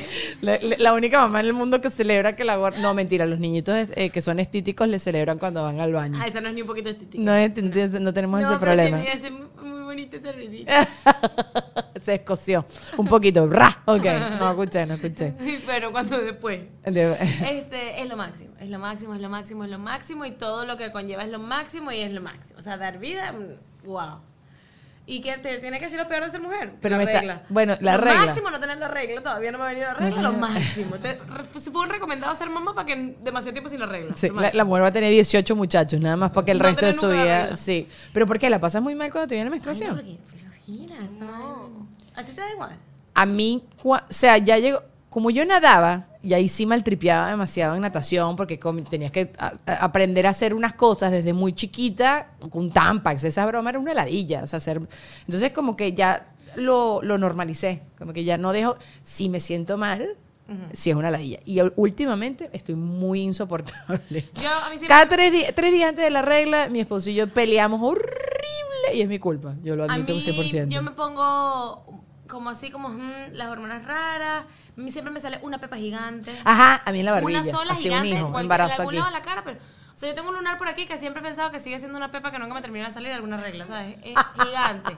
La, 0.80 0.94
única 0.94 1.20
mamá 1.20 1.40
en 1.40 1.48
el 1.48 1.54
mundo 1.54 1.82
que 1.82 1.90
celebra 1.90 2.36
que 2.36 2.44
la. 2.44 2.58
No, 2.80 2.94
mentira, 2.94 3.26
los 3.26 3.40
niñitos 3.40 3.88
eh, 3.96 4.10
que 4.12 4.22
son 4.22 4.40
estíticos 4.40 4.88
le 4.88 5.00
celebran 5.00 5.40
cuando 5.40 5.64
van 5.64 5.80
al 5.80 5.94
baño. 5.94 6.20
Ah, 6.22 6.28
esta 6.28 6.42
no 6.42 6.50
es 6.50 6.54
ni 6.56 6.62
un 6.62 6.68
poquito 6.68 6.90
estética. 6.90 7.24
No, 7.24 7.34
es- 7.34 7.92
no 8.00 8.14
tenemos 8.14 8.40
ese 8.42 8.50
pero 8.50 8.60
problema. 8.60 8.98
tenía 8.98 9.14
ese 9.14 9.32
bonito 9.88 10.18
ese 10.18 10.32
ruidito. 10.32 10.72
Se 12.02 12.14
escoció 12.16 12.66
un 12.98 13.08
poquito. 13.08 13.48
¡Ra! 13.50 13.82
Ok, 13.86 14.06
no 14.40 14.50
escuché, 14.52 14.86
no 14.86 14.94
escuché. 14.94 15.34
Pero 15.66 15.92
cuando 15.92 16.20
después. 16.22 16.62
De- 16.84 17.14
Este 17.50 18.02
es 18.02 18.08
lo 18.08 18.16
máximo, 18.16 18.52
es 18.60 18.70
lo 18.70 18.78
máximo, 18.80 19.16
es 19.16 19.22
lo 19.22 19.30
máximo, 19.30 19.64
es 19.64 19.70
lo 19.72 19.80
máximo 19.80 20.26
y 20.26 20.32
todo 20.32 20.66
lo 20.66 20.78
que 20.78 20.92
conlleva 20.92 21.24
es 21.24 21.30
lo 21.30 21.40
máximo 21.40 21.92
y 21.92 22.02
es 22.02 22.12
lo 22.12 22.22
máximo. 22.22 22.60
O 22.60 22.62
sea, 22.62 22.78
dar 22.78 23.00
vida, 23.00 23.32
mm, 23.32 23.88
wow. 23.88 24.20
¿Y 25.10 25.22
qué 25.22 25.38
te 25.38 25.58
tiene 25.60 25.80
que 25.80 25.86
decir 25.86 25.98
lo 25.98 26.06
peor 26.06 26.26
de 26.26 26.32
ser 26.32 26.42
mujer? 26.42 26.74
Pero 26.82 26.98
la 26.98 27.04
está- 27.04 27.20
regla. 27.22 27.42
bueno, 27.48 27.78
la 27.80 27.96
lo 27.98 28.04
regla. 28.04 28.26
máximo 28.26 28.50
no 28.52 28.60
tener 28.60 28.78
la 28.78 28.90
regla, 28.90 29.22
todavía 29.24 29.54
no 29.54 29.58
me 29.58 29.64
ha 29.64 29.68
venido 29.68 29.88
la 29.88 29.94
regla, 29.94 30.22
lo 30.22 30.34
máximo. 30.34 30.96
Te, 30.98 31.16
fue 31.72 31.88
recomendado 31.88 32.36
ser 32.36 32.50
mamá 32.50 32.76
para 32.76 32.86
que 32.86 33.16
demasiado 33.22 33.54
tiempo 33.54 33.70
sin 33.70 33.80
la 33.80 33.86
regla. 33.86 34.14
Sí, 34.18 34.30
la, 34.54 34.66
mujer 34.66 34.84
va 34.84 34.88
a 34.88 34.92
tener 34.92 35.10
18 35.12 35.56
muchachos, 35.56 36.02
nada 36.02 36.18
más 36.18 36.32
para 36.32 36.44
que 36.46 36.52
el 36.52 36.58
No 36.58 36.66
resto 36.66 36.86
de 36.86 36.92
su 36.94 37.08
vida. 37.10 37.56
Sí. 37.56 37.88
¿Pero 38.14 38.28
por 38.28 38.38
qué? 38.38 38.50
¿La 38.50 38.60
pasas 38.60 38.82
muy 38.82 38.96
mal 38.96 39.10
cuando 39.10 39.30
te 39.30 39.36
viene 39.36 39.50
la 39.50 39.56
Ay, 39.56 39.62
menstruación? 39.62 39.96
porque 39.96 40.18
flojera, 40.28 41.06
esa 41.06 41.26
vaina. 41.26 41.88
¿A 42.16 42.24
ti 42.24 42.32
te 42.34 42.42
da 42.42 42.52
igual? 42.52 42.76
A 43.14 43.26
mí, 43.26 43.64
cua- 43.82 44.04
o 44.10 44.14
sea, 44.14 44.38
ya 44.40 44.58
llegó, 44.58 44.84
como 45.10 45.30
yo 45.30 45.46
nadaba, 45.46 46.06
y 46.28 46.34
ahí 46.34 46.50
sí 46.50 46.66
maltripeaba 46.66 47.30
demasiado 47.30 47.76
en 47.76 47.82
natación, 47.82 48.36
porque 48.36 48.60
tenías 48.90 49.12
que 49.12 49.32
a- 49.40 49.54
a- 49.66 49.74
aprender 49.86 50.28
a 50.28 50.32
hacer 50.32 50.54
unas 50.54 50.74
cosas 50.74 51.10
desde 51.12 51.32
muy 51.32 51.54
chiquita, 51.54 52.32
con 52.50 52.70
Tampax, 52.72 53.24
esa 53.24 53.46
broma 53.46 53.70
era 53.70 53.80
una 53.80 53.94
heladilla, 53.94 54.44
o 54.44 54.48
sea, 54.48 54.58
hacer, 54.58 54.82
entonces 55.26 55.52
como 55.52 55.78
que 55.78 55.94
ya 55.94 56.28
lo, 56.56 57.02
lo 57.02 57.18
normalicé, 57.18 57.82
como 57.98 58.12
que 58.12 58.26
ya 58.26 58.38
no 58.38 58.52
dejo, 58.52 58.76
si 59.04 59.30
me 59.30 59.40
siento 59.40 59.78
mal, 59.78 60.16
si 60.72 60.90
es 60.90 60.96
una 60.96 61.10
heladilla. 61.10 61.40
Y 61.46 61.60
últimamente 61.76 62.50
estoy 62.54 62.76
muy 62.76 63.22
insoportable. 63.22 64.26
Yo, 64.42 64.50
a 64.66 64.70
mí 64.70 64.78
sí 64.78 64.86
Cada 64.88 65.08
tres, 65.08 65.32
di- 65.32 65.44
tres 65.56 65.72
días 65.74 65.90
antes 65.90 66.04
de 66.06 66.10
la 66.12 66.22
regla, 66.22 66.68
mi 66.70 66.80
esposo 66.82 67.10
y 67.10 67.16
yo 67.16 67.28
peleamos 67.28 67.82
horrible, 67.82 68.96
y 68.96 69.02
es 69.02 69.08
mi 69.10 69.20
culpa, 69.20 69.56
yo 69.64 69.76
lo 69.76 69.84
A 69.84 69.94
admito 69.94 70.14
mí, 70.14 70.20
un 70.26 70.36
100%. 70.46 70.68
yo 70.70 70.82
me 70.82 70.92
pongo 70.92 71.97
como 72.28 72.50
así, 72.50 72.70
como 72.72 72.90
mm, 72.90 73.32
las 73.34 73.48
hormonas 73.50 73.86
raras. 73.86 74.44
A 74.46 74.80
mí 74.82 74.92
siempre 74.92 75.14
me 75.14 75.20
sale 75.20 75.40
una 75.42 75.58
pepa 75.58 75.78
gigante. 75.78 76.32
Ajá, 76.44 76.82
a 76.86 76.92
mí 76.92 77.00
en 77.00 77.06
la 77.06 77.12
barbilla. 77.14 77.42
Una 77.42 77.52
sola 77.52 77.74
así 77.74 77.84
gigante. 77.84 78.08
un 78.10 78.14
en 78.14 78.20
hijo, 78.20 78.32
cualquier- 78.32 78.42
embarazo 78.44 78.74
en 78.76 78.80
algún 78.82 78.88
aquí. 78.94 78.98
lado 78.98 79.08
de 79.08 79.14
la 79.20 79.22
cara, 79.22 79.44
pero... 79.44 79.60
O 79.96 80.00
sea, 80.00 80.10
yo 80.10 80.14
tengo 80.16 80.30
un 80.30 80.36
lunar 80.36 80.60
por 80.60 80.68
aquí 80.68 80.86
que 80.86 80.96
siempre 81.00 81.22
he 81.22 81.26
pensado 81.26 81.50
que 81.50 81.60
sigue 81.60 81.80
siendo 81.80 81.98
una 81.98 82.12
pepa 82.12 82.30
que 82.32 82.38
nunca 82.38 82.54
me 82.54 82.62
termina 82.62 82.86
de 82.86 82.92
salir 82.92 83.08
de 83.10 83.16
alguna 83.16 83.38
regla, 83.38 83.66
¿sabes? 83.66 83.98
Es 84.04 84.14
gigante. 84.46 84.96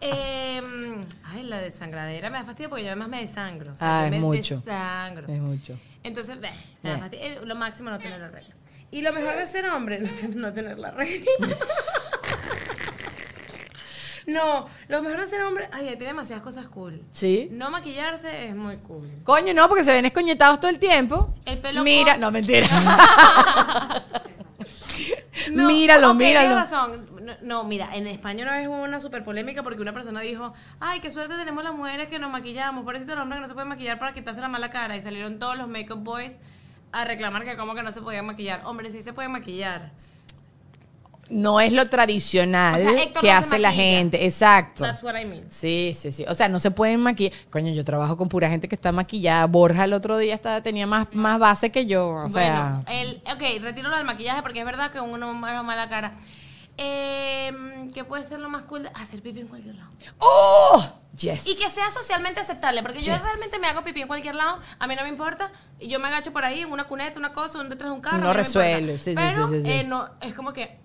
Em, 0.00 1.04
ay, 1.24 1.42
la 1.42 1.58
desangradera 1.58 2.30
me 2.30 2.38
da 2.38 2.44
fastidio 2.44 2.70
porque 2.70 2.84
yo 2.84 2.90
además 2.90 3.08
me 3.08 3.20
desangro. 3.20 3.72
O 3.72 3.74
sea, 3.74 4.00
Ah, 4.00 4.04
es 4.06 4.10
me 4.12 4.20
mucho. 4.20 4.56
desangro. 4.56 5.26
Es 5.30 5.40
mucho. 5.40 5.78
Entonces, 6.02 6.40
beh, 6.40 6.50
me 6.82 6.90
da 6.90 6.96
Eh. 6.96 7.00
fastidio. 7.00 7.24
Eh, 7.26 7.40
Lo 7.44 7.54
máximo 7.54 7.90
no 7.90 7.98
tener 7.98 8.18
la 8.18 8.28
regla. 8.28 8.54
Y 8.90 9.02
lo 9.02 9.12
mejor 9.12 9.34
de 9.36 9.46
ser 9.46 9.68
hombre, 9.68 10.00
no 10.34 10.52
tener 10.54 10.78
la 10.78 10.90
regla. 10.92 11.30
no, 14.26 14.66
lo 14.88 15.02
mejor 15.02 15.20
de 15.20 15.26
ser 15.28 15.42
hombre, 15.42 15.68
ay, 15.72 15.86
tiene 15.88 16.06
demasiadas 16.06 16.42
cosas 16.42 16.66
cool. 16.66 17.02
¿Sí? 17.10 17.48
No 17.50 17.70
maquillarse 17.70 18.48
es 18.48 18.56
muy 18.56 18.76
cool. 18.78 19.08
Coño, 19.22 19.52
no, 19.54 19.68
porque 19.68 19.84
se 19.84 19.92
ven 19.92 20.04
escoñetados 20.04 20.60
todo 20.60 20.70
el 20.70 20.78
tiempo. 20.78 21.34
El 21.44 21.58
pelo 21.58 21.82
Mira, 21.84 22.16
no, 22.16 22.30
mentira. 22.30 22.66
No, 25.52 25.66
míralo, 25.66 26.12
ok, 26.12 26.16
míralo. 26.16 26.48
tienes 26.48 26.70
razón. 26.70 27.06
No, 27.22 27.34
no, 27.42 27.64
mira, 27.64 27.94
en 27.94 28.06
España 28.06 28.44
una 28.44 28.52
vez 28.58 28.66
hubo 28.68 28.82
una 28.82 29.00
super 29.00 29.24
polémica 29.24 29.62
porque 29.62 29.82
una 29.82 29.92
persona 29.92 30.20
dijo, 30.20 30.54
ay, 30.80 31.00
qué 31.00 31.10
suerte 31.10 31.36
tenemos 31.36 31.64
las 31.64 31.74
mujeres 31.74 32.08
que 32.08 32.18
nos 32.18 32.30
maquillamos, 32.30 32.84
por 32.84 32.96
eso 32.96 33.04
los 33.06 33.18
hombres 33.18 33.38
que 33.38 33.42
no 33.42 33.48
se 33.48 33.54
pueden 33.54 33.68
maquillar 33.68 33.98
para 33.98 34.12
quitarse 34.12 34.40
la 34.40 34.48
mala 34.48 34.70
cara. 34.70 34.96
Y 34.96 35.00
salieron 35.00 35.38
todos 35.38 35.56
los 35.56 35.68
makeup 35.68 36.02
boys 36.02 36.38
a 36.92 37.04
reclamar 37.04 37.44
que 37.44 37.56
como 37.56 37.74
que 37.74 37.82
no 37.82 37.90
se 37.90 38.00
podían 38.00 38.26
maquillar. 38.26 38.62
Hombre, 38.64 38.90
sí 38.90 39.02
se 39.02 39.12
pueden 39.12 39.32
maquillar. 39.32 39.92
No 41.30 41.60
es 41.60 41.72
lo 41.72 41.86
tradicional 41.86 42.74
O 42.74 42.78
sea, 42.78 43.12
que 43.12 43.26
no 43.26 43.32
hace 43.32 43.58
la 43.58 43.72
gente. 43.72 44.24
Exacto. 44.24 44.84
That's 44.84 45.02
what 45.02 45.18
I 45.18 45.24
mean. 45.24 45.44
Sí, 45.48 45.92
sí, 45.94 46.12
sí. 46.12 46.24
O 46.28 46.34
sea, 46.34 46.48
no 46.48 46.60
se 46.60 46.70
pueden 46.70 47.00
maquillar. 47.00 47.32
Coño, 47.50 47.72
yo 47.72 47.84
trabajo 47.84 48.16
con 48.16 48.28
pura 48.28 48.48
gente 48.48 48.68
que 48.68 48.74
está 48.74 48.92
maquillada. 48.92 49.46
Borja 49.46 49.84
el 49.84 49.92
otro 49.92 50.18
día 50.18 50.34
estaba, 50.34 50.62
tenía 50.62 50.86
más, 50.86 51.08
más 51.12 51.38
base 51.38 51.70
que 51.70 51.86
yo. 51.86 52.08
O 52.10 52.28
sea, 52.28 52.82
bueno, 52.86 53.00
el, 53.00 53.22
ok, 53.32 53.62
retiro 53.62 53.88
lo 53.88 53.96
del 53.96 54.04
maquillaje 54.04 54.42
porque 54.42 54.60
es 54.60 54.66
verdad 54.66 54.90
que 54.90 55.00
uno 55.00 55.32
mueve 55.32 55.62
mala 55.62 55.88
cara. 55.88 56.14
Eh, 56.76 57.52
¿Qué 57.94 58.04
puede 58.04 58.24
ser 58.24 58.40
lo 58.40 58.48
más 58.48 58.62
cool? 58.62 58.88
Hacer 58.94 59.22
pipí 59.22 59.40
en 59.40 59.48
cualquier 59.48 59.76
lado. 59.76 59.90
¡Oh! 60.18 60.84
Yes. 61.16 61.46
Y 61.46 61.54
que 61.54 61.70
sea 61.70 61.88
socialmente 61.92 62.40
aceptable, 62.40 62.82
porque 62.82 63.00
yo 63.00 63.16
realmente 63.16 63.58
me 63.60 63.68
hago 63.68 63.82
pipí 63.82 64.00
en 64.00 64.08
cualquier 64.08 64.34
lado, 64.34 64.58
a 64.80 64.86
mí 64.88 64.96
no 64.96 65.02
me 65.02 65.08
importa, 65.08 65.52
y 65.78 65.86
yo 65.86 66.00
me 66.00 66.08
agacho 66.08 66.32
por 66.32 66.44
ahí 66.44 66.62
en 66.62 66.72
una 66.72 66.88
cuneta, 66.88 67.20
una 67.20 67.32
cosa, 67.32 67.60
un 67.60 67.68
detrás 67.68 67.90
de 67.90 67.94
un 67.94 68.00
carro. 68.00 68.18
No 68.18 68.28
me 68.28 68.34
resuelve, 68.34 68.98
sí, 68.98 69.10
sí, 69.10 69.14
Pero, 69.14 69.46
sí, 69.46 69.54
sí, 69.54 69.62
sí. 69.62 69.70
eh, 69.70 69.84
no, 69.84 70.08
es 70.20 70.34
como 70.34 70.52
que... 70.52 70.82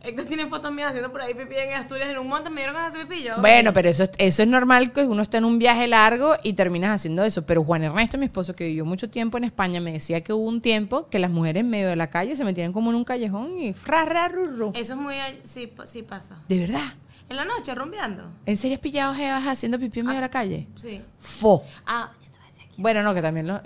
Héctor 0.00 0.26
tiene 0.26 0.46
fotos 0.46 0.72
mías 0.72 0.88
haciendo 0.90 1.10
por 1.10 1.20
ahí 1.20 1.34
pipí 1.34 1.56
en 1.56 1.74
Asturias 1.74 2.08
en 2.08 2.18
un 2.18 2.28
monte, 2.28 2.50
me 2.50 2.60
dieron 2.60 2.74
ganas 2.76 2.92
de 2.92 3.00
hacer 3.00 3.08
pipí. 3.10 3.24
Yo 3.24 3.40
Bueno, 3.40 3.72
pero 3.72 3.88
eso, 3.88 4.04
es- 4.04 4.12
eso 4.18 4.42
es 4.42 4.48
normal 4.48 4.92
que 4.92 5.02
uno 5.04 5.22
está 5.22 5.38
en 5.38 5.44
un 5.44 5.58
viaje 5.58 5.88
largo 5.88 6.36
y 6.44 6.52
terminas 6.52 6.90
haciendo 6.94 7.24
eso. 7.24 7.44
Pero 7.44 7.64
Juan 7.64 7.82
Ernesto, 7.82 8.16
mi 8.16 8.26
esposo, 8.26 8.54
que 8.54 8.64
vivió 8.68 8.84
mucho 8.84 9.10
tiempo 9.10 9.38
en 9.38 9.44
España, 9.44 9.80
me 9.80 9.92
decía 9.92 10.22
que 10.22 10.32
hubo 10.32 10.44
un 10.48 10.60
tiempo 10.60 11.08
que 11.08 11.18
las 11.18 11.30
mujeres 11.30 11.60
en 11.62 11.70
medio 11.70 11.88
de 11.88 11.96
la 11.96 12.10
calle 12.10 12.36
se 12.36 12.44
metían 12.44 12.72
como 12.72 12.90
en 12.90 12.96
un 12.96 13.04
callejón 13.04 13.58
y 13.58 13.72
ra, 13.72 14.04
ra, 14.04 14.28
ru, 14.28 14.44
ru. 14.44 14.72
Eso 14.76 14.92
es 14.94 14.98
muy... 15.00 15.16
Sí, 15.42 15.66
pa- 15.66 15.86
sí 15.86 16.02
pasa. 16.04 16.36
De 16.48 16.58
verdad. 16.60 16.94
En 17.28 17.36
la 17.36 17.44
noche, 17.44 17.74
rumbeando. 17.74 18.32
¿En 18.46 18.56
serio 18.56 18.76
has 18.76 18.80
pillado 18.80 19.14
jevas 19.14 19.44
haciendo 19.46 19.78
pipí 19.80 19.98
en 20.00 20.06
medio 20.06 20.18
de 20.18 20.22
la 20.26 20.30
calle? 20.30 20.68
Sí. 20.76 21.02
Fo. 21.18 21.64
Ah, 21.84 22.12
ya 22.22 22.30
te 22.30 22.38
voy 22.38 22.46
a 22.46 22.50
decir 22.50 22.64
aquí. 22.70 22.80
Bueno, 22.82 23.02
no, 23.02 23.12
que 23.14 23.20
también 23.20 23.46
lo... 23.48 23.60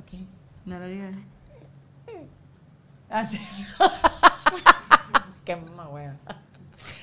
No 0.64 0.78
lo 0.78 0.86
digas. 0.88 1.12
Ah, 3.10 3.26
sí. 3.26 3.38
Qué 5.44 5.56
mamá, 5.56 5.88
wea. 5.88 6.16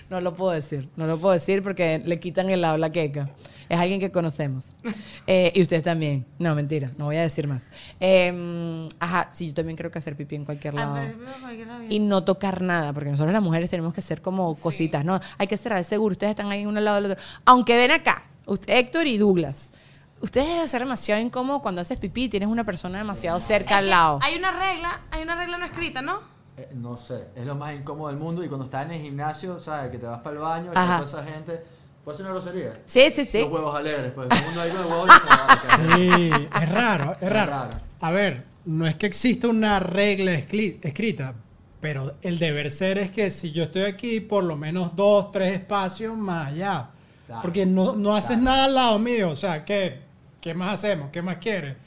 No 0.10 0.20
lo 0.20 0.34
puedo 0.34 0.52
decir, 0.52 0.90
no 0.98 1.06
lo 1.06 1.18
puedo 1.20 1.34
decir 1.36 1.62
porque 1.62 2.02
le 2.04 2.20
quitan 2.20 2.50
el 2.50 2.62
lado 2.62 2.74
a 2.74 2.78
la 2.80 2.92
queca. 2.92 3.30
Es 3.70 3.80
alguien 3.80 4.00
que 4.00 4.12
conocemos. 4.12 4.74
Eh, 5.28 5.52
y 5.56 5.62
ustedes 5.62 5.84
también. 5.84 6.26
No, 6.40 6.56
mentira, 6.56 6.92
no 6.98 7.06
voy 7.06 7.18
a 7.18 7.22
decir 7.22 7.48
más. 7.48 7.70
Eh, 8.00 8.90
ajá, 9.00 9.30
sí, 9.32 9.50
yo 9.50 9.54
también 9.54 9.78
creo 9.78 9.92
que 9.92 10.00
hacer 10.00 10.16
pipí 10.18 10.36
en 10.36 10.44
cualquier 10.44 10.74
lado. 10.74 10.98
es 10.98 11.16
cualquier. 11.40 11.68
Y 11.92 12.00
no 12.00 12.24
tocar 12.24 12.62
nada, 12.64 12.92
porque 12.94 13.12
nosotros 13.12 13.32
las 13.32 13.44
mujeres 13.44 13.70
tenemos 13.70 13.94
que 13.94 14.00
hacer 14.00 14.24
como 14.24 14.56
cositas, 14.56 15.06
¿no? 15.06 15.20
Hay 15.38 15.46
que 15.46 15.56
cerrar 15.56 15.78
el 15.78 15.86
seguro, 15.86 16.14
ustedes 16.14 16.32
están 16.32 16.48
ahí 16.52 16.66
uno 16.66 16.80
al 16.80 16.86
lado 16.86 17.00
del 17.00 17.12
otro. 17.12 17.24
Aunque 17.46 17.78
ven 17.78 17.92
acá, 17.92 18.24
usted- 18.48 18.74
Héctor 18.76 19.06
y 19.06 19.20
Douglas, 19.20 19.72
ustedes 20.20 20.48
deben 20.48 20.68
ser 20.68 20.82
demasiado 20.82 21.22
incómodo 21.22 21.62
cuando 21.62 21.82
haces 21.82 22.00
pipí 22.00 22.24
y 22.24 22.30
tienes 22.30 22.50
una 22.50 22.64
persona 22.64 22.98
demasiado 22.98 23.40
cerca 23.40 23.78
al 23.78 23.92
lado. 23.92 24.18
Hay 24.24 24.36
una 24.36 24.52
regla, 24.52 25.02
hay 25.12 25.22
una 25.22 25.36
regla 25.36 25.60
no 25.60 25.66
escrita, 25.66 26.02
¿no? 26.02 26.39
Eh, 26.60 26.68
no 26.74 26.98
sé, 26.98 27.26
es 27.36 27.46
lo 27.46 27.56
más 27.56 27.74
incómodo 27.74 28.10
del 28.10 28.18
mundo 28.18 28.44
y 28.44 28.48
cuando 28.50 28.66
estás 28.66 28.86
en 28.86 28.92
el 28.92 29.02
gimnasio, 29.02 29.60
¿sabes? 29.60 29.92
Que 29.92 29.98
te 29.98 30.06
vas 30.06 30.20
para 30.22 30.36
el 30.36 30.42
baño 30.42 30.72
y 30.74 30.78
Ajá. 30.78 30.98
toda 31.06 31.08
esa 31.08 31.24
gente. 31.32 31.62
Puede 32.04 32.18
ser 32.18 32.26
una 32.26 32.36
grosería. 32.36 32.74
Sí, 32.86 33.04
sí, 33.16 33.24
sí. 33.26 33.40
Los 33.42 33.52
huevos 33.52 33.76
alegres, 33.76 34.12
pues 34.12 34.28
el 34.30 34.46
mundo 34.46 34.62
ahí 34.62 34.70
con 34.72 34.82
el 34.82 34.88
huevo 34.88 35.04
alegre. 35.04 35.96
Sí, 35.96 36.48
es 36.62 36.70
raro, 36.70 37.12
es 37.14 37.22
Es 37.24 37.32
raro. 37.32 37.52
raro. 37.52 37.70
A 38.02 38.12
ver, 38.12 38.44
no 38.66 38.86
es 38.88 38.96
que 38.96 39.06
exista 39.06 39.48
una 39.48 39.80
regla 39.80 40.34
escri- 40.34 40.80
escrita, 40.82 41.34
pero 41.80 42.16
el 42.22 42.40
deber 42.40 42.72
ser 42.72 42.98
es 42.98 43.10
que 43.12 43.32
si 43.32 43.52
yo 43.52 43.64
estoy 43.64 43.84
aquí, 43.84 44.20
por 44.20 44.44
lo 44.44 44.56
menos 44.58 44.96
dos, 44.96 45.32
tres 45.32 45.54
espacios 45.54 46.18
más 46.18 46.48
allá. 46.50 46.90
Claro. 47.28 47.42
Porque 47.42 47.66
no, 47.66 47.96
no 47.96 48.16
haces 48.16 48.32
Claro. 48.38 48.44
nada 48.44 48.64
al 48.66 48.76
lado 48.76 49.00
mío, 49.00 49.30
o 49.30 49.36
sea, 49.36 49.64
¿qué, 49.64 50.02
¿qué 50.42 50.54
más 50.54 50.74
hacemos? 50.74 51.10
¿Qué 51.12 51.22
más 51.22 51.38
quieres? 51.38 51.78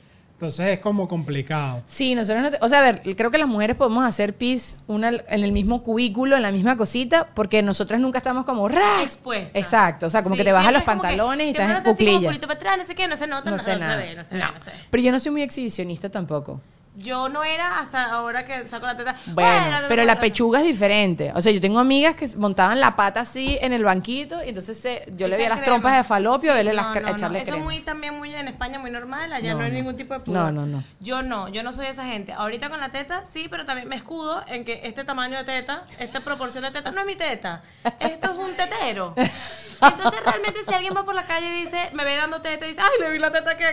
Entonces 0.42 0.70
es 0.70 0.78
como 0.80 1.06
complicado. 1.06 1.84
Sí, 1.86 2.16
nosotros 2.16 2.42
no 2.42 2.50
te- 2.50 2.58
O 2.62 2.68
sea, 2.68 2.80
a 2.80 2.82
ver, 2.82 3.02
creo 3.16 3.30
que 3.30 3.38
las 3.38 3.46
mujeres 3.46 3.76
podemos 3.76 4.04
hacer 4.04 4.34
pis 4.34 4.76
una 4.88 5.08
en 5.10 5.44
el 5.44 5.52
mismo 5.52 5.84
cubículo, 5.84 6.34
en 6.34 6.42
la 6.42 6.50
misma 6.50 6.76
cosita, 6.76 7.28
porque 7.32 7.62
nosotras 7.62 8.00
nunca 8.00 8.18
estamos 8.18 8.44
como 8.44 8.68
¡ra! 8.68 9.02
Expuestas. 9.04 9.52
Exacto, 9.54 10.06
o 10.06 10.10
sea, 10.10 10.24
como 10.24 10.34
Sí, 10.34 10.40
que 10.40 10.44
te 10.46 10.52
bajas 10.52 10.72
los 10.72 10.82
que- 10.82 10.86
pantalones 10.86 11.46
y 11.46 11.50
estás 11.50 11.64
en 11.66 11.70
uno 11.70 11.78
está 11.78 11.90
así 11.90 12.04
como 12.04 12.10
cuclilla. 12.16 12.28
culito 12.28 12.46
para 12.48 12.58
atrás, 12.58 12.78
no 12.78 12.84
sé 12.86 12.94
qué, 12.96 13.06
no 13.06 13.16
se 13.16 13.26
nota, 13.28 13.50
No 13.52 13.58
sé 13.58 13.64
se 13.74 13.78
nada. 13.78 13.96
ve, 13.98 14.16
no 14.16 14.24
se 14.24 14.34
ve, 14.34 14.40
No. 14.40 14.50
no 14.52 14.58
se 14.58 14.70
ve. 14.70 14.76
Pero 14.90 15.02
yo 15.04 15.12
no 15.12 15.20
soy 15.20 15.30
muy 15.30 15.42
exhibicionista 15.42 16.08
tampoco. 16.10 16.60
Yo 16.94 17.28
no 17.30 17.42
era 17.42 17.78
hasta 17.80 18.04
ahora 18.12 18.44
que 18.44 18.66
saco 18.66 18.86
la 18.86 18.96
teta. 18.96 19.16
Bueno, 19.26 19.78
pero 19.88 20.04
la 20.04 20.20
pechuga 20.20 20.60
es 20.60 20.66
diferente. 20.66 21.32
O 21.34 21.40
sea, 21.40 21.50
yo 21.52 21.60
tengo 21.60 21.78
amigas 21.78 22.14
que 22.16 22.28
montaban 22.36 22.80
la 22.80 22.96
pata 22.96 23.20
así 23.20 23.58
en 23.62 23.72
el 23.72 23.82
banquito 23.84 24.44
y 24.44 24.48
entonces 24.50 24.78
se- 24.78 25.04
yo 25.16 25.26
le 25.28 25.36
veía 25.36 25.48
las 25.48 25.58
crema. 25.60 25.72
trompas 25.72 25.96
de 25.96 26.04
falopio, 26.04 26.52
verle 26.54 26.72
las 26.74 26.86
No, 26.88 26.94
no, 26.94 27.00
no. 27.00 27.08
echarle 27.08 27.40
Eso 27.40 27.56
es 27.56 27.62
muy 27.62 27.80
también 27.80 28.16
muy 28.18 28.34
en 28.34 28.46
España 28.48 28.78
muy 28.78 28.90
normal, 28.90 29.32
allá 29.32 29.52
No, 29.52 29.58
no, 29.60 29.64
hay 29.64 29.70
no. 29.70 29.76
ningún 29.78 29.96
tipo 29.96 30.12
de 30.14 30.18
No, 30.20 30.24
pudor. 30.24 30.52
no, 30.52 30.66
no. 30.66 30.84
Yo 31.00 31.22
no, 31.22 31.48
yo 31.48 31.62
no 31.62 31.72
soy 31.72 31.86
esa 31.86 32.04
gente. 32.04 32.32
Ahorita 32.34 32.68
con 32.68 32.78
la 32.80 32.90
teta 32.90 33.22
sí, 33.24 33.46
pero 33.50 33.64
también 33.64 33.88
me 33.88 33.96
escudo 33.96 34.44
en 34.46 34.64
que 34.64 34.80
este 34.84 35.04
tamaño 35.04 35.38
de 35.38 35.44
teta, 35.44 35.84
esta 35.98 36.20
proporción 36.20 36.62
de 36.64 36.70
teta 36.72 36.90
no 36.90 37.00
es 37.00 37.06
mi 37.06 37.16
teta. 37.16 37.62
Esto 38.00 38.32
es 38.32 38.38
un 38.38 38.54
tetero. 38.54 39.14
Entonces 39.16 40.20
realmente 40.24 40.60
si 40.66 40.74
alguien 40.74 40.94
va 40.96 41.04
por 41.04 41.14
la 41.14 41.26
calle 41.26 41.48
y 41.48 41.64
dice, 41.64 41.90
me 41.94 42.04
ve 42.04 42.16
dando 42.16 42.40
teta 42.40 42.66
y 42.66 42.70
dice, 42.70 42.80
ay, 42.82 43.00
le 43.00 43.10
vi 43.10 43.18
la 43.18 43.32
teta 43.32 43.56
que 43.56 43.64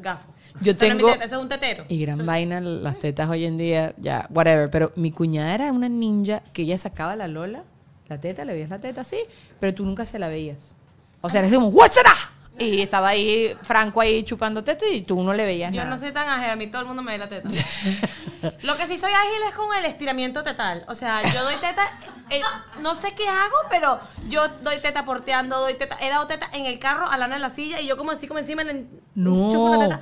gafo. 0.00 0.28
Yo 0.60 0.72
Eso 0.72 0.80
no 0.84 0.86
es 0.88 0.94
mi 0.94 0.98
tengo- 1.02 1.12
teta, 1.12 1.24
eso 1.24 1.36
es 1.36 1.42
un 1.42 1.48
tetero. 1.48 1.84
Y 1.88 2.00
gran 2.00 2.24
vaina 2.26 2.60
las 2.60 2.98
tetas 2.98 3.28
hoy 3.28 3.44
en 3.44 3.58
día, 3.58 3.94
ya, 3.98 4.26
whatever. 4.30 4.68
Pero 4.70 4.92
mi 4.96 5.10
cuñada 5.12 5.54
era 5.54 5.72
una 5.72 5.88
ninja 5.88 6.42
que 6.52 6.62
ella 6.62 6.78
sacaba 6.78 7.14
la 7.16 7.28
lola, 7.28 7.62
la 8.08 8.20
teta, 8.20 8.44
le 8.44 8.52
veías 8.54 8.70
la 8.70 8.78
teta 8.80 9.02
así, 9.02 9.18
pero 9.60 9.74
tú 9.74 9.84
nunca 9.84 10.06
se 10.06 10.18
la 10.18 10.28
veías. 10.28 10.74
O 11.20 11.30
sea, 11.30 11.40
era 11.40 11.50
como, 11.54 11.68
what's 11.68 11.96
it 11.96 12.06
up? 12.06 12.34
Y 12.60 12.82
estaba 12.82 13.08
ahí, 13.10 13.54
Franco 13.62 14.00
ahí 14.00 14.24
chupando 14.24 14.64
teta 14.64 14.84
y 14.88 15.02
tú 15.02 15.22
no 15.22 15.32
le 15.32 15.44
veías 15.44 15.70
Yo 15.72 15.76
nada. 15.78 15.90
no 15.90 15.96
soy 15.96 16.10
tan 16.10 16.28
ágil, 16.28 16.50
a 16.50 16.56
mí 16.56 16.66
todo 16.66 16.80
el 16.80 16.88
mundo 16.88 17.02
me 17.04 17.12
ve 17.12 17.18
la 17.18 17.28
teta. 17.28 17.48
Lo 18.62 18.76
que 18.76 18.86
sí 18.88 18.98
soy 18.98 19.12
ágil 19.12 19.42
es 19.48 19.54
con 19.54 19.72
el 19.76 19.84
estiramiento 19.84 20.42
tetal. 20.42 20.82
O 20.88 20.94
sea, 20.96 21.22
yo 21.32 21.44
doy 21.44 21.54
teta, 21.60 21.86
eh, 22.30 22.40
no 22.82 22.96
sé 22.96 23.12
qué 23.14 23.28
hago, 23.28 23.54
pero 23.70 24.00
yo 24.28 24.48
doy 24.62 24.78
teta 24.80 25.04
porteando, 25.04 25.60
doy 25.60 25.74
teta. 25.74 25.96
He 26.00 26.08
dado 26.08 26.26
teta 26.26 26.48
en 26.52 26.66
el 26.66 26.80
carro, 26.80 27.08
al 27.08 27.20
lado 27.20 27.32
de 27.34 27.38
la 27.38 27.50
silla, 27.50 27.80
y 27.80 27.86
yo 27.86 27.96
como 27.96 28.10
así 28.10 28.26
como 28.26 28.40
encima 28.40 28.64
le 28.64 28.86
No. 29.14 29.50
chupo 29.52 29.64
una 29.64 29.78
teta. 29.78 30.00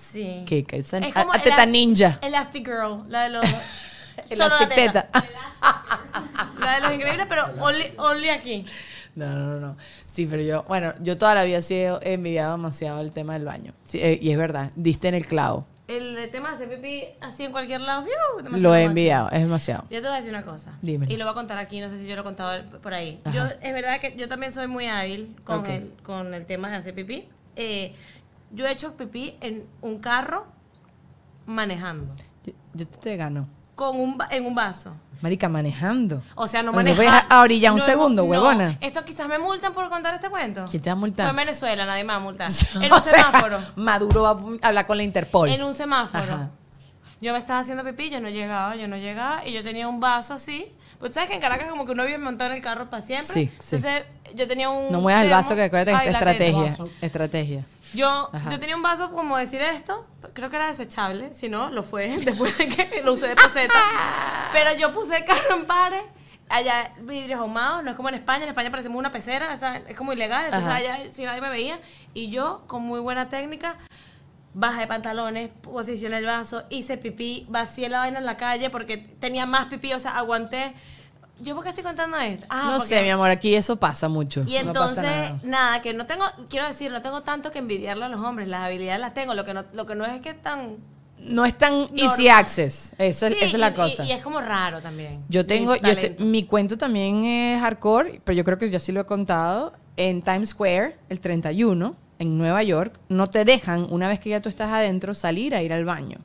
Sí. 0.00 0.44
¿Qué? 0.46 0.64
¿Qué? 0.64 0.78
Esa- 0.78 0.98
Es 0.98 1.14
a- 1.14 1.20
como 1.22 1.34
a 1.34 1.38
teta 1.42 1.66
ninja. 1.66 2.18
Elastic 2.22 2.66
Girl, 2.66 3.04
la 3.08 3.24
de 3.24 3.28
los... 3.30 3.44
solo 4.28 4.48
la 4.48 4.64
Elastic 4.64 4.68
teta. 4.74 5.02
teta. 5.06 5.24
La 6.60 6.74
de 6.74 6.80
los 6.82 6.92
increíbles, 6.94 7.26
pero 7.28 7.44
only, 7.58 7.92
only 7.96 8.28
aquí. 8.28 8.66
No, 9.14 9.26
no, 9.34 9.46
no, 9.46 9.60
no. 9.60 9.76
Sí, 10.10 10.26
pero 10.30 10.42
yo, 10.42 10.62
bueno, 10.68 10.92
yo 11.00 11.16
toda 11.18 11.34
la 11.34 11.44
vida 11.44 11.58
he 11.70 12.12
envidiado 12.12 12.52
demasiado 12.52 13.00
el 13.00 13.12
tema 13.12 13.32
del 13.34 13.44
baño. 13.44 13.72
Sí, 13.82 13.98
eh, 14.00 14.18
y 14.20 14.30
es 14.30 14.38
verdad, 14.38 14.70
diste 14.76 15.08
en 15.08 15.14
el 15.14 15.26
clavo. 15.26 15.66
El 15.88 16.28
tema 16.30 16.50
de 16.50 16.54
hacer 16.56 16.68
pipí 16.68 17.04
así 17.20 17.44
en 17.44 17.50
cualquier 17.52 17.80
lado, 17.80 18.04
Lo 18.58 18.74
he 18.76 18.84
envidiado, 18.84 19.28
es 19.30 19.40
demasiado. 19.40 19.82
Yo 19.90 20.00
te 20.00 20.06
voy 20.06 20.12
a 20.12 20.16
decir 20.16 20.30
una 20.30 20.44
cosa. 20.44 20.72
Dímelo. 20.82 21.12
Y 21.12 21.16
lo 21.16 21.24
voy 21.24 21.32
a 21.32 21.34
contar 21.34 21.58
aquí, 21.58 21.80
no 21.80 21.88
sé 21.90 21.98
si 21.98 22.06
yo 22.06 22.14
lo 22.14 22.20
he 22.20 22.24
contado 22.24 22.62
por 22.80 22.94
ahí. 22.94 23.18
Ajá. 23.24 23.34
Yo, 23.36 23.44
es 23.60 23.72
verdad 23.74 24.00
que 24.00 24.14
yo 24.16 24.28
también 24.28 24.52
soy 24.52 24.66
muy 24.68 24.86
hábil 24.86 25.34
con, 25.44 25.60
Ok. 25.60 25.68
el, 25.68 25.92
con 26.04 26.32
el 26.34 26.46
tema 26.46 26.70
de 26.70 26.76
hacer 26.76 26.94
pipí. 26.94 27.26
Eh, 27.56 27.92
yo 28.52 28.66
he 28.66 28.72
hecho 28.72 28.96
pipí 28.96 29.36
en 29.40 29.64
un 29.80 29.98
carro 29.98 30.46
manejando. 31.46 32.14
Yo, 32.44 32.52
yo 32.74 32.86
te, 32.86 33.16
gano. 33.16 33.48
Con 33.74 33.98
un, 33.98 34.18
en 34.30 34.44
un 34.46 34.54
vaso. 34.54 34.94
Marica, 35.22 35.48
manejando. 35.48 36.22
O 36.34 36.46
sea, 36.46 36.62
no 36.62 36.72
¿No 36.72 36.78
te 36.78 36.84
manejar. 36.94 36.96
puedes 36.96 37.24
a 37.28 37.40
orillar 37.40 37.72
un 37.72 37.78
No, 37.78 37.84
segundo, 37.84 38.22
no. 38.22 38.28
huevona? 38.28 38.78
Esto 38.80 39.04
quizás 39.04 39.28
me 39.28 39.38
multan 39.38 39.72
por 39.72 39.88
contar 39.90 40.14
este 40.14 40.28
cuento. 40.30 40.64
¿Quién 40.70 40.82
te 40.82 40.88
va 40.90 40.92
a 40.92 40.96
multar? 40.96 41.26
Fue 41.26 41.30
en 41.30 41.36
Venezuela, 41.46 41.86
nadie 41.86 42.04
me 42.04 42.08
va 42.12 42.16
a 42.16 42.20
multar. 42.20 42.48
En 42.80 42.92
O 42.92 42.96
un 42.96 43.02
sea, 43.02 43.24
semáforo. 43.26 43.58
Maduro 43.76 44.22
va 44.22 44.30
a 44.62 44.68
hablar 44.68 44.86
con 44.86 44.96
la 44.96 45.02
Interpol. 45.02 45.48
En 45.48 45.62
un 45.62 45.74
semáforo. 45.74 46.22
Ajá. 46.22 46.50
Yo 47.20 47.32
me 47.34 47.38
estaba 47.38 47.60
haciendo 47.60 47.84
pipí, 47.84 48.08
yo 48.08 48.18
no 48.20 48.30
llegaba, 48.30 48.76
yo 48.76 48.88
no 48.88 48.96
llegaba, 48.96 49.46
y 49.46 49.52
yo 49.52 49.62
tenía 49.62 49.88
un 49.88 50.00
vaso 50.00 50.34
así. 50.34 50.72
Pues 50.98 51.12
sabes 51.14 51.28
que 51.28 51.34
en 51.34 51.40
Caracas 51.42 51.68
como 51.70 51.84
que 51.84 51.92
uno 51.92 52.04
vive 52.04 52.16
montado 52.18 52.50
en 52.50 52.56
el 52.56 52.62
carro 52.62 52.88
para 52.88 53.02
siempre. 53.02 53.28
Sí, 53.32 53.50
sí. 53.58 53.76
Entonces 53.76 54.04
yo 54.34 54.48
tenía 54.48 54.70
un. 54.70 54.90
No 54.90 55.00
muevas 55.02 55.24
el 55.24 55.30
vaso 55.30 55.54
que 55.54 55.62
acuérdate 55.64 55.92
que 56.02 56.10
esta 56.10 56.18
estrategia. 56.30 56.76
Estrategia. 57.02 57.66
Yo, 57.94 58.30
Ajá. 58.32 58.50
yo 58.50 58.60
tenía 58.60 58.76
un 58.76 58.82
vaso 58.82 59.10
como 59.10 59.36
decir 59.36 59.60
esto, 59.60 60.06
creo 60.32 60.48
que 60.50 60.56
era 60.56 60.68
desechable, 60.68 61.34
si 61.34 61.48
no, 61.48 61.70
lo 61.70 61.82
fue 61.82 62.08
después 62.24 62.56
de 62.58 62.68
que 62.68 63.02
lo 63.02 63.14
usé 63.14 63.28
de 63.28 63.36
poseta. 63.36 63.74
Pero 64.52 64.74
yo 64.74 64.92
puse 64.92 65.24
carro 65.24 65.56
en 65.56 65.66
pares, 65.66 66.02
allá 66.48 66.92
vidrios 67.00 67.40
ahumados, 67.40 67.82
no 67.82 67.90
es 67.90 67.96
como 67.96 68.08
en 68.08 68.16
España, 68.16 68.44
en 68.44 68.50
España 68.50 68.70
parecemos 68.70 68.98
una 68.98 69.10
pecera, 69.10 69.52
o 69.52 69.56
sea, 69.56 69.76
es 69.76 69.96
como 69.96 70.12
ilegal, 70.12 70.46
entonces 70.46 70.68
Ajá. 70.68 70.76
allá 70.76 71.08
si 71.08 71.24
nadie 71.24 71.40
me 71.40 71.48
veía, 71.48 71.80
y 72.14 72.30
yo 72.30 72.62
con 72.66 72.82
muy 72.82 73.00
buena 73.00 73.28
técnica, 73.28 73.76
bajé 74.52 74.86
pantalones, 74.86 75.50
posicioné 75.62 76.18
el 76.18 76.26
vaso, 76.26 76.64
hice 76.70 76.96
pipí, 76.96 77.46
vacié 77.48 77.88
la 77.88 78.00
vaina 78.00 78.18
en 78.18 78.26
la 78.26 78.36
calle 78.36 78.70
porque 78.70 78.98
tenía 78.98 79.46
más 79.46 79.66
pipí, 79.66 79.92
o 79.92 79.98
sea, 79.98 80.16
aguanté. 80.16 80.74
¿Yo 81.40 81.54
por 81.54 81.62
qué 81.64 81.70
estoy 81.70 81.84
contando 81.84 82.16
esto? 82.18 82.46
Ah, 82.48 82.64
no 82.70 82.78
porque- 82.78 82.88
sé, 82.88 83.02
mi 83.02 83.10
amor, 83.10 83.30
aquí 83.30 83.54
eso 83.54 83.76
pasa 83.76 84.08
mucho. 84.08 84.42
y 84.46 84.52
No 84.52 84.58
entonces, 84.58 85.02
nada. 85.04 85.40
nada. 85.42 85.82
que 85.82 85.94
no 85.94 86.06
tengo, 86.06 86.24
quiero 86.48 86.66
decir, 86.66 86.90
no 86.92 87.00
tengo 87.02 87.22
tanto 87.22 87.50
que 87.50 87.58
envidiarle 87.58 88.04
a 88.04 88.08
los 88.08 88.20
hombres, 88.20 88.48
las 88.48 88.60
habilidades 88.60 89.00
las 89.00 89.14
tengo, 89.14 89.34
lo 89.34 89.44
que 89.44 89.54
no, 89.54 89.64
lo 89.72 89.86
que 89.86 89.94
no 89.94 90.04
es 90.04 90.20
que 90.20 90.34
tan... 90.34 90.76
No 91.18 91.44
es 91.44 91.56
tan 91.58 91.88
easy 91.96 92.28
access. 92.28 92.94
Eso, 92.96 93.26
es- 93.26 93.36
esa 93.36 93.44
es 93.44 93.52
la 93.54 93.74
cosa. 93.74 94.04
Y, 94.04 94.08
y 94.08 94.12
es 94.12 94.22
como 94.22 94.40
raro 94.40 94.80
también. 94.80 95.22
Yo 95.28 95.44
tengo, 95.44 95.76
yo 95.76 95.92
mi 96.18 96.44
cuento 96.44 96.78
también 96.78 97.24
es 97.26 97.60
hardcore, 97.60 98.22
pero 98.24 98.36
yo 98.36 98.44
creo 98.44 98.56
que 98.56 98.70
ya 98.70 98.78
sí 98.78 98.90
lo 98.92 99.00
he 99.02 99.04
contado. 99.06 99.74
En 99.98 100.22
Times 100.22 100.50
Square, 100.50 100.96
el 101.10 101.20
31, 101.20 101.94
en 102.18 102.38
Nueva 102.38 102.62
York, 102.62 102.98
no 103.10 103.28
te 103.28 103.44
dejan, 103.44 103.86
una 103.90 104.08
vez 104.08 104.18
que 104.18 104.30
ya 104.30 104.40
tú 104.40 104.48
estás 104.48 104.72
adentro, 104.72 105.12
salir 105.12 105.54
a 105.54 105.62
ir 105.62 105.74
al 105.74 105.84
baño. 105.84 106.18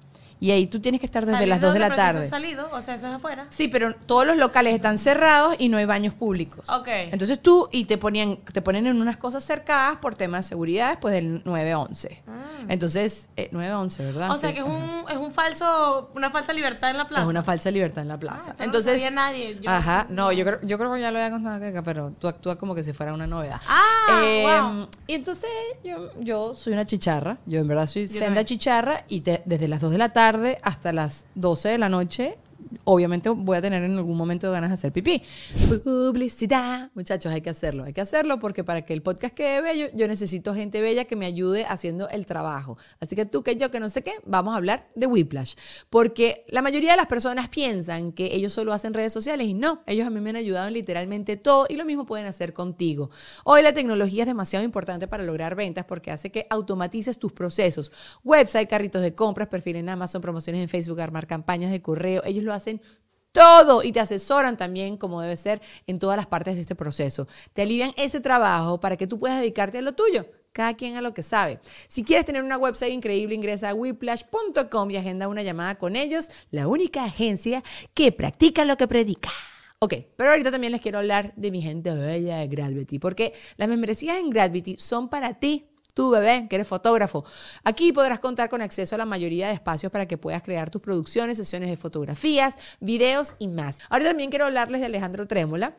Y 0.46 0.52
ahí 0.52 0.68
tú 0.68 0.80
tienes 0.80 1.00
que 1.02 1.08
estar 1.08 1.26
desde 1.26 1.48
las 1.48 1.60
2 1.60 1.74
de 1.74 1.80
la 1.80 1.96
tarde. 1.96 2.28
salido, 2.30 2.70
o 2.72 2.80
sea, 2.80 2.94
eso 2.94 3.08
es 3.08 3.14
afuera. 3.14 3.48
Sí, 3.50 3.68
pero 3.68 3.96
todos 3.96 4.28
los 4.28 4.38
locales 4.38 4.76
están 4.76 5.00
cerrados 5.00 5.56
y 5.58 5.70
no 5.70 5.78
hay 5.78 5.86
baños 5.86 6.14
públicos. 6.14 6.70
Ok. 6.70 6.88
Entonces 6.88 7.42
tú, 7.42 7.68
y 7.72 7.86
te 7.86 7.98
ponían, 7.98 8.38
te 8.38 8.62
ponen 8.62 8.86
en 8.86 9.02
unas 9.02 9.18
cosas 9.18 9.44
cercadas 9.44 9.98
por 9.98 10.14
temas 10.14 10.46
de 10.46 10.50
seguridad 10.50 10.90
después 10.92 11.16
del 11.16 11.44
9-11. 11.46 12.22
Entonces, 12.68 13.28
eh, 13.38 13.50
9-11, 13.52 13.98
¿verdad? 14.06 14.28
Ah. 14.30 14.34
O 14.36 14.38
sea, 14.38 14.54
que 14.54 14.60
es 14.60 14.66
un, 14.66 15.06
es 15.10 15.18
un 15.18 15.32
falso, 15.32 16.12
una 16.16 16.30
falsa 16.30 16.54
libertad 16.54 16.92
en 16.92 16.98
la 16.98 17.08
plaza. 17.08 17.24
Es 17.24 17.30
una 17.30 17.44
falsa 17.44 17.72
libertad 17.72 18.02
en 18.04 18.08
la 18.10 18.20
plaza. 18.20 18.52
esto 18.52 18.54
no 18.54 18.58
lo 18.60 18.66
Entonces, 18.66 18.94
sabía 19.02 19.12
nadie, 19.12 19.60
yo- 19.60 19.70
ajá, 19.70 20.06
no, 20.10 20.32
yo 20.32 20.46
creo, 20.46 20.60
yo 20.62 20.78
creo 20.78 20.94
que 20.94 21.02
ya 21.02 21.12
lo 21.12 21.18
había 21.18 21.32
contado 21.32 21.56
acá, 21.66 21.82
pero 21.84 22.12
tú 22.20 22.28
actúas 22.28 22.58
como 22.58 22.76
que 22.76 22.84
si 22.84 22.94
fuera 22.94 23.14
una 23.14 23.26
novedad. 23.28 23.60
Ah, 23.68 24.22
Em, 24.24 24.44
wow. 24.78 24.88
Y 25.08 25.14
entonces 25.14 25.50
yo, 25.84 26.12
yo 26.20 26.54
soy 26.56 26.74
una 26.74 26.86
chicharra, 26.86 27.38
yo 27.48 27.60
en 27.60 27.68
verdad 27.68 27.88
soy 27.88 28.08
senda 28.08 28.26
también. 28.28 28.46
chicharra 28.46 29.04
y 29.08 29.22
te- 29.22 29.42
desde 29.46 29.68
las 29.68 29.82
2 29.82 29.92
de 29.92 29.98
la 29.98 30.10
tarde 30.10 30.35
hasta 30.64 30.94
las 30.94 31.26
12 31.36 31.70
de 31.70 31.78
la 31.78 31.90
noche, 31.90 32.38
obviamente 32.84 33.30
voy 33.30 33.58
a 33.58 33.62
tener 33.62 33.84
en 33.84 33.98
algún 33.98 34.18
momento 34.18 34.52
ganas 34.52 34.70
de 34.70 34.74
hacer 34.76 34.92
pipí. 34.92 35.22
Publicidad. 35.84 36.92
Muchachos, 36.94 37.32
hay 37.32 37.42
que 37.42 37.50
hacerlo, 37.50 37.84
hay 37.84 37.94
que 37.94 38.02
hacerlo 38.02 38.40
porque 38.40 38.64
para 38.64 38.84
que 38.84 38.94
el 38.94 39.02
podcast 39.02 39.34
quede 39.34 39.62
bello, 39.62 39.88
yo 39.94 40.08
necesito 40.08 40.54
gente 40.54 40.82
bella 40.82 41.06
que 41.06 41.16
me 41.16 41.26
ayude 41.26 41.66
haciendo 41.66 42.10
el 42.10 42.26
trabajo. 42.26 42.78
Así 43.00 43.16
que 43.16 43.26
tú, 43.26 43.44
que 43.44 43.56
yo, 43.56 43.72
que 43.72 43.80
no 43.80 43.90
sé 43.90 44.02
qué, 44.02 44.14
vamos 44.26 44.54
a 44.54 44.58
hablar 44.58 44.88
de 44.96 45.08
Whiplash. 45.08 45.56
Porque 45.90 46.46
la 46.48 46.62
mayoría 46.62 46.92
de 46.92 46.98
las 46.98 47.08
personas 47.08 47.50
piensan 47.50 48.12
que 48.12 48.36
ellos 48.36 48.54
solo 48.54 48.74
hacen 48.74 48.94
redes 48.94 49.14
sociales 49.14 49.48
y 49.48 49.54
no, 49.54 49.84
ellos 49.88 50.08
a 50.08 50.10
mí 50.10 50.22
me 50.22 50.30
han 50.32 50.36
ayudado 50.36 50.68
en 50.68 50.74
literalmente 50.74 51.38
todo 51.38 51.66
y 51.70 51.76
lo 51.76 51.86
mismo 51.86 52.06
pueden 52.06 52.26
hacer 52.26 52.54
contigo. 52.54 53.10
Hoy 53.44 53.62
la 53.62 53.74
tecnología 53.74 54.24
es 54.24 54.28
demasiado 54.28 54.66
importante 54.66 55.08
para 55.08 55.24
lograr 55.24 55.56
ventas 55.56 55.86
porque 55.86 56.12
hace 56.12 56.32
que 56.32 56.48
automatices 56.50 57.20
tus 57.20 57.32
procesos. 57.32 57.92
Website, 58.24 58.70
carritos 58.70 59.02
de 59.02 59.14
compras, 59.14 59.48
perfil 59.48 59.78
en 59.78 59.90
Amazon, 59.90 60.22
promociones 60.22 60.62
en 60.62 60.70
Facebook, 60.70 61.02
armar 61.02 61.28
campañas 61.28 61.72
de 61.72 61.82
correo, 61.82 62.22
ellos 62.26 62.44
lo 62.44 62.54
hacen 62.54 62.65
todo 63.32 63.84
y 63.84 63.92
te 63.92 64.00
asesoran 64.00 64.58
también 64.58 64.98
como 64.98 65.22
debe 65.22 65.36
ser 65.38 65.62
en 65.88 66.00
todas 66.00 66.16
las 66.18 66.26
partes 66.26 66.56
de 66.56 66.62
este 66.62 66.74
proceso. 66.74 67.28
Te 67.54 67.64
alivian 67.64 67.92
ese 67.98 68.22
trabajo 68.22 68.80
para 68.80 68.96
que 68.96 69.08
tú 69.08 69.20
puedas 69.20 69.40
dedicarte 69.40 69.78
a 69.78 69.82
lo 69.82 69.94
tuyo. 69.94 70.26
Cada 70.54 70.76
quien 70.76 70.96
a 70.96 71.02
lo 71.02 71.14
que 71.14 71.22
sabe. 71.22 71.60
Si 71.90 72.06
quieres 72.06 72.26
tener 72.26 72.42
una 72.42 72.58
website 72.58 72.94
increíble, 72.94 73.36
ingresa 73.36 73.72
a 73.72 73.74
whiplash.com 73.74 74.90
y 74.90 74.96
agenda 74.96 75.28
una 75.28 75.44
llamada 75.44 75.76
con 75.76 75.98
ellos, 75.98 76.30
la 76.50 76.70
única 76.70 77.04
agencia 77.04 77.62
que 77.94 78.14
practica 78.14 78.64
lo 78.64 78.78
que 78.78 78.88
predica. 78.88 79.30
Ok, 79.80 79.96
pero 80.16 80.30
ahorita 80.30 80.52
también 80.52 80.72
les 80.72 80.80
quiero 80.80 81.00
hablar 81.00 81.34
de 81.36 81.52
mi 81.52 81.62
gente 81.62 81.94
bella 81.94 82.38
de 82.38 82.48
Gravity, 82.48 83.00
porque 83.00 83.34
las 83.58 83.68
membresías 83.68 84.18
en 84.18 84.30
Gravity 84.30 84.78
son 84.80 85.10
para 85.10 85.34
ti. 85.34 85.68
Tú, 85.96 86.10
bebé, 86.10 86.48
que 86.50 86.58
eres 86.58 86.68
fotógrafo. 86.68 87.24
Aquí 87.64 87.94
podrás 87.94 88.20
contar 88.20 88.50
con 88.50 88.62
acceso 88.62 88.96
a 88.96 88.98
la 88.98 89.06
mayoría 89.06 89.48
de 89.48 89.54
espacios 89.54 89.94
para 89.94 90.08
que 90.08 90.18
puedas 90.18 90.44
crear 90.44 90.70
tus 90.70 90.82
producciones, 90.82 91.38
sesiones 91.38 91.70
de 91.70 91.78
fotografías, 91.78 92.58
videos 92.82 93.34
y 93.40 93.48
más. 93.48 93.80
Ahora 93.90 94.04
también 94.04 94.30
quiero 94.30 94.44
hablarles 94.44 94.82
de 94.82 94.88
Alejandro 94.88 95.26
Trémola 95.26 95.78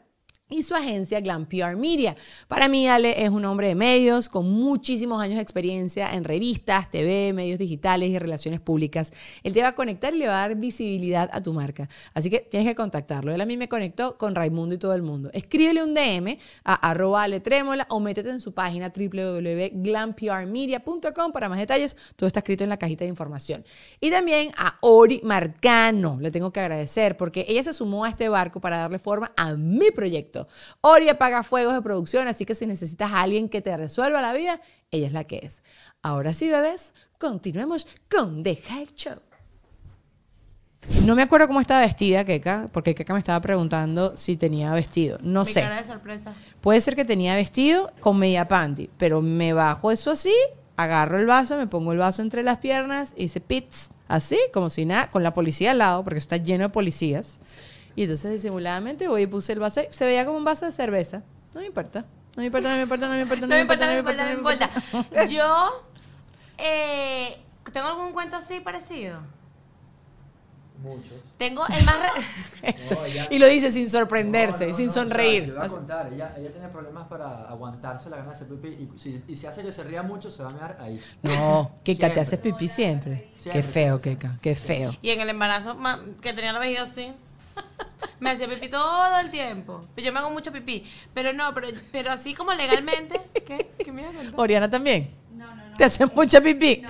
y 0.49 0.63
su 0.63 0.77
agencia 0.77 1.21
Glam 1.21 1.47
PR 1.47 1.77
Media. 1.77 2.15
Para 2.47 2.69
mí, 2.69 2.87
Ale 2.87 3.25
es 3.25 3.31
un 3.31 3.45
hombre 3.45 3.67
de 3.67 3.75
medios 3.75 4.29
con 4.29 4.49
muchísimos 4.49 5.21
años 5.21 5.35
de 5.37 5.43
experiencia 5.43 6.15
en 6.15 6.23
revistas, 6.23 6.89
TV, 6.89 7.33
medios 7.33 7.59
digitales 7.59 8.11
y 8.11 8.19
relaciones 8.19 8.61
públicas. 8.61 9.13
Él 9.43 9.55
te 9.55 9.63
va 9.63 9.69
a 9.69 9.75
conectar 9.75 10.15
y 10.15 10.19
le 10.19 10.29
va 10.29 10.45
a 10.45 10.49
dar 10.49 10.57
visibilidad 10.57 11.29
a 11.33 11.43
tu 11.43 11.53
marca. 11.53 11.89
Así 12.15 12.31
que 12.31 12.39
tienes 12.39 12.69
que 12.69 12.77
contactarlo. 12.77 13.35
Él 13.35 13.41
a 13.41 13.47
mí 13.47 13.57
me 13.57 13.69
conectó 13.69 14.17
con 14.17 14.37
Raimundo 14.37 14.77
y 14.77 14.79
todo 14.79 14.95
el 14.95 15.03
mundo. 15.03 15.31
Escríbele 15.33 15.83
un 15.83 15.95
DM 15.95 16.39
a 16.65 16.75
arroba 16.75 17.25
Ale 17.25 17.41
Trémola 17.41 17.89
o 17.91 17.99
métete 17.99 18.31
en 18.31 18.39
su 18.39 18.55
página 18.55 18.93
www.glamprmedia.com 18.97 21.33
para 21.33 21.49
más 21.49 21.59
detalles. 21.59 21.97
Todo 22.15 22.29
está 22.29 22.39
escrito 22.39 22.63
en 22.63 22.71
la 22.71 22.77
cajita 22.77 23.03
de 23.05 23.11
información. 23.11 23.65
Y 24.01 24.11
también 24.11 24.53
a 24.57 24.77
Ori 24.81 25.21
Marcano. 25.25 26.21
Le 26.21 26.31
tengo 26.31 26.53
que 26.53 26.61
agradecer 26.61 27.17
porque 27.17 27.45
ella 27.49 27.65
se 27.65 27.73
sumó 27.73 28.05
a 28.05 28.11
este 28.11 28.29
barco 28.29 28.61
para 28.61 28.77
darle 28.77 29.01
forma 29.01 29.33
a 29.37 29.55
mi 29.55 29.91
proyecto. 29.91 30.36
Ori 30.81 31.09
apaga 31.09 31.43
fuegos 31.43 31.75
de 31.75 31.83
producción, 31.83 32.29
así 32.29 32.45
que 32.45 32.55
si 32.55 32.67
necesitas 32.67 33.13
a 33.13 33.23
alguien 33.23 33.49
que 33.49 33.61
te 33.63 33.77
resuelva 33.77 34.21
la 34.21 34.33
vida, 34.33 34.61
ella 34.91 35.07
es 35.07 35.13
la 35.13 35.25
que 35.25 35.41
es. 35.43 35.63
Ahora 36.03 36.35
sí, 36.35 36.49
bebés, 36.49 36.95
continuemos 37.19 37.87
con 38.11 38.43
Deja 38.43 38.81
el 38.81 38.95
Show. 38.95 39.21
No 41.05 41.17
me 41.17 41.23
acuerdo 41.23 41.49
cómo 41.49 41.61
estaba 41.61 41.81
vestida 41.81 42.25
Keka, 42.25 42.69
porque 42.73 42.95
Keka 42.95 43.13
me 43.13 43.19
estaba 43.19 43.41
preguntando 43.41 44.15
si 44.15 44.37
tenía 44.37 44.73
vestido. 44.73 45.19
No 45.21 45.45
Mi 45.45 45.53
sé. 45.53 45.63
cara 45.63 45.77
de 45.79 45.85
sorpresa. 45.85 46.33
Puede 46.61 46.81
ser 46.81 46.95
que 46.95 47.05
tenía 47.05 47.35
vestido 47.35 47.91
con 48.01 48.19
media 48.19 48.47
panty, 48.47 48.89
pero 48.97 49.21
me 49.21 49.53
bajo 49.53 49.91
eso 49.91 50.13
así, 50.13 50.35
agarro 50.77 51.19
el 51.19 51.27
vaso, 51.27 51.57
me 51.57 51.67
pongo 51.67 51.93
el 51.93 51.99
vaso 51.99 52.23
entre 52.23 52.45
las 52.45 52.59
piernas, 52.59 53.15
hice 53.17 53.41
pits, 53.41 53.91
así, 54.07 54.39
como 54.53 54.71
si 54.71 54.85
nada, 54.85 55.11
con 55.11 55.25
la 55.25 55.35
policía 55.35 55.73
al 55.73 55.79
lado, 55.79 56.05
porque 56.05 56.19
está 56.19 56.37
lleno 56.37 56.65
de 56.65 56.69
policías. 56.71 57.39
Y 57.97 58.03
entonces 58.03 58.31
disimuladamente 58.31 59.09
voy 59.09 59.23
y 59.23 59.27
puse 59.27 59.53
el 59.55 59.59
vaso 59.59 59.81
ahí, 59.81 59.87
se 59.91 60.05
veía 60.05 60.25
como 60.27 60.37
un 60.39 60.45
vaso 60.45 60.67
de 60.67 60.73
cerveza. 60.73 61.23
No 61.55 61.61
me 61.61 61.67
importa. 61.67 62.01
No 62.37 62.41
me 62.43 62.47
importa, 62.47 62.69
no 62.69 62.77
me 62.77 62.83
importa, 62.83 63.07
no 63.09 63.15
me 63.15 63.21
importa, 63.23 63.47
No 63.47 63.55
me 63.55 63.61
importa, 63.61 63.87
no 63.87 63.93
me 63.93 63.99
importa, 63.99 64.23
no 64.23 64.29
me 64.29 64.35
importa. 64.37 65.27
Yo 65.27 65.83
eh, 66.59 67.39
tengo 67.73 67.87
algún 67.89 68.13
cuento 68.13 68.37
así 68.37 68.61
parecido. 68.61 69.21
Muchos. 70.83 71.15
Tengo 71.39 71.63
el 71.67 71.85
más 71.87 71.97
re- 72.63 72.77
No, 72.91 73.05
ella- 73.07 73.29
Y 73.31 73.39
lo 73.39 73.47
dice 73.47 73.73
sin 73.73 73.89
sorprenderse, 73.89 74.67
No, 74.67 74.71
no, 74.73 74.77
sin 74.77 74.87
no, 74.87 74.91
o 74.91 74.95
sea, 74.95 75.03
sonreír. 75.05 75.47
yo 75.47 75.55
voy 75.57 75.65
a 75.65 75.69
contar, 75.71 76.13
ella, 76.13 76.35
ella 76.37 76.53
tiene 76.53 76.69
problemas 76.69 77.09
para 77.09 77.49
aguantarse 77.49 78.11
la 78.11 78.17
gana 78.19 78.29
de 78.29 78.35
hacer 78.35 78.49
pipí 78.49 78.69
y 78.69 78.99
si, 78.99 79.25
y 79.27 79.37
si 79.37 79.47
hace 79.47 79.63
que 79.63 79.73
se 79.73 79.85
ría 79.85 80.03
mucho 80.03 80.31
se 80.31 80.43
va 80.43 80.51
a 80.51 80.53
mear 80.53 80.77
ahí. 80.79 81.01
No, 81.23 81.71
Keka, 81.83 81.97
Siempre. 81.99 82.11
¿te 82.11 82.21
haces 82.21 82.39
pipí 82.41 82.69
siempre? 82.69 83.31
Qué 83.37 83.41
Siempre, 83.41 83.63
feo, 83.63 83.99
siempre. 84.03 84.29
Keka, 84.29 84.39
qué 84.43 84.55
feo. 84.55 84.95
Y 85.01 85.09
en 85.11 85.21
el 85.23 85.31
embarazo 85.31 85.79
que 86.21 86.35
tenía 86.35 86.53
la 86.53 86.59
vejiga 86.59 86.83
así. 86.83 87.11
Me 88.21 88.31
hacía 88.31 88.49
pipí 88.49 88.69
todo 88.69 89.19
el 89.21 89.31
tiempo. 89.31 89.81
Yo 89.97 90.13
me 90.13 90.19
hago 90.21 90.31
mucho 90.31 90.51
pipí. 90.51 90.85
Pero 91.13 91.33
no, 91.33 91.53
pero, 91.53 91.69
pero 91.93 92.11
así 92.13 92.35
como 92.35 92.55
legalmente. 92.55 93.21
¿Qué? 93.47 93.71
¿Qué 93.85 93.93
me 93.93 94.03
ibas 94.03 94.15
a? 94.33 94.37
Oriana 94.41 94.71
también. 94.71 95.11
No, 95.35 95.47
no, 95.55 95.69
no. 95.69 95.77
¿Te 95.77 95.85
haces 95.85 96.15
mucha 96.15 96.41
pipí? 96.41 96.83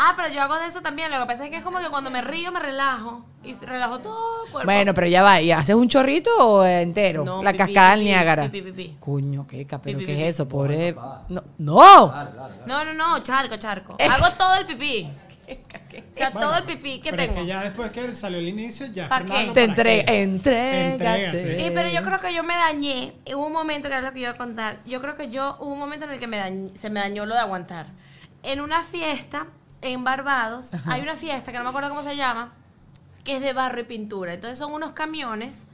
Ah, 0.00 0.14
pero 0.16 0.28
yo 0.32 0.40
hago 0.40 0.54
de 0.56 0.68
eso 0.68 0.80
también. 0.80 1.10
Lo 1.10 1.18
que 1.18 1.26
pasa 1.26 1.44
es 1.44 1.50
que 1.50 1.56
es 1.56 1.62
como 1.64 1.80
que 1.80 1.88
cuando 1.90 2.08
me 2.08 2.22
río 2.22 2.52
me 2.52 2.60
relajo. 2.60 3.24
Y 3.42 3.54
relajo 3.54 3.98
todo 3.98 4.44
el 4.46 4.52
cuerpo. 4.52 4.66
Bueno, 4.66 4.94
pero 4.94 5.06
ya 5.08 5.22
va, 5.22 5.40
¿y 5.40 5.50
haces 5.50 5.74
un 5.74 5.88
chorrito 5.88 6.30
o 6.38 6.64
entero? 6.64 7.24
No, 7.24 7.42
la 7.42 7.50
pipí, 7.52 7.58
cascada 7.64 7.90
del 7.90 8.00
pipí, 8.00 8.10
Niágara. 8.10 8.50
pipí, 8.50 8.72
pipí. 8.72 8.96
Cuño, 9.00 9.46
qué 9.46 9.66
pero 9.66 9.80
Pipí, 9.82 9.98
¿qué 10.06 10.12
pipí. 10.12 10.22
es 10.22 10.28
eso? 10.36 10.46
Pobre. 10.46 10.94
No, 11.28 11.42
no. 11.58 12.12
No, 12.66 12.84
no, 12.84 12.94
no, 12.94 13.18
charco, 13.24 13.56
charco. 13.56 13.96
Hago 13.98 14.30
todo 14.36 14.54
el 14.56 14.66
pipí. 14.66 15.10
O 15.50 16.14
sea, 16.14 16.30
todo 16.32 16.56
el 16.58 16.64
pipí 16.64 17.00
que 17.00 17.10
Pero 17.10 17.22
es 17.22 17.28
tengo. 17.28 17.40
que 17.42 17.46
ya 17.46 17.62
después 17.62 17.90
que 17.90 18.14
salió 18.14 18.38
el 18.38 18.48
inicio, 18.48 18.86
ya. 18.86 19.08
¿Para 19.08 19.24
qué? 19.24 19.50
Te 19.54 19.68
¿para 19.68 19.74
qué? 19.84 20.04
entre, 20.22 20.22
entrégate. 20.22 20.92
Entrégate. 20.92 21.66
Y, 21.66 21.70
pero 21.70 21.88
yo 21.88 22.02
creo 22.02 22.18
que 22.18 22.34
yo 22.34 22.42
me 22.42 22.54
dañé. 22.54 23.14
Hubo 23.34 23.46
un 23.46 23.52
momento 23.52 23.88
que 23.88 23.94
era 23.94 24.02
lo 24.06 24.12
que 24.12 24.20
iba 24.20 24.30
a 24.30 24.36
contar. 24.36 24.80
Yo 24.84 25.00
creo 25.00 25.16
que 25.16 25.30
yo 25.30 25.56
hubo 25.60 25.72
un 25.72 25.78
momento 25.78 26.04
en 26.06 26.12
el 26.12 26.18
que 26.20 26.26
me 26.26 26.38
dañ- 26.38 26.74
se 26.74 26.90
me 26.90 27.00
dañó 27.00 27.24
lo 27.26 27.34
de 27.34 27.40
aguantar. 27.40 27.86
En 28.42 28.60
una 28.60 28.84
fiesta 28.84 29.46
en 29.82 30.04
Barbados, 30.04 30.72
hay 30.86 31.02
una 31.02 31.14
fiesta 31.16 31.52
que 31.52 31.58
no 31.58 31.64
me 31.64 31.70
acuerdo 31.70 31.88
cómo 31.88 32.02
se 32.02 32.16
llama, 32.16 32.52
que 33.24 33.36
es 33.36 33.40
de 33.42 33.52
barro 33.52 33.80
y 33.80 33.84
pintura. 33.84 34.34
Entonces 34.34 34.58
son 34.58 34.72
unos 34.72 34.92
camiones 34.92 35.66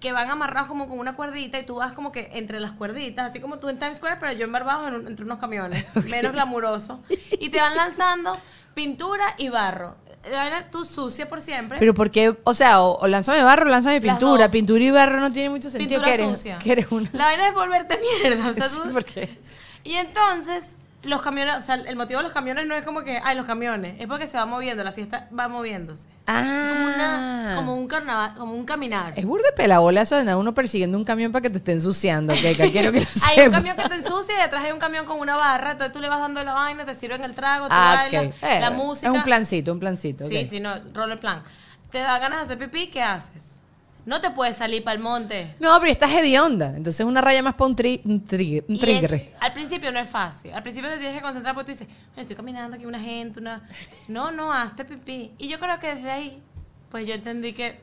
que 0.00 0.12
van 0.12 0.30
amarrados 0.30 0.66
como 0.68 0.88
con 0.88 0.98
una 0.98 1.14
cuerdita 1.14 1.58
y 1.58 1.66
tú 1.66 1.74
vas 1.76 1.92
como 1.92 2.10
que 2.10 2.30
entre 2.32 2.58
las 2.58 2.72
cuerditas, 2.72 3.28
así 3.30 3.38
como 3.40 3.58
tú 3.58 3.68
en 3.68 3.78
Times 3.78 3.98
Square, 3.98 4.16
pero 4.18 4.32
yo 4.32 4.46
en 4.46 4.52
Barbados 4.52 4.88
en 4.88 4.94
un- 4.94 5.06
entre 5.06 5.24
unos 5.26 5.38
camiones, 5.38 5.84
menos 6.10 6.32
glamuroso. 6.32 7.02
Y 7.38 7.50
te 7.50 7.60
van 7.60 7.76
lanzando 7.76 8.38
pintura 8.74 9.34
y 9.38 9.48
barro. 9.48 9.96
La 10.30 10.38
vaina 10.38 10.70
tú 10.70 10.84
sucia 10.84 11.28
por 11.28 11.40
siempre. 11.40 11.78
Pero 11.78 11.94
porque, 11.94 12.36
o 12.44 12.52
sea, 12.54 12.82
o, 12.82 12.98
o 12.98 13.06
lánzame 13.06 13.42
barro 13.42 13.66
o 13.66 13.68
lánzame 13.70 14.00
pintura. 14.02 14.50
Pintura 14.50 14.84
y 14.84 14.90
barro 14.90 15.18
no 15.20 15.32
tiene 15.32 15.48
mucho 15.50 15.70
sentido. 15.70 15.88
pintura 16.00 16.08
que 16.16 16.22
eres, 16.22 16.38
sucia. 16.38 16.58
que 16.58 16.72
eres 16.72 16.86
una. 16.90 17.08
La 17.14 17.24
vaina 17.26 17.48
es 17.48 17.54
volverte 17.54 17.98
mierda. 18.22 18.48
O 18.50 18.52
sea, 18.54 18.68
Sí, 18.68 18.78
tú- 18.82 18.92
¿por 18.92 19.04
qué? 19.04 19.38
Y 19.82 19.94
entonces, 19.94 20.64
los 21.02 21.22
camiones, 21.22 21.56
o 21.56 21.62
sea, 21.62 21.76
el 21.76 21.96
motivo 21.96 22.18
de 22.18 22.24
los 22.24 22.32
camiones 22.32 22.66
no 22.66 22.74
es 22.74 22.84
como 22.84 23.02
que, 23.02 23.20
ay, 23.24 23.36
los 23.36 23.46
camiones, 23.46 23.94
es 23.98 24.06
porque 24.06 24.26
se 24.26 24.36
va 24.36 24.44
moviendo, 24.46 24.84
la 24.84 24.92
fiesta 24.92 25.28
va 25.36 25.48
moviéndose. 25.48 26.06
Como, 26.26 26.38
una- 26.40 27.52
Ah. 27.52 27.56
como 27.56 27.74
un 27.74 27.88
carnaval, 27.88 28.34
como 28.34 28.54
un 28.54 28.64
caminar. 28.64 29.14
Es 29.16 29.24
burde 29.24 29.50
pelabola 29.56 30.02
eso 30.02 30.14
de 30.14 30.20
andar 30.20 30.36
uno 30.36 30.52
persiguiendo 30.54 30.96
un 30.98 31.04
camión 31.04 31.32
para 31.32 31.42
que 31.42 31.50
te 31.50 31.56
esté 31.56 31.72
ensuciando, 31.72 32.34
Keka. 32.34 32.70
Quiero 32.70 32.92
que 32.92 33.00
lo 33.00 33.06
Hay 33.28 33.46
un 33.46 33.52
camión 33.52 33.76
que 33.76 33.88
te 33.88 33.94
ensucia 33.94 34.34
y 34.38 34.42
detrás 34.42 34.64
hay 34.64 34.72
un 34.72 34.78
camión 34.78 35.06
con 35.06 35.18
una 35.18 35.36
barra, 35.36 35.72
entonces 35.72 35.92
tú 35.92 36.00
le 36.00 36.08
vas 36.08 36.20
dando 36.20 36.44
la 36.44 36.52
vaina, 36.54 36.84
te 36.84 36.94
sirven 36.94 37.24
el 37.24 37.34
trago, 37.34 37.66
tú 37.66 37.74
Ah, 37.74 37.94
bailas. 38.10 38.34
Eh, 38.42 38.60
la 38.60 38.70
música. 38.70 39.08
Es 39.08 39.12
un 39.14 39.22
plancito, 39.22 39.72
un 39.72 39.80
plancito. 39.80 40.26
Sí, 40.28 40.36
ok. 40.44 40.50
sí, 40.50 40.60
no, 40.60 40.74
es 40.74 40.92
rolo 40.92 41.14
el 41.14 41.18
plan. 41.18 41.42
Te 41.90 41.98
da 41.98 42.18
ganas 42.18 42.40
de 42.40 42.54
hacer 42.54 42.58
pipí, 42.70 42.88
¿qué 42.90 43.02
haces? 43.02 43.59
No 44.06 44.20
te 44.20 44.30
puedes 44.30 44.56
salir 44.56 44.82
para 44.82 44.96
el 44.96 45.02
monte. 45.02 45.54
No, 45.60 45.78
pero 45.80 45.92
estás 45.92 46.10
hedionda. 46.12 46.74
Entonces 46.76 47.04
una 47.06 47.20
raya 47.20 47.42
más 47.42 47.54
para 47.54 47.66
un, 47.66 47.76
tri, 47.76 48.00
un, 48.04 48.26
tri- 48.26 48.64
un 48.68 48.78
trigger. 48.78 49.14
es- 49.14 49.28
al 49.40 49.52
principio 49.52 49.92
no 49.92 49.98
es 50.00 50.08
fácil. 50.08 50.52
Al 50.52 50.62
principio 50.62 50.88
te 50.90 50.96
tienes 50.98 51.16
que 51.16 51.22
concentrar 51.22 51.54
porque 51.54 51.72
tú 51.72 51.78
dices, 51.78 51.94
"Ay, 52.16 52.22
estoy 52.22 52.36
caminando 52.36 52.76
aquí 52.76 52.86
una 52.86 52.98
gente, 53.00 53.40
una... 53.40 53.62
No, 54.08 54.30
no, 54.30 54.52
hazte 54.52 54.84
pipí. 54.84 55.32
Y 55.38 55.48
yo 55.48 55.58
creo 55.60 55.78
que 55.78 55.94
desde 55.94 56.10
ahí, 56.10 56.42
pues 56.90 57.06
yo 57.06 57.14
entendí 57.14 57.52
que... 57.52 57.80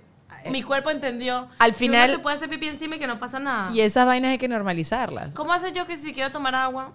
Mi 0.52 0.62
cuerpo 0.62 0.90
entendió 0.90 1.44
Eh, 1.44 1.56
Al 1.60 1.72
que 1.72 1.78
final- 1.78 2.10
uno 2.10 2.18
se 2.18 2.24
puede 2.24 2.36
hacer 2.36 2.50
pipí 2.50 2.68
encima 2.68 2.98
y 2.98 3.00
que 3.00 3.08
no 3.08 3.18
pasa 3.18 3.40
nada. 3.40 3.72
Y 3.74 3.80
esas 3.82 4.06
vainas 4.06 4.32
hay 4.32 4.38
que 4.38 4.50
normalizarlas. 4.50 5.34
¿Cómo 5.36 5.54
hace 5.54 5.72
yo 5.72 5.86
que 5.88 5.96
si 5.96 6.14
quiero 6.14 6.32
tomar 6.32 6.54
agua, 6.56 6.92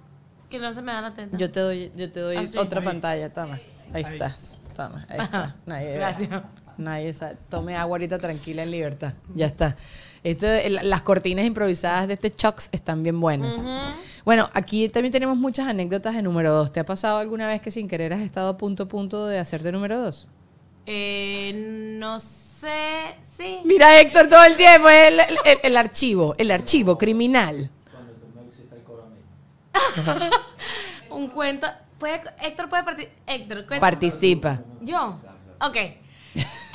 que 0.50 0.58
no 0.58 0.70
se 0.74 0.82
me 0.82 0.92
da 0.92 1.00
la 1.00 1.10
teta? 1.12 1.34
Yo 1.38 1.50
te 1.50 1.60
doy, 1.60 1.90
yo 1.96 2.10
te 2.12 2.20
doy 2.20 2.36
otra 2.58 2.80
Ahí. 2.80 2.84
pantalla, 2.84 3.32
toma. 3.32 3.54
Ahí, 3.94 4.04
Ahí. 4.04 4.12
estás. 4.12 4.58
Toma, 4.76 5.06
ahí 5.08 5.20
está. 5.20 5.54
Gracias. 5.66 6.42
Nadie 6.82 7.12
sabe. 7.14 7.36
Tome 7.48 7.76
agua 7.76 7.94
ahorita 7.94 8.18
tranquila 8.18 8.62
en 8.62 8.70
libertad. 8.70 9.14
Ya 9.34 9.46
está. 9.46 9.76
Esto, 10.24 10.46
las 10.82 11.02
cortinas 11.02 11.44
improvisadas 11.44 12.06
de 12.06 12.14
este 12.14 12.30
Chucks 12.30 12.68
están 12.72 13.02
bien 13.02 13.20
buenas. 13.20 13.56
Bueno, 14.24 14.48
aquí 14.54 14.88
también 14.88 15.10
tenemos 15.12 15.36
muchas 15.36 15.66
anécdotas 15.66 16.14
de 16.14 16.22
número 16.22 16.52
2. 16.52 16.72
¿Te 16.72 16.78
ha 16.80 16.86
pasado 16.86 17.18
alguna 17.18 17.48
vez 17.48 17.60
que 17.60 17.70
sin 17.72 17.88
querer 17.88 18.12
has 18.12 18.20
estado 18.20 18.48
a 18.50 18.56
punto 18.56 18.84
a 18.84 18.86
punto 18.88 19.26
de 19.26 19.38
hacerte 19.40 19.72
número 19.72 19.98
2? 19.98 20.28
Eh, 20.86 21.52
no 21.98 22.20
sé, 22.20 23.16
sí. 23.36 23.60
Mira, 23.64 24.00
Héctor, 24.00 24.28
todo 24.28 24.44
el 24.44 24.56
tiempo. 24.56 24.88
El, 24.88 25.18
el- 25.20 25.36
el- 25.44 25.58
el 25.62 25.76
archivo, 25.76 26.34
el 26.38 26.50
archivo 26.52 26.96
criminal. 26.98 27.70
Cuando 27.90 28.12
tú 28.12 28.26
me 28.34 28.48
hiciste 28.48 28.76
el 28.76 28.82
coro 28.82 29.04
a 29.04 30.20
mí. 30.20 30.30
Un 31.10 31.28
cuento. 31.28 31.66
¿Puede, 31.98 32.20
Héctor 32.42 32.68
puede 32.68 32.82
participar. 32.84 33.18
Héctor. 33.26 33.78
Participa. 33.80 34.60
Yo. 34.82 35.18
Ok. 35.60 35.76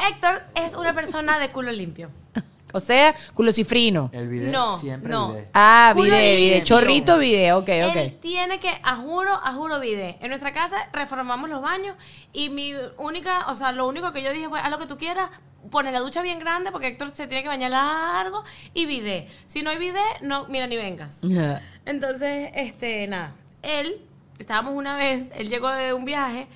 Héctor 0.10 0.42
es 0.56 0.74
una 0.74 0.94
persona 0.94 1.40
de 1.40 1.50
culo 1.52 1.72
limpio. 1.72 2.10
O 2.74 2.82
sea, 2.82 3.16
culo 3.34 3.54
cifrino. 3.54 4.10
El 4.12 4.28
video 4.28 4.52
No, 4.52 4.78
siempre 4.78 5.10
no. 5.10 5.36
Ah, 5.54 5.92
Culo 5.96 6.04
video, 6.12 6.20
video. 6.20 6.40
limpio. 6.56 6.64
Chorrito 6.66 7.18
video, 7.18 7.58
ok, 7.60 7.70
Él 7.70 7.90
ok. 8.14 8.20
tiene 8.22 8.60
que, 8.60 8.70
a 8.84 8.98
juro, 8.98 9.34
a 9.34 9.54
juro, 9.54 9.80
vide. 9.80 10.18
En 10.20 10.30
nuestra 10.30 10.52
casa 10.52 10.90
reformamos 10.92 11.50
los 11.50 11.62
baños 11.62 11.96
y 12.34 12.50
mi 12.50 12.74
única, 12.98 13.46
o 13.48 13.56
sea, 13.56 13.72
lo 13.72 13.88
único 13.88 14.12
que 14.12 14.22
yo 14.22 14.34
dije 14.34 14.50
fue, 14.50 14.60
haz 14.60 14.70
lo 14.70 14.78
que 14.78 14.86
tú 14.86 14.98
quieras, 14.98 15.30
pone 15.72 15.94
la 15.94 16.02
ducha 16.02 16.22
bien 16.22 16.40
grande 16.40 16.74
porque 16.74 16.88
Héctor 16.88 17.12
se 17.12 17.26
tiene 17.28 17.42
que 17.42 17.48
bañar 17.48 17.72
largo 17.72 18.44
y 18.74 18.86
vide. 18.86 19.30
Si 19.46 19.64
no 19.64 19.70
hay 19.70 19.78
vide, 19.78 20.02
no, 20.22 20.46
mira, 20.50 20.68
ni 20.68 20.76
vengas. 20.76 21.22
Entonces, 21.86 22.52
este, 22.54 23.08
nada, 23.08 23.34
él, 23.62 24.02
estábamos 24.40 24.74
una 24.74 24.98
vez, 24.98 25.32
él 25.36 25.50
llegó 25.50 25.70
de 25.70 25.94
un 25.94 26.04
viaje, 26.04 26.48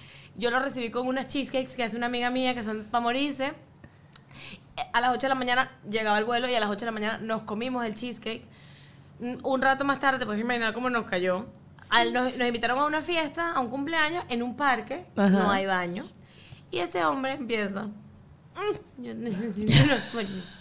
yo 0.42 0.50
lo 0.52 0.60
recibí 0.60 0.90
con 0.90 1.08
unas 1.08 1.28
cheesecakes 1.28 1.76
que 1.76 1.84
hace 1.84 1.96
una 1.96 2.08
amiga 2.08 2.30
mía 2.32 2.54
que 2.56 2.64
son 2.64 2.84
para 2.92 3.02
morirse. 3.02 3.54
A 4.94 5.00
las 5.02 5.12
8 5.12 5.22
de 5.22 5.30
la 5.30 5.36
mañana 5.36 5.70
llegaba 5.90 6.18
el 6.18 6.26
vuelo 6.26 6.50
y 6.50 6.56
a 6.56 6.60
las 6.60 6.70
8 6.70 6.80
de 6.80 6.86
la 6.88 6.92
mañana 6.92 7.18
nos 7.20 7.44
comimos 7.44 7.86
el 7.86 7.94
cheesecake. 7.96 8.44
Un 9.44 9.62
rato 9.62 9.86
más 9.86 10.00
tarde, 10.00 10.18
te 10.20 10.26
puedes 10.26 10.42
imaginar 10.42 10.74
cómo 10.74 10.90
nos 10.90 11.06
cayó. 11.06 11.46
Al- 11.90 12.12
nos, 12.12 12.36
nos 12.38 12.48
invitaron 12.48 12.80
a 12.80 12.86
una 12.86 13.02
fiesta, 13.04 13.52
a 13.52 13.60
un 13.60 13.70
cumpleaños, 13.70 14.24
en 14.30 14.42
un 14.42 14.56
parque, 14.58 15.06
Ajá. 15.16 15.30
no 15.30 15.52
hay 15.52 15.66
baño. 15.68 16.10
Y 16.72 16.80
ese 16.80 17.06
hombre 17.06 17.34
empieza, 17.34 17.84
"Mm, 17.84 19.04
yo 19.04 19.14
necesito 19.14 19.72
baños". 20.16 20.58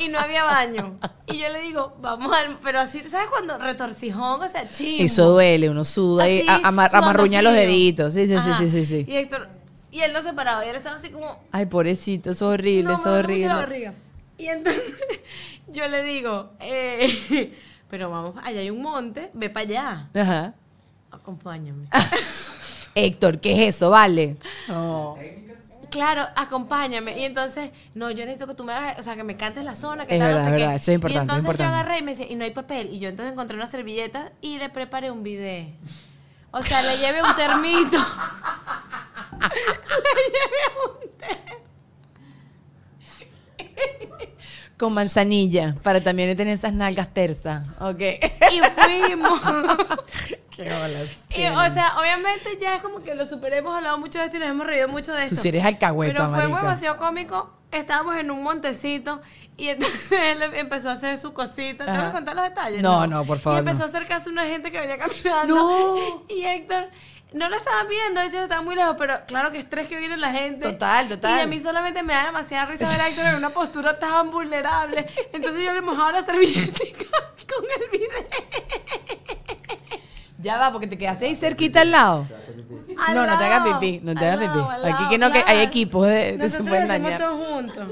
Y 0.00 0.08
no 0.08 0.18
había 0.18 0.44
baño. 0.44 0.98
Y 1.26 1.38
yo 1.38 1.48
le 1.50 1.60
digo, 1.60 1.96
vamos 2.00 2.36
al... 2.36 2.58
Pero 2.62 2.80
así, 2.80 3.00
¿sabes 3.10 3.28
cuando 3.28 3.58
retorcijón? 3.58 4.42
O 4.42 4.48
sea, 4.48 4.68
chimbo. 4.68 5.04
Eso 5.04 5.28
duele, 5.30 5.70
uno 5.70 5.84
suda 5.84 6.28
y 6.28 6.46
a- 6.48 6.56
amar- 6.68 6.94
amarruña 6.94 7.42
los 7.42 7.52
deditos. 7.52 8.14
Sí, 8.14 8.22
sí, 8.26 8.30
sí, 8.30 8.36
Ajá. 8.50 8.58
sí, 8.58 8.70
sí, 8.70 8.86
sí. 8.86 9.04
Y 9.08 9.16
Héctor... 9.16 9.48
Y 9.90 10.00
él 10.00 10.12
no 10.14 10.22
se 10.22 10.32
paraba. 10.32 10.64
Y 10.64 10.70
él 10.70 10.76
estaba 10.76 10.96
así 10.96 11.10
como... 11.10 11.38
Ay, 11.52 11.66
pobrecito, 11.66 12.30
eso 12.30 12.50
es 12.52 12.58
horrible, 12.58 12.84
No, 12.84 12.94
eso 12.94 13.14
es 13.16 13.22
duele 13.26 13.34
mucho 13.36 13.48
la 13.48 13.58
horrible. 13.62 13.84
barriga. 13.90 13.94
Y 14.38 14.46
entonces 14.46 14.94
yo 15.68 15.86
le 15.88 16.02
digo, 16.02 16.50
eh, 16.60 17.52
pero 17.90 18.08
vamos, 18.10 18.34
allá 18.42 18.60
hay 18.60 18.70
un 18.70 18.80
monte, 18.80 19.30
ve 19.34 19.50
para 19.50 19.66
allá, 19.66 20.08
Ajá. 20.14 20.54
acompáñame. 21.10 21.86
Héctor, 22.94 23.38
¿qué 23.40 23.52
es 23.68 23.76
eso? 23.76 23.90
Vale. 23.90 24.36
No. 24.68 25.16
Claro, 25.92 26.26
acompáñame. 26.34 27.18
Y 27.20 27.24
entonces, 27.24 27.70
no, 27.94 28.10
yo 28.10 28.24
necesito 28.24 28.46
que 28.46 28.54
tú 28.54 28.64
me 28.64 28.72
hagas, 28.72 28.98
o 28.98 29.02
sea, 29.02 29.14
que 29.14 29.24
me 29.24 29.36
cantes 29.36 29.62
la 29.64 29.74
zona, 29.74 30.06
que 30.06 30.14
Es 30.14 30.20
tal, 30.20 30.28
verdad, 30.28 30.44
no 30.44 30.48
sé 30.50 30.56
qué. 30.56 30.60
verdad, 30.62 30.76
eso 30.76 30.90
es 30.90 30.94
importante, 30.94 31.18
Y 31.18 31.22
entonces 31.22 31.44
importante. 31.44 31.70
yo 31.70 31.74
agarré 31.78 31.98
y 31.98 32.02
me 32.02 32.14
dice, 32.16 32.32
y 32.32 32.34
no 32.34 32.44
hay 32.44 32.50
papel. 32.50 32.88
Y 32.94 32.98
yo 32.98 33.08
entonces 33.10 33.32
encontré 33.32 33.56
una 33.56 33.66
servilleta 33.66 34.32
y 34.40 34.58
le 34.58 34.70
preparé 34.70 35.10
un 35.10 35.22
bidet. 35.22 35.68
O 36.50 36.62
sea, 36.62 36.80
le 36.82 36.96
llevé 36.96 37.22
un 37.22 37.36
termito. 37.36 37.96
Con 44.82 44.94
manzanilla, 44.94 45.76
para 45.84 46.02
también 46.02 46.36
tener 46.36 46.54
esas 46.54 46.72
nalgas 46.72 47.08
tersas. 47.14 47.62
Ok. 47.78 48.00
y 48.00 48.60
fuimos. 48.82 49.40
Qué 50.50 50.64
bolas. 50.64 51.10
Y, 51.36 51.46
o 51.46 51.70
sea, 51.72 51.98
obviamente 52.00 52.58
ya 52.60 52.74
es 52.74 52.82
como 52.82 53.00
que 53.00 53.14
lo 53.14 53.24
superé, 53.24 53.58
hemos 53.58 53.76
hablado 53.76 53.96
mucho 53.98 54.18
de 54.18 54.24
esto 54.24 54.38
y 54.38 54.40
nos 54.40 54.48
hemos 54.50 54.66
reído 54.66 54.88
mucho 54.88 55.12
de 55.12 55.20
Tú 55.20 55.26
esto. 55.34 55.36
sí 55.40 55.48
eres 55.50 55.64
alcahueta, 55.64 56.12
Pero 56.14 56.28
fue 56.30 56.38
marica. 56.40 56.56
demasiado 56.62 56.96
cómico. 56.96 57.50
Estábamos 57.70 58.16
en 58.16 58.32
un 58.32 58.42
montecito 58.42 59.22
y 59.56 59.68
entonces 59.68 60.10
él 60.20 60.42
empezó 60.54 60.90
a 60.90 60.94
hacer 60.94 61.16
su 61.16 61.32
cosita. 61.32 61.86
¿Te 61.86 61.90
voy 61.92 62.00
a 62.00 62.10
contar 62.10 62.34
los 62.34 62.44
detalles? 62.44 62.82
No, 62.82 63.06
no, 63.06 63.24
por 63.24 63.38
favor, 63.38 63.58
Y 63.58 63.60
empezó 63.60 63.78
no. 63.78 63.84
a 63.84 63.88
acercarse 63.88 64.28
una 64.30 64.44
gente 64.46 64.72
que 64.72 64.80
venía 64.80 64.98
caminando. 64.98 65.54
No. 65.54 66.24
Y 66.28 66.42
Héctor 66.42 66.88
no 67.34 67.48
lo 67.48 67.56
estaban 67.56 67.88
viendo, 67.88 68.20
ellos 68.20 68.42
estaban 68.42 68.64
muy 68.64 68.74
lejos, 68.74 68.94
pero 68.98 69.20
claro 69.26 69.50
que 69.50 69.58
estrés 69.58 69.88
que 69.88 69.96
viene 69.96 70.16
la 70.16 70.32
gente. 70.32 70.72
Total, 70.72 71.08
total. 71.08 71.38
Y 71.38 71.40
a 71.40 71.46
mí 71.46 71.60
solamente 71.60 72.02
me 72.02 72.12
da 72.12 72.26
demasiada 72.26 72.66
risa 72.66 72.88
ver 72.88 73.00
a 73.00 73.08
Héctor 73.08 73.26
en 73.26 73.34
una 73.36 73.50
postura 73.50 73.98
tan 73.98 74.30
vulnerable. 74.30 75.06
Entonces 75.32 75.64
yo 75.64 75.72
le 75.72 75.80
mojaba 75.80 76.12
la 76.12 76.22
servilletica 76.22 77.04
con 77.48 77.64
el 77.82 77.90
video. 77.90 78.26
Ya 80.38 80.58
va, 80.58 80.72
porque 80.72 80.88
te 80.88 80.98
quedaste 80.98 81.26
ahí 81.26 81.36
cerquita 81.36 81.82
al 81.82 81.92
lado. 81.92 82.26
Al 83.06 83.14
no, 83.14 83.26
no 83.26 83.38
te 83.38 83.44
hagas 83.44 83.78
pipí, 83.78 84.00
no 84.02 84.14
te 84.14 84.26
hagas 84.26 84.48
pipí. 84.48 84.92
Aquí 84.92 85.08
que 85.08 85.18
no, 85.18 85.30
que 85.30 85.44
hay 85.46 85.60
equipos 85.60 86.06
de, 86.06 86.30
se 86.48 86.62
Nosotros 86.62 87.18
todos 87.18 87.46
juntos. 87.46 87.88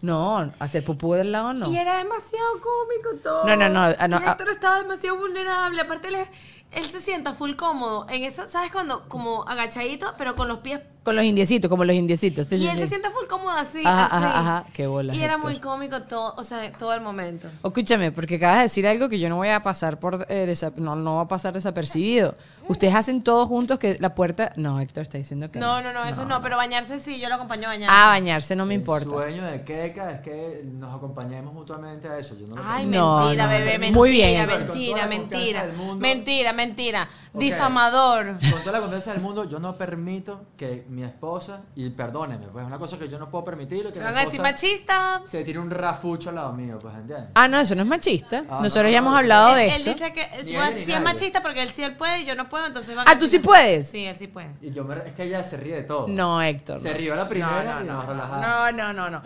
No, 0.00 0.52
hacer 0.58 0.84
pupú 0.84 1.14
del 1.14 1.32
lado 1.32 1.54
no. 1.54 1.70
Y 1.72 1.78
era 1.78 1.96
demasiado 1.96 2.60
cómico 2.60 3.22
todo. 3.22 3.44
No, 3.46 3.56
no, 3.56 3.70
no, 3.70 3.94
ah, 3.98 4.06
no, 4.06 4.20
Y 4.20 4.24
Héctor 4.24 4.50
estaba 4.50 4.76
demasiado 4.82 5.16
vulnerable. 5.16 5.80
Aparte, 5.80 6.08
él, 6.08 6.28
él 6.76 6.84
se 6.84 7.00
sienta 7.00 7.32
full 7.34 7.54
cómodo. 7.54 8.06
En 8.08 8.24
esa, 8.24 8.46
¿sabes 8.46 8.70
cuando? 8.72 9.08
Como 9.08 9.44
agachadito, 9.48 10.14
pero 10.18 10.34
con 10.36 10.48
los 10.48 10.58
pies. 10.58 10.80
Con 11.02 11.16
los 11.16 11.24
indiecitos, 11.26 11.68
como 11.68 11.84
los 11.84 11.94
indiecitos. 11.94 12.46
sí, 12.46 12.56
y 12.56 12.66
él 12.66 12.76
sí. 12.76 12.82
se 12.84 12.88
sienta 12.88 13.10
full 13.10 13.26
cómodo 13.28 13.50
así. 13.50 13.82
Ajá, 13.84 14.06
así. 14.06 14.16
ajá, 14.16 14.40
ajá. 14.40 14.64
Qué 14.72 14.86
bolas, 14.86 15.14
Y 15.14 15.22
era 15.22 15.34
Héctor. 15.34 15.50
muy 15.50 15.60
cómico 15.60 16.02
todo, 16.04 16.34
o 16.38 16.42
sea, 16.44 16.72
todo 16.72 16.94
el 16.94 17.02
momento. 17.02 17.48
Escúchame, 17.62 18.10
porque 18.10 18.36
acabas 18.36 18.56
de 18.56 18.62
decir 18.62 18.86
algo 18.86 19.10
que 19.10 19.18
yo 19.18 19.28
no 19.28 19.36
voy 19.36 19.50
a 19.50 19.62
pasar 19.62 19.98
por 20.00 20.26
eh, 20.30 20.46
desa- 20.48 20.72
no, 20.76 20.96
no 20.96 21.16
va 21.16 21.22
a 21.22 21.28
pasar 21.28 21.52
desapercibido. 21.52 22.34
Ustedes 22.68 22.94
hacen 22.94 23.22
todos 23.22 23.46
juntos 23.48 23.78
que 23.78 23.98
la 24.00 24.14
puerta. 24.14 24.54
No, 24.56 24.80
Héctor 24.80 25.02
está 25.02 25.18
diciendo 25.18 25.50
que 25.50 25.58
No, 25.58 25.82
no, 25.82 25.92
no, 25.92 26.04
eso 26.06 26.24
no. 26.24 26.40
Pero 26.40 26.56
bañarse 26.56 26.98
sí, 26.98 27.20
yo 27.20 27.28
lo 27.28 27.34
acompaño 27.34 27.64
a 27.64 27.72
bañarse. 27.72 27.94
Ah, 27.94 28.06
bañarse 28.08 28.56
no 28.56 28.64
me 28.64 28.72
El 28.74 28.80
importa. 28.80 29.04
sueño 29.10 29.44
de 29.44 29.62
Keka 29.62 30.10
es 30.12 30.20
que 30.22 30.62
nos 30.64 30.94
acompañemos 30.96 31.52
mutuamente 31.52 32.08
a 32.08 32.16
eso. 32.16 32.34
Yo 32.38 32.46
no 32.46 32.56
lo 32.56 32.62
Ay, 32.64 32.86
mentira, 32.86 33.44
no, 33.44 33.50
bebé, 33.50 33.74
no. 33.74 33.78
mentira, 33.80 33.92
Muy 33.92 34.10
bien. 34.10 34.46
Mentira, 34.46 35.06
mentira. 35.06 35.66
mundo. 35.76 35.96
Mentira, 35.96 36.52
mentira. 36.66 37.08
Difamador. 37.32 38.36
Con 38.50 38.60
toda 38.60 38.72
la 38.72 38.80
confianza 38.80 39.12
del 39.12 39.20
mundo, 39.22 39.48
yo 39.48 39.58
no 39.58 39.76
permito 39.76 40.46
que 40.56 40.84
mi 40.88 41.02
esposa, 41.02 41.60
y 41.74 41.90
perdóneme, 41.90 42.46
pues 42.46 42.62
es 42.62 42.68
una 42.68 42.78
cosa 42.78 42.98
que 42.98 43.08
yo 43.08 43.18
no 43.18 43.28
puedo 43.28 43.44
permitir, 43.44 43.90
que 43.92 43.98
van 43.98 44.16
a 44.16 44.24
decir 44.24 44.40
machista. 44.40 45.20
se 45.24 45.42
tire 45.44 45.58
un 45.58 45.70
rafucho 45.70 46.28
al 46.30 46.36
lado 46.36 46.52
mío, 46.52 46.78
pues 46.80 46.94
entiendes. 46.94 47.30
Ah, 47.34 47.48
no, 47.48 47.58
eso 47.58 47.74
no 47.74 47.82
es 47.82 47.88
machista. 47.88 48.44
Ah, 48.48 48.60
Nosotros 48.62 48.84
no, 48.84 48.90
ya 48.90 49.00
no, 49.00 49.06
hemos 49.08 49.12
no, 49.12 49.18
hablado 49.18 49.56
él, 49.56 49.68
de 49.68 49.76
él 49.76 49.88
esto. 49.88 49.90
dice 49.92 50.12
que 50.12 50.44
si, 50.44 50.54
él 50.54 50.62
es 50.62 50.88
nadie. 50.88 51.00
machista 51.00 51.42
porque 51.42 51.62
él 51.62 51.70
sí 51.70 51.82
él 51.82 51.96
puede 51.96 52.20
y 52.20 52.24
yo 52.26 52.34
no 52.34 52.48
puedo, 52.48 52.66
entonces 52.66 52.94
van 52.94 53.06
a 53.08 53.10
Ah, 53.10 53.18
¿tú 53.18 53.26
sí 53.26 53.38
puedes? 53.40 53.88
Sí, 53.88 54.04
él 54.04 54.16
sí 54.18 54.26
puede. 54.28 54.50
Y 54.62 54.72
yo 54.72 54.84
me, 54.84 54.94
es 54.96 55.12
que 55.14 55.24
ella 55.24 55.42
se 55.42 55.56
ríe 55.56 55.74
de 55.74 55.82
todo. 55.82 56.06
No, 56.08 56.40
Héctor. 56.40 56.80
Se 56.80 56.90
no. 56.92 56.96
rió 56.96 57.14
la 57.16 57.28
primera 57.28 57.64
No, 57.64 57.80
y 57.82 57.86
no, 57.86 58.02
nos 58.04 58.16
no, 58.16 58.72
no, 58.72 58.92
no, 58.92 58.92
no, 58.92 59.10
no. 59.10 59.22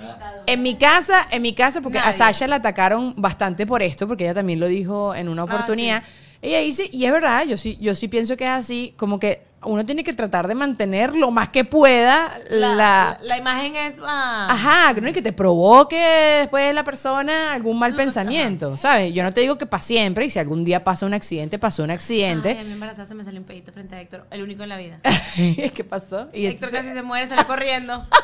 En 0.46 0.62
mi 0.62 0.76
casa, 0.76 1.26
en 1.30 1.42
mi 1.42 1.54
casa, 1.54 1.80
porque 1.80 1.98
a. 1.98 2.12
Sasha 2.12 2.48
la 2.48 2.56
atacaron 2.56 3.14
bastante 3.16 3.66
por 3.66 3.82
esto, 3.82 4.08
porque 4.08 4.24
ella 4.24 4.34
también 4.34 4.58
lo 4.60 4.66
dijo 4.66 5.14
en 5.14 5.28
una 5.28 5.42
Ah, 5.42 5.44
oportunidad. 5.44 6.02
Ella 6.40 6.60
dice, 6.60 6.88
y 6.92 7.04
es 7.04 7.12
verdad, 7.12 7.44
yo 7.46 7.56
sí, 7.56 7.76
yo 7.80 7.94
sí 7.94 8.06
pienso 8.08 8.36
que 8.36 8.44
es 8.44 8.50
así, 8.50 8.94
como 8.96 9.18
que 9.18 9.46
uno 9.64 9.84
tiene 9.84 10.04
que 10.04 10.12
tratar 10.12 10.46
de 10.46 10.54
mantener 10.54 11.16
lo 11.16 11.32
más 11.32 11.48
que 11.48 11.64
pueda 11.64 12.38
La, 12.48 13.18
la, 13.20 13.36
imagen 13.38 13.74
es. 13.74 13.94
ah, 14.06 14.46
Ajá, 14.48 14.94
que 14.94 15.00
no 15.00 15.08
es 15.08 15.14
que 15.14 15.20
te 15.20 15.32
provoque 15.32 15.96
después 16.42 16.72
la 16.72 16.84
persona 16.84 17.52
algún 17.54 17.76
mal 17.76 17.92
pensamiento, 17.96 18.76
¿sabes? 18.76 19.12
Yo 19.12 19.24
no 19.24 19.32
te 19.32 19.40
digo 19.40 19.58
que 19.58 19.66
para 19.66 19.82
siempre, 19.82 20.26
y 20.26 20.30
si 20.30 20.38
algún 20.38 20.64
día 20.64 20.84
pasa 20.84 21.06
un 21.06 21.14
accidente, 21.14 21.58
pasó 21.58 21.82
un 21.82 21.90
Ay, 21.90 21.94
a 21.94 21.96
accidente. 21.96 22.54
mí 22.62 22.70
embarazada 22.72 23.06
se 23.08 23.16
me 23.16 23.24
salió 23.24 23.40
un 23.40 23.46
pedito 23.46 23.72
frente 23.72 23.96
a 23.96 24.00
Héctor, 24.00 24.26
el 24.30 24.42
único 24.44 24.62
en 24.62 24.68
la 24.68 24.76
vida. 24.76 25.00
¿Qué 25.74 25.84
pasó? 25.88 26.28
Y 26.32 26.46
Héctor 26.46 26.70
casi 26.70 26.92
se 26.92 27.02
muere, 27.02 27.26
salió 27.26 27.46
corriendo. 27.46 28.04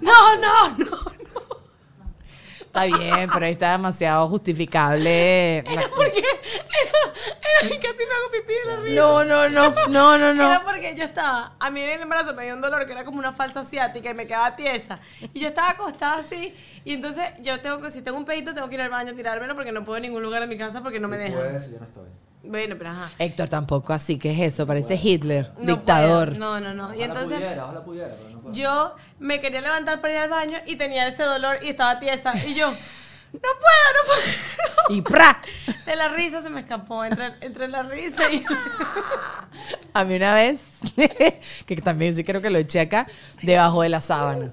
No, 0.00 0.36
no, 0.36 0.68
no. 0.78 0.86
Está 2.68 2.84
bien, 2.84 3.30
pero 3.32 3.46
ahí 3.46 3.52
está 3.52 3.72
demasiado 3.72 4.28
justificable. 4.28 5.62
la- 5.64 5.72
Era 5.72 5.88
porque. 5.94 6.18
Era, 6.18 6.28
era 7.62 7.80
casi 7.80 7.98
me 7.98 8.14
hago 8.14 8.30
pipí 8.30 8.52
de 8.52 8.64
la 8.66 8.76
risa. 8.76 8.94
No, 8.94 9.24
no, 9.24 9.48
no, 9.48 9.70
no, 9.88 10.18
no, 10.18 10.44
Era 10.44 10.58
no. 10.60 10.64
porque 10.64 10.94
yo 10.94 11.02
estaba, 11.04 11.54
a 11.58 11.70
mí 11.70 11.80
en 11.80 11.90
el 11.90 12.02
embarazo 12.02 12.34
me 12.34 12.44
dio 12.44 12.54
un 12.54 12.60
dolor 12.60 12.86
que 12.86 12.92
era 12.92 13.04
como 13.04 13.18
una 13.18 13.32
falsa 13.32 13.60
asiática 13.60 14.10
y 14.10 14.14
me 14.14 14.26
quedaba 14.26 14.54
tiesa. 14.54 15.00
Y 15.34 15.40
yo 15.40 15.48
estaba 15.48 15.70
acostada 15.70 16.18
así. 16.20 16.54
Y 16.84 16.92
entonces 16.92 17.24
yo 17.40 17.58
tengo 17.60 17.80
que, 17.80 17.90
si 17.90 18.02
tengo 18.02 18.16
un 18.18 18.24
pedito, 18.24 18.54
tengo 18.54 18.68
que 18.68 18.74
ir 18.76 18.80
al 18.82 18.90
baño 18.90 19.12
a 19.12 19.16
tirármelo 19.16 19.54
porque 19.54 19.72
no 19.72 19.84
puedo 19.84 19.96
en 19.96 20.02
ningún 20.04 20.22
lugar 20.22 20.42
de 20.42 20.46
mi 20.46 20.56
casa 20.58 20.82
porque 20.82 21.00
no 21.00 21.08
me 21.08 21.16
dejan. 21.18 21.38
puedes, 21.38 21.70
yo 21.70 21.78
no 21.80 21.86
estoy. 21.86 22.04
Bueno, 22.48 22.76
pero 22.78 22.90
ajá. 22.90 23.10
Héctor 23.18 23.48
tampoco 23.48 23.92
así, 23.92 24.18
¿qué 24.18 24.32
es 24.32 24.54
eso? 24.54 24.66
Parece 24.66 24.98
Hitler, 25.00 25.52
No 25.60 25.76
dictador. 25.76 26.30
puedo. 26.30 26.38
No, 26.40 26.60
no, 26.60 26.72
no. 26.72 26.94
Y 26.94 27.02
entonces 27.02 27.38
pudiera, 27.38 27.64
ojalá 27.64 27.84
pudiera, 27.84 28.14
pero 28.16 28.30
no 28.30 28.38
puedo. 28.40 28.54
yo 28.54 28.94
me 29.18 29.40
quería 29.40 29.60
levantar 29.60 30.00
para 30.00 30.14
ir 30.14 30.18
al 30.20 30.30
baño 30.30 30.58
y 30.66 30.76
tenía 30.76 31.06
ese 31.08 31.24
dolor 31.24 31.58
y 31.62 31.68
estaba 31.68 31.98
tiesa. 32.00 32.32
Y 32.46 32.54
yo, 32.54 32.68
no 32.70 33.40
puedo, 33.40 33.50
no 33.92 34.06
puedo. 34.06 34.96
Y 34.96 35.02
¡pra! 35.02 35.42
De 35.84 35.94
la 35.96 36.08
risa 36.08 36.40
se 36.40 36.48
me 36.48 36.60
escapó 36.60 37.04
entre, 37.04 37.32
entre 37.42 37.68
la 37.68 37.82
risa 37.82 38.32
y... 38.32 38.42
A 39.92 40.04
mí 40.04 40.16
una 40.16 40.32
vez, 40.34 40.60
que 41.66 41.76
también 41.76 42.14
sí 42.14 42.24
creo 42.24 42.40
que 42.40 42.48
lo 42.50 42.58
eché 42.58 42.80
acá, 42.80 43.06
debajo 43.42 43.82
de 43.82 43.90
la 43.90 44.00
sábana. 44.00 44.52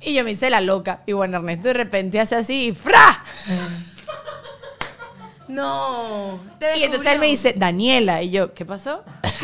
Y 0.00 0.14
yo 0.14 0.22
me 0.22 0.30
hice 0.30 0.50
la 0.50 0.60
loca. 0.60 1.02
Y 1.06 1.12
bueno, 1.14 1.38
Ernesto 1.38 1.66
de 1.68 1.74
repente 1.74 2.20
hace 2.20 2.36
así 2.36 2.68
y 2.68 2.72
¡fra! 2.72 3.24
No. 5.48 6.38
Y 6.76 6.84
entonces 6.84 7.10
él 7.12 7.18
me 7.18 7.26
dice, 7.26 7.54
Daniela. 7.56 8.22
Y 8.22 8.30
yo, 8.30 8.52
¿qué 8.54 8.64
pasó? 8.66 9.02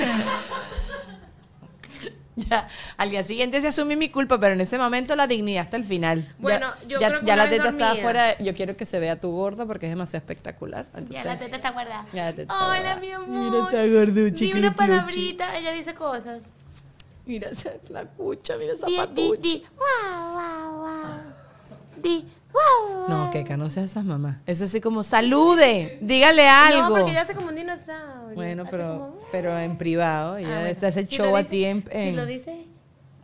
ya, 2.36 2.66
al 2.96 3.11
día 3.11 3.22
siguiente 3.22 3.61
se 3.61 3.68
asume 3.68 3.94
mi 3.96 4.09
culpa, 4.09 4.38
pero 4.40 4.55
en 4.55 4.61
ese 4.61 4.76
momento 4.76 5.14
la 5.14 5.26
dignidad 5.28 5.62
hasta 5.64 5.76
el 5.76 5.84
final. 5.84 6.24
Ya- 6.26 6.34
Bueno, 6.38 6.72
yo 6.88 6.98
ya, 7.00 7.09
creo 7.09 7.20
que 7.20 7.26
ya 7.26 7.36
la 7.36 7.44
teta 7.48 7.68
está 7.68 7.70
dormida. 7.70 7.92
afuera. 7.92 8.24
de- 8.36 8.44
yo 8.44 8.55
quiero 8.55 8.76
que 8.76 8.84
se 8.84 8.98
vea 8.98 9.20
tu 9.20 9.30
gorda 9.30 9.66
porque 9.66 9.86
es 9.86 9.92
demasiado 9.92 10.18
espectacular. 10.22 10.86
Entonces, 10.94 11.14
Ya 11.16 11.24
la 11.24 11.38
teta 11.38 11.57
está 11.57 11.70
guardada. 11.70 12.07
Ya 12.12 12.24
la 12.24 12.30
teta 12.34 12.42
está 12.42 12.55
Hola, 12.55 12.66
guardada. 12.76 13.00
mi 13.00 13.11
amor. 13.12 13.28
Mira 13.28 13.68
esa 13.68 13.86
gorduchi, 13.98 14.46
Di 14.46 14.52
una 14.52 14.61
cluchi, 14.74 14.76
palabrita. 14.76 15.57
Ella 15.59 15.72
dice 15.72 15.94
cosas. 15.94 16.42
Mira 17.24 17.48
esa 17.50 17.70
flacucha, 17.86 18.57
mira 18.59 18.72
esa 18.74 18.86
Di, 18.86 18.92
di, 18.92 18.98
patucha. 18.98 19.40
di. 19.40 19.64
Wow, 19.78 20.34
wow, 20.34 20.82
wow. 20.82 21.02
Di, 22.02 22.16
wow, 22.18 22.22
wow. 22.22 22.30
No, 23.09 23.30
que 23.30 23.57
no 23.57 23.68
seas 23.70 23.86
esas 23.90 24.05
mamás. 24.05 24.38
Eso 24.46 24.66
sí 24.66 24.80
como 24.80 25.02
salude, 25.02 25.98
dígale 26.00 26.48
algo. 26.48 26.82
No, 26.82 26.90
porque 26.94 27.11
ella 27.11 27.22
hace 27.22 27.34
como 27.34 27.48
un 27.48 27.57
dinosaurio. 27.57 28.34
Bueno, 28.34 28.64
pero, 28.70 28.84
como- 28.98 29.16
pero 29.32 29.59
en 29.59 29.76
privado. 29.76 30.36
Ella 30.36 30.48
Ah, 30.48 30.61
bueno. 30.72 30.88
el 31.00 31.07
Si 31.09 31.16
show 31.16 31.36
a 31.36 31.42
ti 31.44 31.64
en, 31.64 31.84
Si 31.92 32.12
lo 32.12 32.24
dice, 32.26 32.64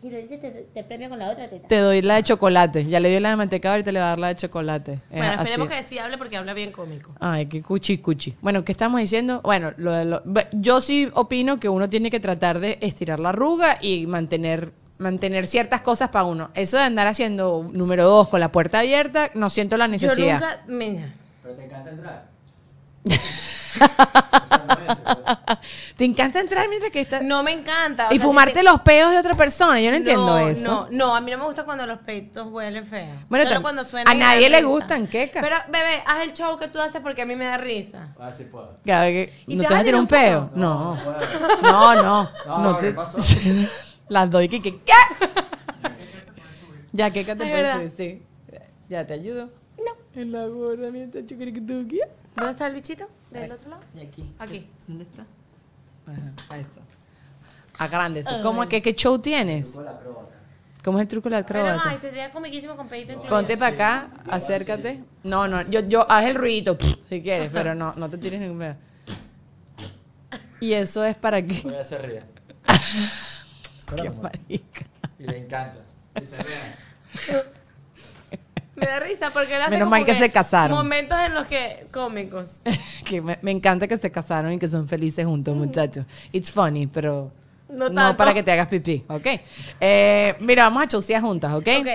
si 0.01 0.11
lo 0.11 0.19
dice 0.19 0.37
te, 0.39 0.51
te 0.51 0.85
premia 0.85 1.09
con 1.09 1.19
la 1.19 1.31
otra 1.31 1.49
teta. 1.49 1.67
Te 1.69 1.79
doy 1.79 2.03
la 2.03 2.17
de 2.17 2.23
chocolate. 2.25 2.85
Ya 2.87 3.01
le 3.01 3.09
dio 3.11 3.21
la 3.21 3.31
de 3.31 3.37
mantecado, 3.37 3.75
ahorita 3.75 3.93
le 3.93 4.01
va 4.01 4.07
a 4.07 4.09
dar 4.11 4.19
la 4.19 4.29
de 4.29 4.35
chocolate. 4.37 4.93
Es 5.11 5.19
Bueno, 5.19 5.33
esperemos 5.35 5.69
así. 5.71 5.77
que 5.83 5.89
sí 5.89 5.99
hable 5.99 6.19
porque 6.19 6.37
habla 6.37 6.53
bien 6.53 6.73
cómico. 6.73 7.13
Ay, 7.21 7.47
qué 7.47 7.63
cuchi 7.63 7.99
cuchi. 7.99 8.35
Bueno, 8.43 8.65
¿qué 8.65 8.73
estamos 8.73 9.01
diciendo? 9.01 9.41
Bueno, 9.43 9.73
lo 9.77 9.93
de 9.93 10.05
lo- 10.05 10.23
yo 10.53 10.81
sí 10.81 11.09
opino 11.15 11.59
que 11.61 11.69
uno 11.69 11.89
tiene 11.89 12.11
que 12.11 12.21
tratar 12.21 12.61
de 12.61 12.79
estirar 12.83 13.19
la 13.21 13.31
arruga 13.31 13.79
y 13.81 14.07
mantener 14.07 14.73
mantener 15.01 15.47
ciertas 15.49 15.81
cosas 15.81 16.11
para 16.11 16.25
uno. 16.27 16.51
Eso 16.55 16.77
de 16.77 16.85
andar 16.85 17.07
haciendo 17.09 17.69
número 17.73 18.05
dos 18.05 18.29
con 18.29 18.39
la 18.39 18.53
puerta 18.53 18.79
abierta, 18.81 19.31
no 19.35 19.51
siento 19.51 19.77
la 19.77 19.87
Yo 19.87 19.93
necesidad. 19.93 20.35
nunca... 20.41 20.61
Mira, 20.69 21.09
Pero 21.43 21.55
te 21.57 21.65
encanta 21.65 21.91
entrar. 21.91 22.25
Te 25.97 26.05
encanta 26.05 26.41
entrar 26.41 26.67
mientras 26.69 26.91
que 26.93 27.01
está 27.03 27.21
no 27.21 27.43
me 27.43 27.53
encanta. 27.53 28.05
o 28.09 28.13
y 28.13 28.17
sea, 28.17 28.23
si 28.23 28.27
fumarte 28.27 28.55
te- 28.55 28.63
los 28.63 28.81
peos 28.81 29.11
de 29.11 29.19
otra 29.19 29.35
persona. 29.35 29.81
Yo 29.81 29.91
no 29.91 29.97
entiendo 29.99 30.27
no, 30.27 30.39
eso. 30.49 30.63
No, 30.63 30.89
no, 30.91 31.15
a 31.15 31.21
mí 31.21 31.31
no 31.31 31.39
me 31.39 31.45
gusta 31.45 31.65
cuando 31.65 31.87
los 31.87 31.99
peitos 31.99 32.47
huelen 32.51 32.87
feo. 32.87 33.15
Bueno, 33.29 33.47
Solo 33.49 33.61
cuando 33.63 33.85
suenan 33.85 34.09
a 34.17 34.19
nadie 34.19 34.49
le 34.49 34.59
risa. 34.59 34.69
gustan, 34.69 35.07
queca. 35.07 35.41
Pero, 35.43 35.57
bebé, 35.69 36.03
haz 36.07 36.23
el 36.23 36.33
show 36.33 36.59
que 36.59 36.69
tú 36.69 36.81
haces 36.81 37.01
porque 37.03 37.23
a 37.23 37.27
mí 37.27 37.37
me 37.37 37.45
da 37.45 37.59
risa. 37.59 38.09
A 38.19 38.27
ver 38.27 38.35
si 38.35 38.45
puedo. 38.45 38.79
Cada 38.87 39.05
vez 39.07 39.29
que- 39.29 39.35
¿Y 39.47 39.57
¿No 39.57 39.63
te 39.63 39.69
te 39.69 39.75
vas 39.75 39.83
a 39.83 39.85
tirar 39.85 40.01
un 40.01 40.07
peo? 40.07 40.51
No, 40.55 40.95
No. 40.95 41.05
no. 41.63 41.95
No, 41.95 41.95
no. 42.03 42.31
No, 42.47 42.59
no 42.73 42.79
¿qué 42.79 42.87
te- 42.89 42.93
pasó? 42.95 43.19
Las 44.11 44.29
doy 44.29 44.49
que, 44.49 44.61
que- 44.61 44.77
¿qué? 44.81 44.93
ya, 46.93 47.11
¿qué 47.13 47.25
te 47.25 47.37
parece? 47.37 47.91
Sí. 47.91 48.23
Ya, 48.89 49.07
¿te 49.07 49.15
ayudo? 49.15 49.51
No. 49.79 50.21
En 50.21 50.33
la 50.33 50.49
gorda, 50.49 50.91
mira. 50.91 51.07
¿Dónde 51.07 52.51
está 52.51 52.67
el 52.67 52.75
bichito? 52.75 53.09
¿Del 53.31 53.53
otro 53.53 53.71
lado? 53.71 53.83
Y 53.97 54.01
aquí. 54.01 54.29
Aquí. 54.41 54.67
¿Dónde 54.89 55.05
está? 55.05 55.23
Ajá, 56.07 56.33
ahí 56.49 56.63
está. 56.63 56.81
Agrándese. 57.79 58.31
¿Cómo, 58.43 58.69
qué, 58.69 58.83
¿Qué 58.83 58.95
show 58.95 59.17
tienes? 59.21 59.79
Acróbata. 59.79 60.35
¿Cómo 60.83 60.99
es 60.99 61.03
el 61.03 61.09
truco 61.09 61.29
de 61.29 61.37
la 61.37 61.47
Pero, 61.47 61.61
ay, 61.61 61.69
acróbata? 61.69 62.01
sería 62.01 62.33
comiquísimo 62.33 62.77
con 62.77 62.89
pedito 62.89 63.13
incluido. 63.13 63.37
Ponte 63.37 63.57
para 63.57 63.75
acá, 63.75 64.11
acércate. 64.29 65.05
No, 65.23 65.47
no, 65.47 65.63
yo, 65.71 65.81
yo, 65.87 66.11
haz 66.11 66.25
el 66.25 66.35
ruidito 66.35 66.77
si 67.09 67.23
quieres, 67.23 67.49
pero 67.53 67.77
no, 67.77 67.95
no 67.95 68.11
te 68.11 68.19
tires 68.19 68.41
ningún 68.41 68.59
pedo. 68.59 68.75
Y 70.61 70.73
eso 70.73 71.05
es 71.05 71.17
para 71.17 71.41
que. 71.47 71.61
Voy 71.63 71.75
a 71.77 71.83
hacer 71.83 72.03
ría. 72.05 72.25
Qué 73.97 74.11
marica. 74.11 74.87
Y 75.19 75.23
le 75.25 75.39
encanta. 75.39 75.81
Y 76.21 76.25
se 76.25 76.37
ríe. 76.37 77.61
Me 78.81 78.87
da 78.87 79.01
risa 79.01 79.31
porque 79.31 79.57
él 79.57 79.63
hace 79.63 79.71
Menos 79.73 79.87
como 79.87 79.91
mal 79.91 80.05
que 80.05 80.15
se 80.15 80.31
casaron. 80.31 80.77
Momentos 80.77 81.19
en 81.21 81.35
los 81.35 81.47
que 81.47 81.87
cómicos. 81.93 82.63
que 83.05 83.21
me, 83.21 83.39
me 83.43 83.51
encanta 83.51 83.87
que 83.87 83.99
se 83.99 84.11
casaron 84.11 84.53
y 84.53 84.59
que 84.59 84.69
son 84.69 84.89
felices 84.89 85.27
juntos, 85.27 85.55
muchachos. 85.55 86.07
It's 86.33 86.51
funny, 86.51 86.87
pero 86.87 87.31
No 87.69 88.17
para 88.17 88.33
que 88.33 88.43
te 88.43 88.53
hagas 88.53 88.69
pipí, 88.69 89.05
¿ok? 89.09 89.27
Eh, 89.81 90.35
mira, 90.41 90.65
vamos 90.65 90.85
a 90.85 90.89
chosear 90.89 91.21
juntas, 91.21 91.53
¿ok? 91.53 91.69
Ok. 91.81 91.89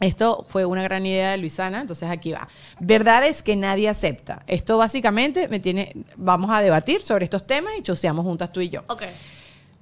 Esto 0.00 0.44
fue 0.48 0.64
una 0.64 0.82
gran 0.82 1.06
idea 1.06 1.30
de 1.32 1.38
Luisana, 1.38 1.80
entonces 1.80 2.10
aquí 2.10 2.32
va. 2.32 2.48
Verdades 2.80 3.42
que 3.42 3.56
nadie 3.56 3.88
acepta. 3.88 4.42
Esto 4.46 4.76
básicamente 4.76 5.48
me 5.48 5.60
tiene, 5.60 5.92
vamos 6.16 6.50
a 6.50 6.60
debatir 6.60 7.02
sobre 7.02 7.24
estos 7.24 7.46
temas 7.46 7.72
y 7.78 7.82
choseamos 7.82 8.24
juntas 8.24 8.52
tú 8.52 8.60
y 8.60 8.70
yo. 8.70 8.82
Ok. 8.88 9.02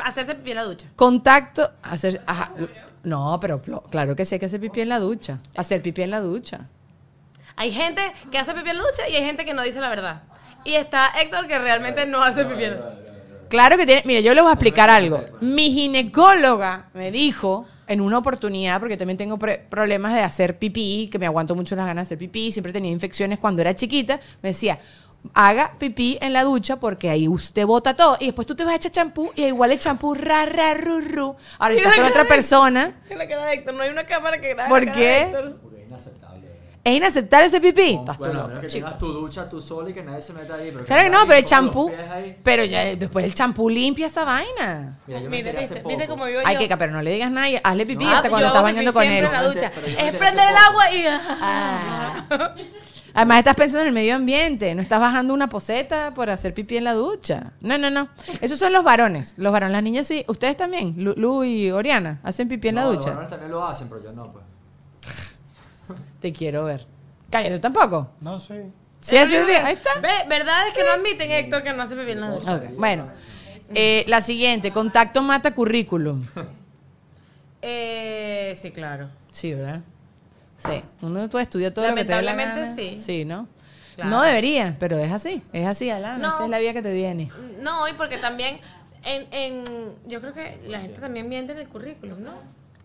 Hacerse 0.05 0.35
pipí 0.35 0.51
en 0.51 0.57
la 0.57 0.65
ducha. 0.65 0.87
Contacto, 0.97 1.71
hacer, 1.83 2.21
ajá, 2.27 2.53
no, 3.05 3.39
pero 3.41 3.63
plo- 3.63 3.83
claro 3.91 4.15
que 4.17 4.25
sí 4.25 4.35
hay 4.35 4.39
que 4.41 4.47
hacer 4.47 4.61
pipí 4.61 4.81
en 4.81 4.89
la 4.89 4.99
ducha. 4.99 5.39
Hacer 5.57 5.83
pipí 5.83 6.03
en 6.03 6.11
la 6.11 6.21
ducha. 6.21 6.69
Hay 7.57 7.71
gente 7.73 8.03
que 8.31 8.39
hace 8.39 8.55
pipí 8.55 8.71
en 8.71 8.77
la 8.79 8.83
ducha 8.83 9.09
y 9.09 9.17
hay 9.17 9.25
gente 9.25 9.45
que 9.45 9.55
no 9.55 9.63
dice 9.63 9.81
la 9.81 9.89
verdad. 9.89 10.23
Y 10.65 10.75
está 10.75 11.09
Héctor 11.21 11.47
que 11.49 11.59
realmente 11.59 12.07
no 12.07 12.23
hace 12.23 12.45
pipí 12.45 12.65
en 12.65 12.71
la 12.73 12.77
ducha. 12.77 12.99
Claro 13.49 13.77
que 13.77 13.85
tiene. 13.85 14.03
Mire, 14.07 14.23
yo 14.23 14.33
les 14.35 14.43
voy 14.43 14.51
a 14.51 14.55
explicar 14.55 14.89
algo. 14.89 15.23
Mi 15.43 15.71
ginecóloga 15.73 16.87
me 16.95 17.11
dijo 17.11 17.67
en 17.87 18.01
una 18.01 18.17
oportunidad, 18.17 18.81
porque 18.81 18.97
también 18.97 19.19
tengo 19.19 19.39
pre- 19.39 19.59
problemas 19.69 20.15
de 20.15 20.21
hacer 20.21 20.59
pipí, 20.59 21.11
que 21.13 21.19
me 21.19 21.27
aguanto 21.27 21.55
mucho 21.55 21.77
las 21.77 21.85
ganas 21.85 22.05
de 22.09 22.15
hacer 22.15 22.19
pipí, 22.19 22.51
siempre 22.51 22.73
tenía 22.73 22.91
infecciones 22.91 23.39
cuando 23.39 23.61
era 23.61 23.75
chiquita, 23.75 24.19
me 24.41 24.51
decía, 24.51 24.79
haga 25.35 25.73
pipí 25.79 26.19
en 26.21 26.33
la 26.33 26.45
ducha 26.45 26.77
porque 26.77 27.09
ahí 27.11 27.29
usted 27.29 27.65
bota 27.65 27.95
todo 27.95 28.17
y 28.21 28.27
después 28.27 28.47
tú 28.47 28.55
te 28.55 28.65
vas 28.65 28.73
a 28.75 28.77
echar 28.77 28.93
champú 28.93 29.31
y 29.37 29.45
igual 29.45 29.73
el 29.73 29.79
champú 29.79 30.15
ra, 30.15 30.45
ra, 30.47 30.75
ru, 30.75 31.01
ru. 31.01 31.37
Ahora 31.59 31.75
estás 31.75 31.95
con 31.95 32.03
la 32.03 32.09
otra 32.11 32.23
de- 32.25 32.29
persona. 32.29 33.01
En 33.09 33.19
la 33.19 33.29
cara 33.29 33.45
de 33.47 33.55
Héctor, 33.55 33.75
no 33.75 33.83
hay 33.83 33.91
una 33.91 34.05
cámara 34.05 34.41
que 34.41 34.49
grabe. 34.55 34.69
¿Por 34.69 34.93
qué? 34.93 35.29
Porque 35.63 35.81
es 35.83 35.87
inaceptable. 35.89 36.49
¿Es 36.85 36.97
inaceptable 36.97 37.47
ese 37.47 37.61
pipí? 37.61 37.95
Estás 38.01 38.19
tú 38.19 38.25
bueno, 38.25 38.41
a 38.43 38.49
loco, 38.49 38.61
que 38.61 38.67
chico. 38.67 38.85
tengas 38.87 38.99
tu 38.99 39.07
ducha 39.13 39.49
tú 39.49 39.61
solo 39.61 39.89
y 39.89 39.95
que 39.95 40.03
nadie 40.03 40.21
se 40.21 40.33
meta 40.33 40.57
ahí. 40.57 40.71
Pero 40.73 40.85
Claro 40.85 41.03
que 41.05 41.09
no, 41.11 41.15
nadie 41.19 41.27
pero 41.29 41.39
el 41.39 41.45
champú. 41.45 41.93
Pero 42.43 42.65
ya 42.65 42.97
después 42.97 43.25
el 43.25 43.35
champú 43.35 43.71
limpia 43.71 44.09
esa 44.09 44.25
vaina. 44.25 44.99
Mira, 45.07 45.21
yo 45.21 45.31
me 45.31 45.37
Mira, 45.37 45.51
hace 45.53 45.75
viste, 45.75 45.83
viste 45.89 46.09
cómo 46.09 46.25
vivo 46.25 46.41
Ay, 46.45 46.57
yo. 46.61 46.69
que 46.69 46.77
pero 46.77 46.91
no 46.93 47.01
le 47.01 47.13
digas 47.13 47.31
nada, 47.31 47.49
y 47.49 47.61
hazle 47.63 47.87
pipí 47.87 48.05
No, 48.05 48.11
hasta 48.11 48.29
cuando 48.29 48.47
yo 48.47 48.49
estás 48.49 48.63
bañando 48.65 48.93
con 48.93 49.03
siempre 49.03 49.21
él. 49.21 49.25
en 49.27 49.33
la 49.33 49.43
ducha. 49.45 49.73
Yo 49.75 49.83
me 49.97 50.09
Es 50.09 50.17
prender 50.17 50.49
el 50.51 50.57
agua 50.57 50.93
y... 50.93 51.05
Además 53.15 53.39
estás 53.39 53.57
pensando 53.57 53.83
en 53.83 53.89
el 53.89 53.93
medio 53.95 54.15
ambiente, 54.17 54.75
no 54.75 54.83
estás 54.83 54.99
bajando 55.01 55.35
una 55.35 55.49
poseta 55.49 56.15
por 56.15 56.31
hacer 56.31 56.55
pipí 56.55 56.77
en 56.77 56.85
la 56.85 56.95
ducha. 56.95 57.53
No, 57.61 57.77
no, 57.79 57.91
no. 57.91 58.09
Esos 58.41 58.59
son 58.59 58.73
los 58.73 58.83
varones. 58.85 59.35
Los 59.37 59.53
varones, 59.53 59.73
las 59.73 59.83
niñas 59.83 60.07
sí. 60.07 60.25
Ustedes 60.29 60.57
también, 60.57 60.95
Lu, 60.97 61.13
Lu 61.17 61.45
y 61.45 61.71
Oriana, 61.71 62.21
hacen 62.23 62.49
pipí 62.49 62.69
en 62.69 62.77
la 62.77 62.83
No, 62.85 62.89
Los 62.89 62.97
ducha. 62.99 63.11
varones 63.11 63.31
también 63.31 63.51
lo 63.53 63.65
hacen, 63.67 63.89
pero 63.89 64.03
yo 64.03 64.13
no, 64.13 64.33
pues. 64.33 64.45
Te 66.21 66.33
quiero 66.33 66.65
ver. 66.65 66.87
Cállate, 67.31 67.55
¿tú 67.57 67.61
tampoco? 67.61 68.11
No 68.21 68.39
sé. 68.41 68.67
Sí, 69.01 69.17
hace 69.17 69.41
pipí. 69.41 69.53
Ahí 69.53 69.75
está. 69.75 69.99
Ve, 70.01 70.09
verdad 70.29 70.69
es 70.69 70.75
que 70.75 70.85
no 70.85 70.93
admiten, 70.93 71.31
Héctor, 71.31 71.63
que 71.63 71.73
no 71.73 71.83
hace 71.83 71.97
pipí 71.97 72.13
en 72.13 72.21
la 72.21 72.31
ducha. 72.31 72.63
Bueno, 72.77 73.09
eh, 73.75 74.05
la 74.07 74.21
siguiente, 74.23 74.71
contacto 74.71 75.23
mata 75.23 75.53
currículum. 75.55 76.23
Eh, 77.61 78.55
sí, 78.61 78.71
claro. 78.71 79.09
Sí, 79.31 79.55
¿verdad? 79.55 79.83
Sí. 80.65 80.83
Uno 81.01 81.29
puede 81.29 81.45
estudiar 81.45 81.73
todo 81.73 81.89
lo 81.89 81.95
que 81.95 82.05
te 82.05 82.13
dé 82.13 82.23
la 82.23 82.33
Lamentablemente, 82.33 82.85
gana. 82.87 82.97
sí. 82.97 83.03
Sí, 83.03 83.25
¿no? 83.25 83.49
Claro. 83.95 84.11
No 84.11 84.23
debería, 84.23 84.77
pero 84.79 84.99
es 84.99 85.13
así. 85.13 85.43
Es 85.53 85.67
así, 85.67 85.91
Alana. 85.91 86.19
No. 86.19 86.35
Esa 86.35 86.45
es 86.45 86.51
la 86.51 86.59
vida 86.59 86.73
que 86.73 86.83
te 86.83 86.93
viene. 86.93 87.31
No, 87.61 87.87
y 87.89 87.93
porque 87.93 88.19
también 88.19 88.59
en, 89.05 89.27
en... 89.33 89.65
Yo 90.07 90.21
creo 90.21 90.33
que 90.33 90.61
la 90.67 90.81
gente 90.81 91.01
también 91.01 91.29
miente 91.29 91.53
en 91.53 91.59
el 91.59 91.69
currículum, 91.69 92.23
¿no? 92.23 92.33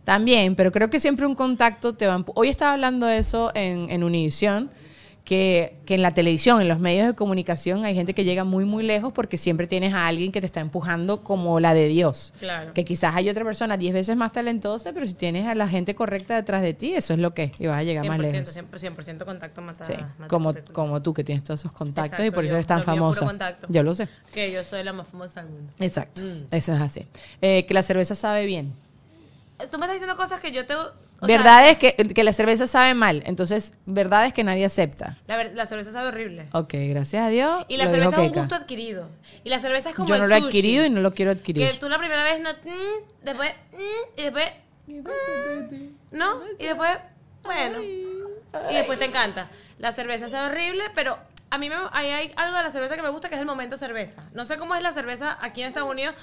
También, 0.04 0.56
pero 0.56 0.72
creo 0.72 0.90
que 0.90 1.00
siempre 1.00 1.26
un 1.26 1.36
contacto 1.36 1.94
te 1.94 2.08
va 2.08 2.24
Hoy 2.34 2.48
estaba 2.50 2.74
hablando 2.74 3.06
de 3.06 3.18
eso 3.18 3.52
en, 3.54 3.90
en 3.90 4.04
Univisión, 4.04 4.72
que, 5.28 5.76
que 5.86 5.96
en 5.96 6.02
la 6.02 6.12
televisión, 6.12 6.62
en 6.62 6.70
los 6.70 6.80
medios 6.80 7.06
de 7.06 7.14
comunicación, 7.14 7.84
hay 7.84 7.94
gente 7.94 8.14
que 8.14 8.24
llega 8.24 8.46
muy, 8.46 8.64
muy 8.64 8.82
lejos 8.82 9.12
porque 9.12 9.36
siempre 9.36 9.68
tienes 9.68 9.94
a 9.94 10.08
alguien 10.08 10.32
que 10.32 10.40
te 10.40 10.46
está 10.46 10.62
empujando 10.62 11.22
como 11.22 11.60
la 11.60 11.74
de 11.74 11.90
Dios. 11.90 12.32
Claro. 12.40 12.74
Que 12.74 12.86
quizás 12.86 13.14
hay 13.14 13.30
otra 13.30 13.44
persona 13.44 13.76
diez 13.76 13.94
veces 13.94 14.16
más 14.16 14.32
talentosa, 14.32 14.94
pero 14.94 15.06
si 15.06 15.16
tienes 15.16 15.46
a 15.46 15.54
la 15.54 15.68
gente 15.68 15.96
correcta 15.96 16.34
detrás 16.34 16.62
de 16.62 16.74
ti, 16.74 16.94
eso 16.94 17.12
es 17.14 17.20
lo 17.20 17.34
que 17.34 17.44
es, 17.44 17.52
y 17.60 17.68
vas 17.68 17.78
a 17.80 17.84
llegar 17.84 18.08
más 18.08 18.20
100%, 18.20 18.22
lejos. 18.22 18.56
100%, 18.56 18.96
100% 18.96 19.26
contacto 19.26 19.62
mata, 19.62 19.84
Sí, 19.84 19.96
mata 19.98 20.28
como, 20.30 20.54
como 20.72 21.02
tú 21.02 21.14
que 21.14 21.26
tienes 21.26 21.44
todos 21.44 21.60
esos 21.60 21.74
contactos 21.74 22.26
y 22.26 22.32
por 22.32 22.46
eso 22.46 22.52
yo- 22.54 22.56
eres 22.56 22.68
tan 22.68 22.82
famosa. 22.82 23.30
Yo 23.68 23.84
lo 23.84 23.96
sé. 23.96 24.08
Que 24.34 24.50
yo 24.54 24.64
soy 24.64 24.82
la 24.86 24.94
más 24.94 25.10
famosa 25.10 25.44
del 25.44 25.52
mundo. 25.52 25.74
Exacto. 25.82 26.22
Mm. 26.24 26.44
Eso 26.56 26.74
es 26.74 26.80
así. 26.80 27.06
Eh, 27.42 27.66
que 27.66 27.74
la 27.74 27.82
cerveza 27.84 28.16
sabe 28.16 28.46
bien. 28.46 28.74
Tú 29.72 29.78
me 29.78 29.88
estás 29.88 29.96
diciendo 29.96 30.16
cosas 30.16 30.40
que 30.40 30.54
yo 30.54 30.66
te... 30.66 30.74
o 31.20 31.26
sea, 31.26 31.38
Verdad 31.38 31.70
es 31.70 31.78
que, 31.78 31.96
que 31.96 32.24
la 32.24 32.32
cerveza 32.34 32.68
sabe 32.68 32.94
mal. 32.94 33.24
Entonces, 33.26 33.74
verdad 33.86 34.26
es 34.28 34.34
que 34.34 34.44
nadie 34.44 34.66
acepta. 34.66 35.18
la, 35.28 35.44
la 35.46 35.66
cerveza 35.66 35.92
sabe 35.92 36.10
horrible. 36.10 36.48
Ok, 36.54 36.74
gracias 36.76 37.24
a 37.26 37.30
Dios. 37.30 37.66
Y 37.68 37.78
la 37.78 37.88
cerveza 37.88 38.22
es 38.24 38.32
un 38.32 38.38
gusto 38.38 38.56
adquirido. 38.56 39.10
Y 39.44 39.50
la 39.50 39.60
cerveza 39.60 39.90
es 39.90 39.96
como 39.96 40.08
Yo 40.08 40.16
el 40.16 40.22
no 40.22 40.28
lo 40.28 40.36
he 40.36 40.38
adquirido 40.38 40.86
y 40.86 40.90
no 40.90 41.02
lo 41.02 41.14
quiero 41.14 41.32
Que 41.34 41.40
adquirir. 41.40 41.80
tú 41.80 41.90
la 41.90 41.98
primera 41.98 42.24
vez 42.24 42.40
no... 42.40 42.50
mm, 42.52 43.24
después... 43.24 43.52
mm, 43.74 44.20
y 44.20 44.24
después... 44.24 44.46
mm, 44.88 45.86
¿No? 46.12 46.42
Y 46.60 46.66
después... 46.66 46.90
Bueno. 47.44 47.82
Y 47.82 48.74
después 48.74 49.00
te 49.00 49.06
encanta. 49.06 49.50
La 49.80 49.92
cerveza 49.92 50.30
sabe 50.30 50.48
horrible, 50.54 50.84
pero 50.96 51.18
a 51.50 51.58
mí 51.58 51.70
me, 51.70 51.76
hay, 51.92 52.10
hay 52.10 52.34
algo 52.36 52.58
de 52.58 52.64
la 52.64 52.72
cerveza 52.72 52.96
que 52.96 53.02
me 53.04 53.10
gusta 53.10 53.30
que 53.30 53.36
es 53.36 53.42
el 53.42 53.48
momento 53.48 53.78
cerveza. 53.78 54.24
No 54.34 54.46
sé 54.46 54.58
cómo 54.58 54.76
es 54.76 54.84
la 54.84 54.92
cerveza 54.92 55.38
aquí 55.42 55.62
en 55.62 55.68
Estados 55.68 55.90
Unidos. 55.90 56.16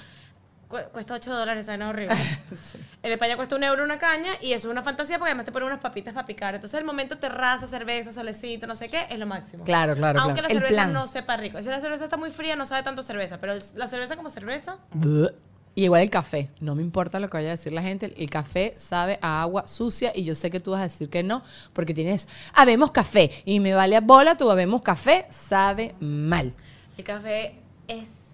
Cu- 0.67 0.77
cuesta 0.91 1.13
8 1.13 1.31
dólares, 1.33 1.65
¿sabes? 1.67 1.79
No 1.79 1.85
es 1.85 1.89
horrible. 1.91 2.15
En 3.03 3.11
España 3.11 3.35
cuesta 3.35 3.55
un 3.55 3.63
euro 3.63 3.83
una 3.83 3.99
caña 3.99 4.31
y 4.41 4.53
eso 4.53 4.67
es 4.67 4.71
una 4.71 4.81
fantasía 4.81 5.19
porque 5.19 5.29
además 5.29 5.45
te 5.45 5.51
ponen 5.51 5.67
unas 5.67 5.79
papitas 5.79 6.13
para 6.15 6.25
picar. 6.25 6.55
Entonces 6.55 6.79
el 6.79 6.85
momento 6.85 7.17
terraza, 7.19 7.67
cerveza, 7.67 8.11
solecito, 8.11 8.65
no 8.65 8.73
sé 8.73 8.89
qué, 8.89 9.05
es 9.09 9.19
lo 9.19 9.27
máximo. 9.27 9.63
Claro, 9.63 9.95
claro, 9.95 10.19
Aunque 10.21 10.39
claro. 10.41 10.53
la 10.55 10.59
cerveza 10.61 10.81
plan. 10.83 10.93
no 10.93 11.05
sepa 11.07 11.37
rico. 11.37 11.61
Si 11.61 11.69
la 11.69 11.79
cerveza 11.79 12.05
está 12.05 12.17
muy 12.17 12.31
fría, 12.31 12.55
no 12.55 12.65
sabe 12.65 12.81
tanto 12.81 13.03
cerveza. 13.03 13.39
Pero 13.39 13.53
el- 13.53 13.61
la 13.75 13.87
cerveza 13.87 14.15
como 14.15 14.29
cerveza, 14.29 14.77
Bleh. 14.93 15.29
Y 15.77 15.83
igual 15.83 16.01
el 16.03 16.09
café. 16.09 16.49
No 16.61 16.73
me 16.73 16.81
importa 16.81 17.19
lo 17.19 17.27
que 17.27 17.35
vaya 17.37 17.49
a 17.49 17.51
decir 17.51 17.73
la 17.73 17.81
gente. 17.81 18.13
El 18.17 18.29
café 18.29 18.73
sabe 18.77 19.19
a 19.21 19.41
agua 19.41 19.67
sucia 19.67 20.13
y 20.15 20.23
yo 20.23 20.33
sé 20.33 20.49
que 20.49 20.61
tú 20.61 20.71
vas 20.71 20.79
a 20.79 20.83
decir 20.83 21.09
que 21.09 21.21
no 21.21 21.43
porque 21.73 21.93
tienes 21.93 22.27
habemos 22.53 22.91
café 22.91 23.29
y 23.43 23.59
me 23.59 23.73
vale 23.73 23.97
a 23.97 24.01
bola 24.01 24.37
tu 24.37 24.49
habemos 24.49 24.81
café 24.81 25.25
sabe 25.29 25.93
mal. 25.99 26.53
el 26.97 27.03
café 27.03 27.55
es 27.89 28.24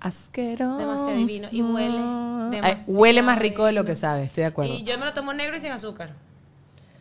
Asqueroso. 0.00 0.78
Demasiado 0.78 1.16
divino 1.16 1.48
y 1.50 1.62
huele 1.62 2.60
Ay, 2.62 2.76
huele 2.86 3.22
más 3.22 3.38
rico 3.38 3.64
de 3.64 3.72
lo 3.72 3.84
que 3.84 3.96
sabe, 3.96 4.24
estoy 4.24 4.42
de 4.42 4.46
acuerdo. 4.48 4.72
Y 4.74 4.82
yo 4.84 4.98
me 4.98 5.04
lo 5.04 5.12
tomo 5.12 5.32
negro 5.32 5.56
y 5.56 5.60
sin 5.60 5.72
azúcar. 5.72 6.12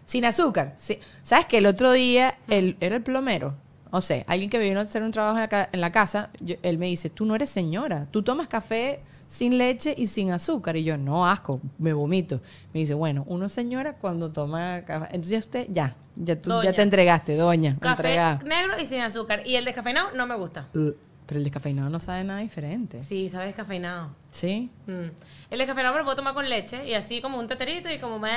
Sin 0.06 0.26
azúcar. 0.26 0.74
Sí. 0.78 1.00
¿Sabes 1.22 1.46
que 1.46 1.58
el 1.58 1.66
otro 1.66 1.92
día 1.92 2.38
el, 2.48 2.78
era 2.80 2.96
el 2.96 3.04
plomero? 3.04 3.56
O 3.92 4.02
sea, 4.02 4.24
alguien 4.28 4.50
que 4.50 4.60
vino 4.60 4.80
a 4.80 4.84
hacer 4.84 5.04
un 5.04 5.12
trabajo 5.12 5.36
en 5.38 5.42
la, 5.42 5.48
ca- 5.48 5.70
en 5.72 5.80
la 5.82 5.92
casa, 5.92 6.30
yo- 6.40 6.56
él 6.62 6.78
me 6.78 6.88
dice, 6.88 7.10
tú 7.10 7.26
no 7.26 7.36
eres 7.36 7.50
señora, 7.50 8.08
tú 8.12 8.22
tomas 8.24 8.48
café 8.48 9.00
sin 9.28 9.58
leche 9.58 9.94
y 9.98 10.08
sin 10.08 10.32
azúcar. 10.32 10.76
Y 10.78 10.84
yo, 10.84 10.98
no, 10.98 11.26
asco, 11.28 11.62
me 11.78 11.94
vomito. 11.94 12.42
Me 12.74 12.82
dice, 12.82 12.94
bueno, 12.94 13.24
uno 13.28 13.48
señora 13.50 13.94
cuando 13.94 14.32
toma 14.32 14.82
café. 14.86 15.06
Entonces 15.08 15.30
ya 15.30 15.40
usted, 15.40 15.68
ya, 15.70 15.96
ya, 16.16 16.40
tú, 16.40 16.62
ya 16.64 16.74
te 16.74 16.82
entregaste, 16.82 17.36
doña. 17.36 17.78
Café 17.80 18.02
entregada. 18.10 18.40
negro 18.46 18.74
y 18.82 18.86
sin 18.86 19.02
azúcar. 19.02 19.44
Y 19.46 19.56
el 19.56 19.66
descafeinado 19.66 20.10
no 20.16 20.26
me 20.28 20.36
gusta. 20.36 20.68
Uh, 20.74 20.92
pero 21.28 21.38
el 21.38 21.44
descafeinado 21.44 21.90
no 21.90 22.00
sabe 22.00 22.24
nada 22.24 22.40
diferente. 22.40 23.00
Sí, 23.02 23.30
sabe 23.30 23.48
descafeinado. 23.48 24.10
¿Sí? 24.32 24.72
Mm. 24.88 25.10
El 25.52 25.58
descafeinado 25.60 25.94
me 25.94 26.00
lo 26.00 26.06
puedo 26.06 26.16
tomar 26.16 26.34
con 26.34 26.50
leche 26.50 26.88
y 26.88 26.94
así 26.94 27.22
como 27.22 27.38
un 27.38 27.48
teterito 27.48 27.92
y 27.92 28.00
como 28.00 28.18
me... 28.18 28.32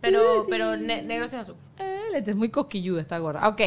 Pero, 0.00 0.46
pero 0.48 0.76
ne- 0.76 1.02
negro 1.02 1.26
sin 1.26 1.40
azúcar. 1.40 1.60
Eh, 1.78 2.22
es 2.24 2.36
muy 2.36 2.50
cosquilluda 2.50 3.00
esta 3.00 3.18
gorda. 3.18 3.48
Ok. 3.48 3.60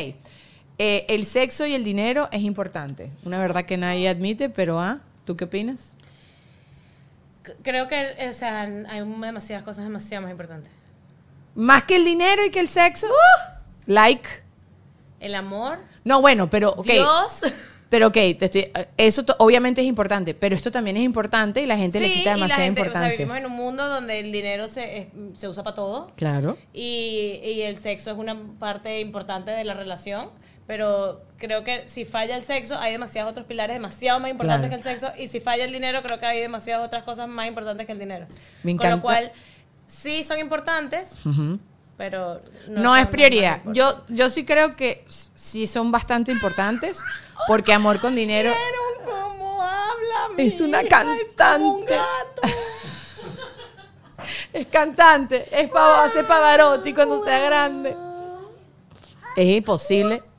Eh, 0.77 1.05
el 1.09 1.25
sexo 1.25 1.65
y 1.65 1.73
el 1.73 1.83
dinero 1.83 2.29
es 2.31 2.41
importante. 2.41 3.11
Una 3.25 3.37
verdad 3.39 3.65
que 3.65 3.75
nadie 3.75 4.07
admite, 4.07 4.49
pero 4.49 4.79
ah, 4.79 4.99
¿tú 5.25 5.35
qué 5.35 5.43
opinas? 5.45 5.95
Creo 7.63 7.87
que, 7.87 8.29
o 8.29 8.33
sea, 8.33 8.61
hay 8.61 8.99
demasiadas 8.99 9.63
cosas 9.65 9.83
demasiado 9.83 10.21
más 10.21 10.31
importantes. 10.31 10.71
Más 11.55 11.83
que 11.83 11.97
el 11.97 12.05
dinero 12.05 12.45
y 12.45 12.51
que 12.51 12.59
el 12.59 12.67
sexo. 12.69 13.07
Like. 13.87 14.29
El 15.19 15.35
amor, 15.35 15.79
No, 16.03 16.21
bueno, 16.21 16.49
pero 16.49 16.71
ok. 16.71 16.85
Dios. 16.85 17.41
Pero 17.91 18.07
ok, 18.07 18.13
te 18.13 18.45
estoy, 18.45 18.71
eso 18.95 19.23
obviamente 19.39 19.81
es 19.81 19.87
importante, 19.87 20.33
pero 20.33 20.55
esto 20.55 20.71
también 20.71 20.95
es 20.95 21.03
importante 21.03 21.61
y 21.61 21.65
la 21.65 21.75
gente 21.75 21.99
le 21.99 22.07
Sí, 22.07 22.13
quita 22.13 22.21
y 22.21 22.25
la 22.25 22.33
demasiada 22.35 22.63
gente, 22.63 22.81
o 22.81 22.83
sea, 22.85 22.87
importancia. 22.87 23.17
vivimos 23.17 23.37
en 23.37 23.45
un 23.45 23.51
mundo 23.51 23.87
donde 23.89 24.19
el 24.21 24.31
dinero 24.31 24.69
se, 24.69 24.97
es- 24.97 25.07
se 25.33 25.49
usa 25.49 25.61
para 25.63 25.75
todo. 25.75 26.11
Claro. 26.15 26.57
Y, 26.73 27.41
y 27.43 27.61
el 27.63 27.75
sexo 27.77 28.09
es 28.11 28.17
una 28.17 28.37
parte 28.59 29.01
importante 29.01 29.51
de 29.51 29.65
la 29.65 29.73
relación, 29.73 30.29
pero 30.67 31.21
creo 31.37 31.65
que 31.65 31.85
si 31.85 32.05
falla 32.05 32.37
el 32.37 32.43
sexo, 32.43 32.77
hay 32.79 32.93
demasiados 32.93 33.29
otros 33.31 33.45
pilares 33.45 33.75
demasiado 33.75 34.21
más 34.21 34.31
importantes 34.31 34.69
Claro. 34.69 34.81
que 34.83 34.89
el 34.89 34.97
sexo, 34.99 35.13
y 35.21 35.27
si 35.27 35.41
falla 35.41 35.65
el 35.65 35.73
dinero, 35.73 36.01
creo 36.01 36.17
que 36.17 36.25
hay 36.27 36.39
demasiadas 36.39 36.87
otras 36.87 37.03
cosas 37.03 37.27
más 37.27 37.45
importantes 37.45 37.85
que 37.85 37.91
el 37.91 37.99
dinero. 37.99 38.25
Me 38.63 38.71
Con 38.77 38.85
encanta- 38.85 38.95
lo 38.95 39.01
cual, 39.01 39.31
sí 39.85 40.23
son 40.23 40.39
importantes, 40.39 41.19
Ujú. 41.25 41.59
Pero 42.01 42.41
No, 42.67 42.95
es 42.97 43.05
prioridad. 43.05 43.61
Yo, 43.65 44.01
yo 44.07 44.31
sí 44.31 44.43
creo 44.43 44.75
que 44.75 45.05
sí 45.35 45.67
son 45.67 45.91
bastante 45.91 46.31
importantes, 46.31 47.03
porque 47.45 47.73
amor 47.73 47.99
con 47.99 48.15
dinero 48.15 48.51
¿Vieron 48.51 49.29
cómo 49.29 49.61
habla, 49.61 50.29
es 50.43 50.59
una? 50.61 50.79
Es 50.81 50.83
un 50.85 50.89
cantante. 51.35 51.99
Es 54.53 54.65
cantante, 54.67 55.47
es 55.51 55.69
pa- 55.69 56.05
hace 56.05 56.23
Pavarotti 56.23 56.91
cuando 56.93 57.23
sea 57.23 57.39
grande. 57.39 57.95
Es 59.35 59.45
imposible. 59.57 60.21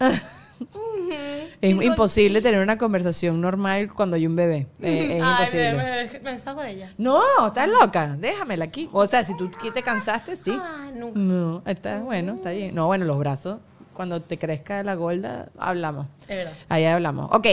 Es 1.62 1.82
imposible 1.82 2.40
tener 2.40 2.62
una 2.62 2.78
conversación 2.78 3.40
normal 3.40 3.92
cuando 3.92 4.16
hay 4.16 4.26
un 4.26 4.34
bebé. 4.34 4.66
Eh, 4.80 5.16
es 5.18 5.22
Ay, 5.22 5.30
imposible. 5.30 6.20
me, 6.22 6.32
deshago 6.32 6.62
de 6.62 6.70
ella. 6.70 6.94
No, 6.96 7.20
estás 7.46 7.68
loca. 7.68 8.16
Déjamela 8.18 8.64
aquí. 8.64 8.88
O 8.92 9.06
sea, 9.06 9.24
si 9.24 9.36
tú 9.36 9.50
te 9.74 9.82
cansaste, 9.82 10.36
sí. 10.36 10.58
Ah, 10.58 10.90
nunca. 10.94 11.18
No, 11.18 11.62
está 11.66 11.98
bueno, 11.98 12.34
está 12.36 12.50
bien. 12.50 12.74
No, 12.74 12.86
bueno, 12.86 13.04
los 13.04 13.18
brazos, 13.18 13.58
cuando 13.92 14.22
te 14.22 14.38
crezca 14.38 14.82
la 14.82 14.94
gorda, 14.94 15.50
hablamos. 15.58 16.06
Es 16.28 16.36
verdad. 16.38 16.52
Ahí 16.70 16.86
hablamos. 16.86 17.28
Ok, 17.32 17.46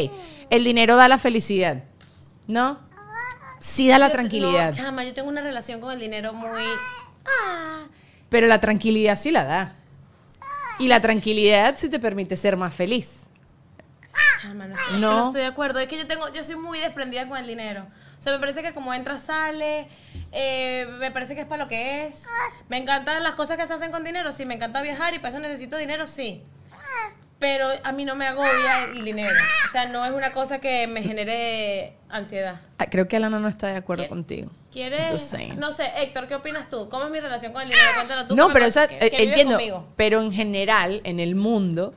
el 0.50 0.64
dinero 0.64 0.96
da 0.96 1.08
la 1.10 1.18
felicidad. 1.18 1.84
¿No? 2.48 2.80
Sí 3.60 3.90
da 3.90 4.00
la 4.00 4.08
Yo- 4.08 4.14
tranquilidad. 4.14 4.70
No, 4.70 4.76
chama, 4.78 5.04
yo 5.04 5.14
tengo 5.14 5.28
una 5.28 5.42
relación 5.42 5.82
con 5.82 5.92
el 5.92 6.00
dinero 6.00 6.32
muy... 6.34 6.64
Ah, 7.26 7.88
Pero 8.30 8.48
la 8.48 8.62
tranquilidad 8.62 9.18
sí 9.18 9.32
la 9.32 9.44
da. 9.44 9.76
Y 10.80 10.88
la 10.88 11.02
tranquilidad 11.02 11.76
sí 11.78 11.90
te 11.90 12.00
permite 12.00 12.38
ser 12.38 12.56
más 12.56 12.74
feliz. 12.74 13.27
Chama, 14.42 14.68
no, 14.68 14.76
estoy- 14.76 15.00
No. 15.00 15.18
no 15.18 15.26
estoy 15.26 15.42
de 15.42 15.48
acuerdo. 15.48 15.80
Es 15.80 15.88
que 15.88 15.98
yo 15.98 16.08
tengo, 16.08 16.32
yo 16.34 16.44
soy 16.44 16.56
muy 16.56 16.80
desprendida 16.80 17.28
con 17.28 17.38
el 17.38 17.48
dinero. 17.48 17.88
O 18.18 18.22
sea, 18.22 18.34
me 18.34 18.40
parece 18.40 18.62
que 18.64 18.74
como 18.74 18.94
entra, 18.94 19.18
sale. 19.18 19.88
eh, 20.32 20.88
me 21.00 21.12
parece 21.12 21.36
que 21.36 21.42
es 21.42 21.48
para 21.48 21.64
lo 21.64 21.70
que 21.70 22.08
es. 22.08 22.26
Me 22.68 22.78
encantan 22.78 23.22
las 23.24 23.36
cosas 23.36 23.58
que 23.58 23.66
se 23.68 23.74
hacen 23.74 23.92
con 23.92 24.04
dinero. 24.04 24.32
Sí, 24.32 24.46
me 24.46 24.56
encanta 24.56 24.82
viajar 24.82 25.14
y 25.14 25.20
para 25.20 25.30
eso 25.30 25.40
necesito 25.40 25.78
dinero, 25.78 26.06
sí. 26.08 26.44
Pero 27.40 27.68
a 27.84 27.92
mí 27.92 28.04
no 28.04 28.16
me 28.16 28.26
agobia 28.26 28.86
el 28.86 29.06
dinero. 29.06 29.30
O 29.68 29.72
sea, 29.72 29.86
no 29.86 30.04
es 30.04 30.12
una 30.12 30.34
cosa 30.34 30.58
que 30.60 30.88
me 30.88 31.04
genere 31.04 31.96
ansiedad. 32.10 32.62
Ah, 32.80 32.88
Creo 32.90 33.08
que 33.08 33.16
Alana 33.16 33.40
no 33.40 33.48
está 33.48 33.68
de 33.68 33.78
acuerdo 33.78 34.08
contigo. 34.10 34.50
¿Quieres? 34.72 35.34
No 35.56 35.72
sé, 35.72 35.92
Héctor, 35.98 36.28
¿qué 36.28 36.34
opinas 36.36 36.68
tú? 36.70 36.90
¿Cómo 36.90 37.06
es 37.06 37.12
mi 37.12 37.20
relación 37.20 37.54
con 37.54 37.62
el 37.62 37.70
dinero? 37.70 37.90
Cuéntalo 37.96 38.28
tú. 38.28 38.36
No, 38.36 38.50
pero 38.50 38.66
esa, 38.66 38.88
que- 38.88 38.98
eh, 38.98 39.12
entiendo. 39.24 39.88
Pero 39.96 40.22
en 40.22 40.32
general, 40.32 41.02
en 41.04 41.20
el 41.20 41.36
mundo, 41.36 41.94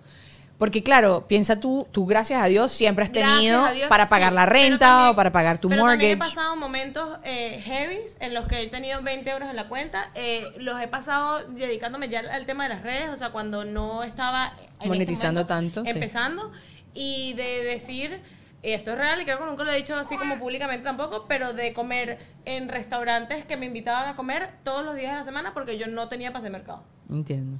porque 0.60 0.84
claro, 0.84 1.26
piensa 1.26 1.58
tú, 1.58 1.88
tú 1.90 2.06
gracias 2.06 2.40
a 2.40 2.46
Dios 2.46 2.70
siempre 2.70 3.04
has 3.04 3.10
tenido 3.10 3.66
Dios, 3.72 3.88
para 3.88 4.06
sí, 4.06 4.10
pagar 4.10 4.32
la 4.32 4.42
pero 4.46 4.52
renta 4.52 4.78
también- 4.78 5.10
o 5.12 5.16
para 5.16 5.32
pagar 5.32 5.58
tu 5.58 5.68
pero 5.70 5.80
mortgage. 5.82 6.10
También 6.10 6.16
he 6.30 6.34
pasado 6.36 6.54
momentos 6.56 7.18
eh, 7.24 7.60
heavies 7.64 8.16
en 8.20 8.34
los 8.34 8.46
que 8.46 8.60
he 8.62 8.66
tenido 8.68 9.02
20 9.02 9.28
euros 9.30 9.50
en 9.50 9.56
la 9.56 9.66
cuenta. 9.68 10.10
eh, 10.14 10.44
los 10.58 10.80
he 10.80 10.86
pasado 10.86 11.48
dedicándome 11.48 12.08
ya 12.08 12.20
al 12.20 12.46
tema 12.46 12.64
de 12.64 12.68
las 12.74 12.82
redes, 12.82 13.08
o 13.10 13.16
sea, 13.16 13.30
cuando 13.30 13.64
no 13.64 14.04
estaba 14.04 14.52
este 14.78 14.86
Monetizando 14.86 15.40
momento 15.40 15.46
tanto, 15.54 15.84
sí. 15.84 15.90
Empezando. 15.90 16.52
Y 16.94 17.32
de 17.34 17.64
decir, 17.64 18.20
esto 18.62 18.90
es 18.92 18.98
real 18.98 19.20
y 19.20 19.24
creo 19.24 19.38
que 19.38 19.46
nunca 19.46 19.64
lo 19.64 19.72
he 19.72 19.76
dicho 19.76 19.96
así 19.96 20.16
como 20.18 20.38
públicamente 20.38 20.84
tampoco, 20.84 21.24
pero 21.26 21.54
de 21.54 21.72
comer 21.72 22.18
en 22.44 22.68
restaurantes 22.68 23.46
que 23.46 23.56
me 23.56 23.64
invitaban 23.66 24.06
a 24.08 24.14
comer 24.16 24.50
todos 24.62 24.84
los 24.84 24.94
días 24.94 25.12
de 25.12 25.18
la 25.20 25.24
semana 25.24 25.54
porque 25.54 25.78
yo 25.78 25.86
no 25.86 26.08
tenía 26.08 26.32
pase 26.32 26.44
de 26.46 26.50
mercado. 26.50 26.82
Entiendo. 27.08 27.58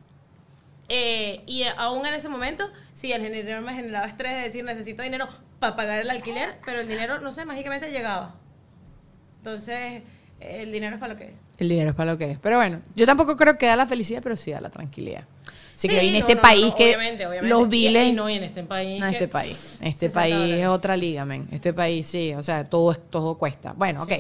Eh, 0.93 1.43
y 1.47 1.62
aún 1.62 2.05
en 2.05 2.14
ese 2.14 2.28
momento, 2.28 2.68
sí, 2.93 3.12
el 3.12 3.22
dinero 3.22 3.62
me 3.62 3.72
generaba 3.72 4.07
estrés 4.07 4.32
de 4.34 4.41
decir 4.43 4.64
necesito 4.64 5.03
dinero 5.05 5.28
para 5.61 5.76
pagar 5.76 6.01
el 6.01 6.11
alquiler, 6.11 6.57
pero 6.66 6.80
el 6.80 6.88
dinero, 6.88 7.20
no 7.20 7.30
sé, 7.32 7.45
mágicamente 7.45 7.91
llegaba. 7.93 8.34
Entonces, 9.38 10.03
el 10.41 10.72
dinero 10.72 10.95
es 10.97 11.01
para 11.01 11.12
lo 11.14 11.18
que 11.18 11.26
es. 11.26 11.41
El 11.59 11.68
dinero 11.68 11.91
es 11.91 11.97
para 11.97 12.12
lo 12.12 12.18
que 12.18 12.32
es. 12.32 12.38
Pero 12.41 12.57
bueno, 12.57 12.80
yo 12.97 13.07
tampoco 13.07 13.36
creo 13.36 13.57
que 13.57 13.66
da 13.66 13.76
la 13.76 13.86
felicidad, 13.86 14.20
pero 14.22 14.36
sí 14.36 14.51
da 14.51 14.61
la 14.61 14.70
tranquilidad. 14.70 15.24
Así 15.76 15.88
que 15.88 16.01
Sí, 16.01 16.07
en 16.09 16.12
no, 16.14 16.18
este 16.18 16.34
no, 16.34 16.41
país 16.43 16.66
no, 16.66 16.74
que 16.74 16.84
obviamente, 16.86 17.26
obviamente. 17.26 17.49
los 17.49 17.72
Y- 17.72 17.86
y 17.86 18.12
no, 18.12 18.28
y 18.28 18.34
en 18.34 18.43
este 18.45 18.62
país. 18.64 19.01
No, 19.01 19.07
que- 19.07 19.12
este 19.12 19.28
país. 19.28 19.78
Este 19.80 20.11
60 20.11 20.20
país 20.20 20.55
es 20.55 20.66
otra 20.66 20.97
liga, 20.97 21.24
men. 21.24 21.49
Este 21.53 21.72
país, 21.72 22.07
sí. 22.07 22.34
O 22.34 22.43
sea, 22.43 22.64
todo, 22.64 22.95
todo 22.95 23.38
cuesta. 23.38 23.72
Bueno, 23.74 24.03
ok. 24.03 24.12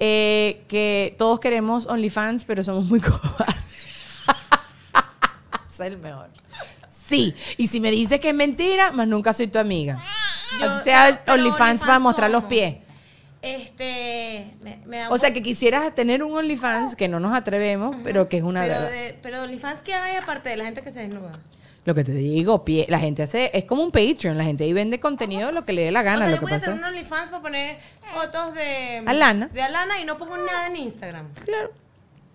Eh, 0.00 0.62
que 0.68 1.14
todos 1.18 1.40
queremos 1.40 1.86
OnlyFans, 1.86 2.44
pero 2.44 2.62
somos 2.62 2.84
muy 2.86 3.00
cobardes. 3.00 3.56
Es 5.86 5.92
el 5.92 5.98
mejor. 5.98 6.28
Sí. 6.88 7.34
Y 7.56 7.66
si 7.68 7.80
me 7.80 7.90
dices 7.90 8.20
que 8.20 8.28
es 8.30 8.34
mentira, 8.34 8.92
más 8.92 9.06
nunca 9.08 9.32
soy 9.32 9.46
tu 9.46 9.58
amiga. 9.58 9.98
Yo- 10.60 10.70
Así 10.70 10.84
sea 10.84 11.22
OnlyFans 11.28 11.82
para 11.82 11.98
mostrar 11.98 12.30
los 12.30 12.44
pies. 12.44 12.76
Este. 13.40 14.50
Me, 14.62 14.80
me 14.86 14.98
da 14.98 15.10
O 15.10 15.18
sea, 15.18 15.32
que 15.32 15.42
quisieras 15.42 15.94
tener 15.94 16.22
un 16.22 16.36
OnlyFans, 16.36 16.96
que 16.96 17.08
no 17.08 17.20
nos 17.20 17.32
atrevemos, 17.34 17.96
pero 18.02 18.28
que 18.28 18.38
es 18.38 18.42
una 18.42 18.62
pero, 18.62 18.74
verdad. 18.74 18.90
de, 18.90 19.18
pero 19.22 19.42
OnlyFans, 19.42 19.82
¿qué 19.82 19.94
hay 19.94 20.16
aparte 20.16 20.48
de 20.48 20.56
la 20.56 20.64
gente 20.64 20.82
que 20.82 20.90
se 20.90 21.00
desnuda? 21.00 21.30
Lo 21.84 21.94
que 21.94 22.04
te 22.04 22.12
digo, 22.12 22.64
pie, 22.64 22.84
la 22.88 22.98
gente 22.98 23.22
hace, 23.22 23.50
es 23.54 23.64
como 23.64 23.82
un 23.82 23.90
Patreon, 23.92 24.36
la 24.36 24.44
gente 24.44 24.64
ahí 24.64 24.72
vende 24.74 25.00
contenido 25.00 25.52
lo 25.52 25.64
que 25.64 25.72
le 25.72 25.84
dé 25.84 25.90
la 25.92 26.00
o 26.00 26.04
gana, 26.04 26.18
sea, 26.18 26.28
lo 26.28 26.34
yo 26.36 26.40
que 26.40 26.46
voy 26.46 26.54
a 26.54 26.60
tener 26.60 26.78
un 26.78 26.84
OnlyFans 26.84 27.30
para 27.30 27.40
poner 27.42 27.78
fotos 28.12 28.54
de. 28.54 29.02
Alana. 29.06 29.46
De 29.48 29.62
Alana 29.62 29.98
y 30.00 30.04
no 30.04 30.18
pongo 30.18 30.36
nada 30.36 30.66
en 30.66 30.76
Instagram. 30.76 31.28
Claro. 31.44 31.70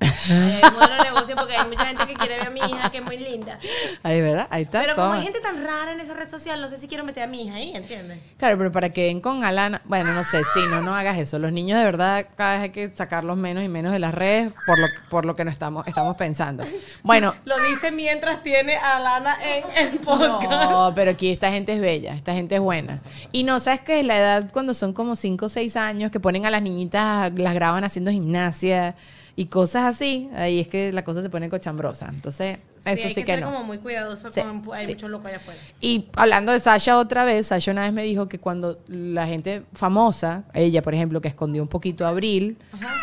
Eh, 0.04 0.62
modelo 0.74 0.96
de 0.96 1.04
negocio 1.04 1.36
porque 1.36 1.56
hay 1.56 1.68
mucha 1.68 1.86
gente 1.86 2.06
que 2.06 2.14
quiere 2.14 2.38
ver 2.38 2.48
a 2.48 2.50
mi 2.50 2.60
hija 2.60 2.90
que 2.92 2.98
es 2.98 3.04
muy 3.04 3.18
linda. 3.18 3.60
Ahí, 4.04 4.22
¿verdad? 4.22 4.48
Ahí 4.50 4.64
está. 4.64 4.82
Pero 4.82 4.96
como 4.96 5.08
toma. 5.08 5.18
hay 5.18 5.24
gente 5.24 5.40
tan 5.40 5.64
rara 5.64 5.92
en 5.92 6.00
esa 6.00 6.14
red 6.14 6.30
social, 6.30 6.62
no 6.62 6.68
sé 6.68 6.78
si 6.78 6.88
quiero 6.88 7.04
meter 7.04 7.24
a 7.24 7.28
mi 7.28 7.44
hija 7.44 7.56
ahí, 7.56 7.76
¿entiendes? 7.76 8.20
Claro, 8.38 8.58
pero 8.58 8.72
para 8.72 8.92
que 8.92 9.06
ven 9.06 9.22
con 9.22 9.44
Alana, 9.44 9.82
bueno, 9.86 10.14
no 10.14 10.24
sé, 10.24 10.42
sí, 10.54 10.62
no, 10.70 10.82
no 10.82 10.96
hagas 10.96 11.18
eso. 11.18 11.40
Los 11.40 11.52
niños 11.52 11.78
de 11.78 11.86
verdad 11.86 12.28
cada 12.36 12.56
vez 12.56 12.64
hay 12.64 12.70
que 12.72 12.88
sacarlos 12.90 13.38
menos 13.38 13.64
y 13.64 13.70
menos 13.70 13.92
de 13.92 14.00
las 14.00 14.14
redes 14.14 14.52
por 14.66 14.80
lo, 14.80 14.88
por 15.10 15.26
lo 15.26 15.36
que 15.36 15.46
no 15.46 15.52
estamos, 15.52 15.88
estamos 15.88 16.16
pensando. 16.16 16.64
Bueno, 17.04 17.34
Lo 17.46 17.56
dice 17.70 17.92
mientras 17.92 18.44
tiene 18.44 18.76
a 18.76 18.98
Alana 18.98 19.38
en 19.44 19.64
el 19.78 20.00
podcast. 20.00 20.50
no, 20.50 20.92
pero 20.96 21.12
aquí 21.12 21.32
esta 21.32 21.52
gente 21.52 21.74
es 21.74 21.82
bella, 21.82 22.14
esta 22.16 22.34
gente 22.34 22.56
es 22.56 22.62
buena. 22.62 23.02
Y 23.32 23.44
no, 23.44 23.60
¿sabes 23.60 23.82
qué? 23.82 24.04
La 24.04 24.18
edad 24.18 24.52
cuando 24.52 24.74
son 24.74 24.94
como 24.94 25.16
5 25.16 25.46
o 25.46 25.50
6 25.50 25.76
años, 25.76 26.12
que 26.12 26.20
ponen 26.20 26.46
a 26.46 26.50
las 26.50 26.62
niñitas, 26.62 27.32
las 27.36 27.54
graban 27.54 27.84
haciendo 27.84 28.12
gimnasia 28.12 28.96
y 29.36 29.46
cosas 29.48 29.86
así, 29.86 30.30
ahí 30.36 30.60
es 30.60 30.68
que 30.68 30.92
la 30.94 31.04
cosa 31.04 31.22
se 31.22 31.30
pone 31.30 31.50
cochambrosa. 31.50 32.10
Entonces, 32.14 32.60
eso 32.86 33.08
hay 33.08 33.14
sí 33.14 33.22
que, 33.24 33.26
ser 33.34 33.40
no. 33.42 33.48
como 33.52 33.64
muy 33.64 33.78
cuidadoso 33.80 34.32
Sí, 34.32 34.42
con 34.42 34.62
hay 34.74 34.86
sí. 34.86 34.92
mucho 34.94 35.08
loco 35.08 35.28
allá 35.28 35.38
afuera. 35.38 35.60
Y 35.82 36.10
hablando 36.16 36.52
de 36.52 36.60
Sasha 36.60 36.98
otra 36.98 37.24
vez, 37.26 37.48
Sasha 37.48 37.72
una 37.72 37.84
vez 37.84 37.94
me 37.94 38.04
dijo 38.04 38.28
que 38.28 38.40
cuando 38.40 38.80
la 38.88 39.26
gente 39.28 39.64
famosa, 39.74 40.44
ella 40.54 40.82
por 40.82 40.94
ejemplo, 40.94 41.22
que 41.22 41.28
escondió 41.30 41.62
un 41.62 41.68
poquito 41.70 42.06
a 42.06 42.10
Abril, 42.10 42.58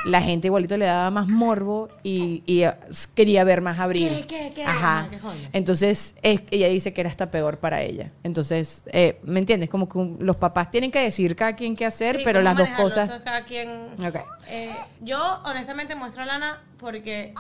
la 0.05 0.21
gente 0.23 0.49
igualito 0.49 0.77
le 0.77 0.87
daba 0.87 1.11
más 1.11 1.29
morbo 1.29 1.89
y, 2.03 2.43
y, 2.47 2.63
eh, 2.63 2.75
quería 3.15 3.45
ver 3.45 3.61
más 3.61 3.79
a 3.79 3.85
Abril. 3.85 4.09
¿Qué, 4.09 4.27
qué, 4.27 4.53
qué? 4.55 4.65
Ajá. 4.65 5.07
Qué 5.11 5.19
joya. 5.19 5.49
Entonces, 5.53 6.15
es- 6.23 6.43
ella 6.51 6.69
dice 6.69 6.93
que 6.93 7.01
era 7.01 7.11
hasta 7.11 7.31
peor 7.31 7.59
para 7.59 7.83
ella. 7.83 8.11
Entonces, 8.23 8.85
eh, 8.93 9.19
¿me 9.23 9.41
entiendes? 9.41 9.69
Como 9.71 9.89
que 9.89 10.25
los 10.25 10.37
papás 10.37 10.71
tienen 10.71 10.91
que 10.91 11.01
decir 11.01 11.37
cada 11.37 11.55
quien 11.57 11.77
qué 11.77 11.87
hacer, 11.87 12.21
pero 12.25 12.43
las 12.43 12.57
dos 12.57 12.69
cosas... 12.77 13.11
cada 13.25 13.45
quien. 13.45 13.71
Ok. 14.05 14.17
Eh, 14.49 14.71
yo 15.01 15.41
honestamente 15.45 15.95
muestro 15.95 16.23
a 16.23 16.27
Lana 16.27 16.61
porque 16.81 17.35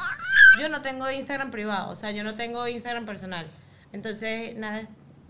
yo 0.60 0.68
no 0.68 0.82
tengo 0.82 1.10
Instagram 1.10 1.50
privado, 1.50 1.90
o 1.90 1.94
sea, 1.94 2.10
yo 2.10 2.22
no 2.24 2.34
tengo 2.34 2.66
Instagram 2.68 3.06
personal. 3.06 3.46
Entonces, 3.92 4.54
nada, 4.56 4.82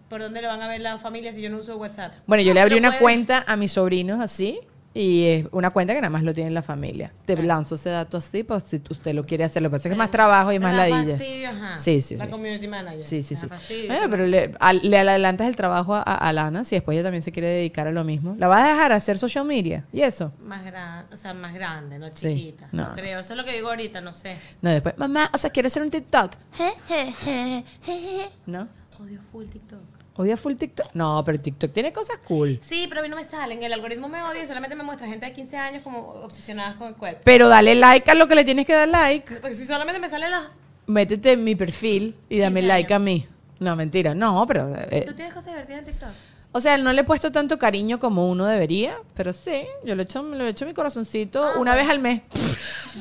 ¿por 0.08 0.20
dónde 0.20 0.40
le 0.42 0.48
van 0.48 0.60
a 0.62 0.68
ver 0.68 0.80
la 0.80 0.98
familia 0.98 1.32
si 1.32 1.40
yo 1.40 1.48
no 1.50 1.58
uso 1.58 1.76
WhatsApp? 1.76 2.12
Bueno, 2.26 2.42
yo 2.42 2.52
le 2.52 2.60
abrí 2.60 2.74
una 2.76 2.88
puede- 2.90 3.00
cuenta 3.00 3.44
a 3.46 3.56
mis 3.56 3.72
sobrinos 3.72 4.20
así. 4.20 4.60
Y 4.92 5.24
es 5.26 5.46
una 5.52 5.70
cuenta 5.70 5.94
que 5.94 6.00
nada 6.00 6.10
más 6.10 6.24
lo 6.24 6.34
tiene 6.34 6.50
la 6.50 6.62
familia. 6.62 7.12
Te 7.24 7.40
lanzo 7.40 7.76
ese 7.76 7.90
dato 7.90 8.16
así, 8.16 8.42
pues 8.42 8.64
si 8.64 8.82
usted 8.90 9.14
lo 9.14 9.22
quiere 9.24 9.44
hacer. 9.44 9.62
Lo 9.62 9.68
que 9.68 9.76
pasa 9.76 9.82
es 9.88 9.90
que 9.90 9.94
es 9.94 9.98
más 9.98 10.10
trabajo 10.10 10.50
y 10.52 10.58
más 10.58 10.76
da 10.76 10.88
ladilla. 10.88 11.16
fastidio, 11.16 11.48
ajá. 11.50 11.76
Sí, 11.76 12.02
sí, 12.02 12.16
La 12.16 12.24
sí. 12.24 12.30
community 12.32 12.66
manager. 12.66 13.04
Sí, 13.04 13.22
sí, 13.22 13.36
sí. 13.36 13.46
fastidio, 13.46 13.88
pero- 14.10 14.26
le, 14.26 14.50
al- 14.58 14.80
le 14.82 14.98
adelantas 14.98 15.46
el 15.46 15.54
trabajo 15.54 15.94
a, 15.94 16.00
a 16.02 16.32
Lana 16.32 16.64
si 16.64 16.74
después 16.74 16.96
ella 16.96 17.04
también 17.04 17.22
se 17.22 17.30
quiere 17.30 17.46
dedicar 17.48 17.86
a 17.86 17.92
lo 17.92 18.02
mismo. 18.02 18.34
¿La 18.36 18.48
vas 18.48 18.64
a 18.64 18.68
dejar 18.72 18.90
hacer 18.90 19.16
social 19.16 19.44
media? 19.44 19.84
¿Y 19.92 20.00
eso? 20.02 20.32
Más 20.42 20.64
grande, 20.64 21.14
o 21.14 21.16
sea, 21.16 21.34
más 21.34 21.54
grande, 21.54 21.96
no 22.00 22.08
Sí, 22.12 22.26
chiquita. 22.34 22.68
no. 22.72 22.88
no. 22.88 22.94
creo. 22.94 23.20
Eso 23.20 23.34
es 23.34 23.36
lo 23.36 23.44
que 23.44 23.52
digo 23.52 23.68
ahorita, 23.68 24.00
no 24.00 24.12
sé. 24.12 24.34
No, 24.60 24.70
después, 24.70 24.98
mamá, 24.98 25.30
o 25.32 25.38
sea, 25.38 25.50
quiero 25.50 25.68
hacer 25.68 25.82
un 25.84 25.90
TikTok. 25.90 26.32
¿No? 28.46 28.66
Odio 28.98 29.20
full 29.30 29.44
TikTok. 29.46 29.78
¿Odia 30.20 30.36
full 30.36 30.54
TikTok? 30.54 30.88
No, 30.94 31.22
pero 31.24 31.38
TikTok 31.40 31.72
tiene 31.72 31.92
cosas 31.94 32.18
cool. 32.28 32.60
Sí, 32.62 32.84
pero 32.88 33.00
a 33.00 33.02
mí 33.02 33.08
no 33.08 33.16
me 33.16 33.24
salen. 33.24 33.62
El 33.62 33.72
algoritmo 33.72 34.06
me 34.08 34.22
odia 34.22 34.44
y 34.44 34.46
solamente 34.46 34.76
me 34.76 34.82
muestra 34.84 35.06
gente 35.06 35.24
de 35.26 35.32
15 35.32 35.56
años 35.56 35.82
como 35.82 35.98
obsesionadas 36.00 36.76
con 36.76 36.88
el 36.88 36.94
cuerpo. 36.96 37.22
Pero 37.24 37.48
dale 37.48 37.74
like 37.74 38.10
a 38.10 38.14
lo 38.14 38.28
que 38.28 38.34
le 38.34 38.44
tienes 38.44 38.66
que 38.66 38.74
dar 38.74 38.88
like. 38.88 39.36
Porque 39.36 39.54
si 39.54 39.64
solamente 39.64 39.98
me 39.98 40.08
salen 40.10 40.30
las... 40.30 40.42
Métete 40.86 41.32
en 41.32 41.44
mi 41.44 41.54
perfil 41.54 42.16
y 42.28 42.38
dame 42.38 42.60
15 42.60 42.68
like 42.68 42.92
a 42.92 42.96
años. 42.96 43.04
mí. 43.04 43.26
No, 43.60 43.76
mentira. 43.76 44.14
No, 44.14 44.44
pero... 44.46 44.74
eh, 44.90 45.04
¿Tú 45.06 45.14
tienes 45.14 45.32
cosas 45.32 45.52
divertidas 45.52 45.78
en 45.80 45.84
TikTok? 45.86 46.08
o 46.52 46.60
sea, 46.60 46.76
no 46.78 46.92
le 46.92 47.02
he 47.02 47.04
puesto 47.04 47.30
tanto 47.30 47.58
cariño 47.60 48.00
como 48.00 48.28
uno 48.28 48.44
debería, 48.44 48.96
pero 49.14 49.32
sí, 49.32 49.62
yo 49.84 49.94
le 49.94 50.02
echo, 50.02 50.20
le 50.22 50.48
echo 50.48 50.66
mi 50.66 50.74
corazoncito 50.74 51.44
Ah, 51.44 51.58
una 51.60 51.76
vez 51.76 51.88
al 51.88 52.00
mes. 52.00 52.22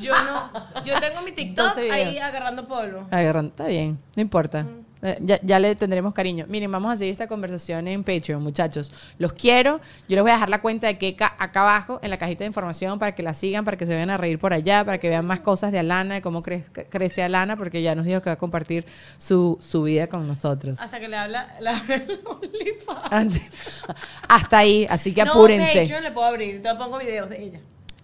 Yo 0.00 0.14
no. 0.24 0.50
Yo 0.84 0.98
tengo 1.00 1.20
mi 1.22 1.32
TikTok 1.36 1.66
12 1.74 1.80
videos. 1.82 1.96
ahí 1.96 2.18
agarrando 2.18 2.66
polvo. 2.68 3.08
Agarrando, 3.10 3.50
está 3.50 3.66
bien, 3.66 3.98
no 4.14 4.22
importa. 4.22 4.60
Eh, 4.60 4.84
Ya, 5.20 5.40
ya 5.42 5.58
le 5.58 5.74
tendremos 5.76 6.12
cariño. 6.12 6.44
Miren, 6.48 6.70
vamos 6.70 6.92
a 6.92 6.96
seguir 6.96 7.12
esta 7.12 7.26
conversación 7.26 7.88
en 7.88 8.04
Patreon, 8.04 8.42
muchachos. 8.42 8.92
Los 9.18 9.32
quiero. 9.32 9.80
Yo 10.08 10.16
les 10.16 10.20
voy 10.22 10.30
a 10.30 10.34
dejar 10.34 10.50
la 10.50 10.60
cuenta 10.60 10.86
de 10.88 10.98
Keka 10.98 11.36
acá 11.38 11.62
abajo 11.62 11.98
en 12.02 12.10
la 12.10 12.18
cajita 12.18 12.40
de 12.44 12.48
información 12.48 12.98
para 12.98 13.14
que 13.14 13.22
la 13.22 13.32
sigan, 13.32 13.64
para 13.64 13.76
que 13.78 13.86
se 13.86 13.94
vayan 13.94 14.10
a 14.10 14.18
reír 14.18 14.38
por 14.38 14.52
allá, 14.52 14.84
para 14.84 14.98
que 14.98 15.08
vean 15.08 15.24
más 15.24 15.40
cosas 15.40 15.72
de 15.72 15.78
Alana, 15.78 16.16
de 16.16 16.22
cómo 16.22 16.42
cre- 16.42 16.64
crece 16.90 17.22
Alana, 17.22 17.56
porque 17.56 17.80
ya 17.80 17.94
nos 17.94 18.04
dijo 18.04 18.20
que 18.20 18.28
va 18.30 18.34
a 18.34 18.38
compartir 18.38 18.84
su, 19.16 19.56
su 19.62 19.82
vida 19.84 20.06
con 20.08 20.26
nosotros. 20.26 20.78
Hasta 20.78 21.00
que 21.00 21.08
le 21.08 21.16
habla, 21.16 21.48
OnlyFans. 22.26 23.10
Antes- 23.10 23.84
Hasta 24.28 24.58
ahí, 24.58 24.86
así 24.90 25.14
que 25.14 25.24
No, 25.24 25.30
apúrense. 25.32 25.80
Patreon 25.80 26.02
le 26.02 26.10
puedo 26.12 26.26
abrir. 26.26 26.62
Te 26.62 26.74
pongo 26.74 26.98
videos 26.98 27.28
de 27.30 27.42
ella. 27.42 27.60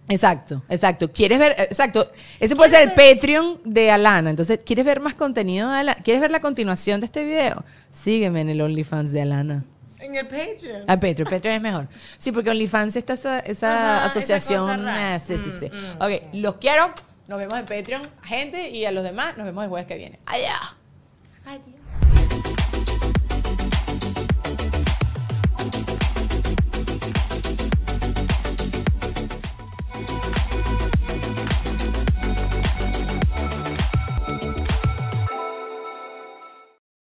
Exacto, 0.09 0.63
exacto. 0.69 1.11
¿Quieres 1.11 1.37
ver? 1.39 1.55
Exacto. 1.59 2.11
Ese 2.39 2.55
puede 2.55 2.69
ser 2.69 2.83
el 2.87 2.93
Patreon 2.93 3.59
de 3.65 3.91
Alana. 3.91 4.29
Entonces, 4.29 4.59
¿quieres 4.65 4.85
ver 4.85 4.99
más 5.01 5.15
contenido 5.15 5.69
de 5.69 5.79
Alana? 5.79 6.01
¿Quieres 6.03 6.21
ver 6.21 6.31
la 6.31 6.39
continuación 6.39 6.99
de 7.01 7.05
este 7.07 7.25
video? 7.25 7.63
Sígueme 7.91 8.41
en 8.41 8.49
el 8.49 8.61
OnlyFans 8.61 9.11
de 9.11 9.21
Alana. 9.21 9.65
En 9.99 10.15
el 10.15 10.25
Patreon. 10.27 10.83
Ah, 10.87 10.99
Patreon, 10.99 11.29
Patreon 11.29 11.55
es 11.55 11.61
mejor. 11.61 11.87
Sí, 12.17 12.31
porque 12.31 12.49
OnlyFans 12.51 12.95
está 12.95 13.13
esa, 13.13 13.39
esa 13.39 13.71
Ajá, 13.71 13.95
esa 13.97 14.05
asociación. 14.05 14.85
rara. 14.85 15.15
ah, 15.15 15.19
sí, 15.19 15.35
sí, 15.35 15.51
sí. 15.59 15.69
Mm, 15.69 16.01
Ok, 16.03 16.11
los 16.33 16.55
quiero. 16.55 16.93
Nos 17.27 17.39
vemos 17.39 17.59
en 17.59 17.65
Patreon, 17.65 18.01
gente, 18.23 18.69
y 18.69 18.85
a 18.85 18.91
los 18.91 19.03
demás 19.03 19.35
nos 19.35 19.45
vemos 19.45 19.63
el 19.63 19.69
jueves 19.69 19.87
que 19.87 19.97
viene. 19.97 20.19
Allá. 20.25 20.55
Ay, 21.45 21.59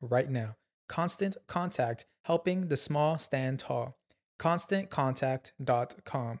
right 0.00 0.30
now. 0.30 0.56
Constant 0.88 1.36
Contact, 1.46 2.06
helping 2.24 2.68
the 2.68 2.76
small 2.76 3.18
stand 3.18 3.60
tall. 3.60 3.98
ConstantContact.com. 4.38 6.40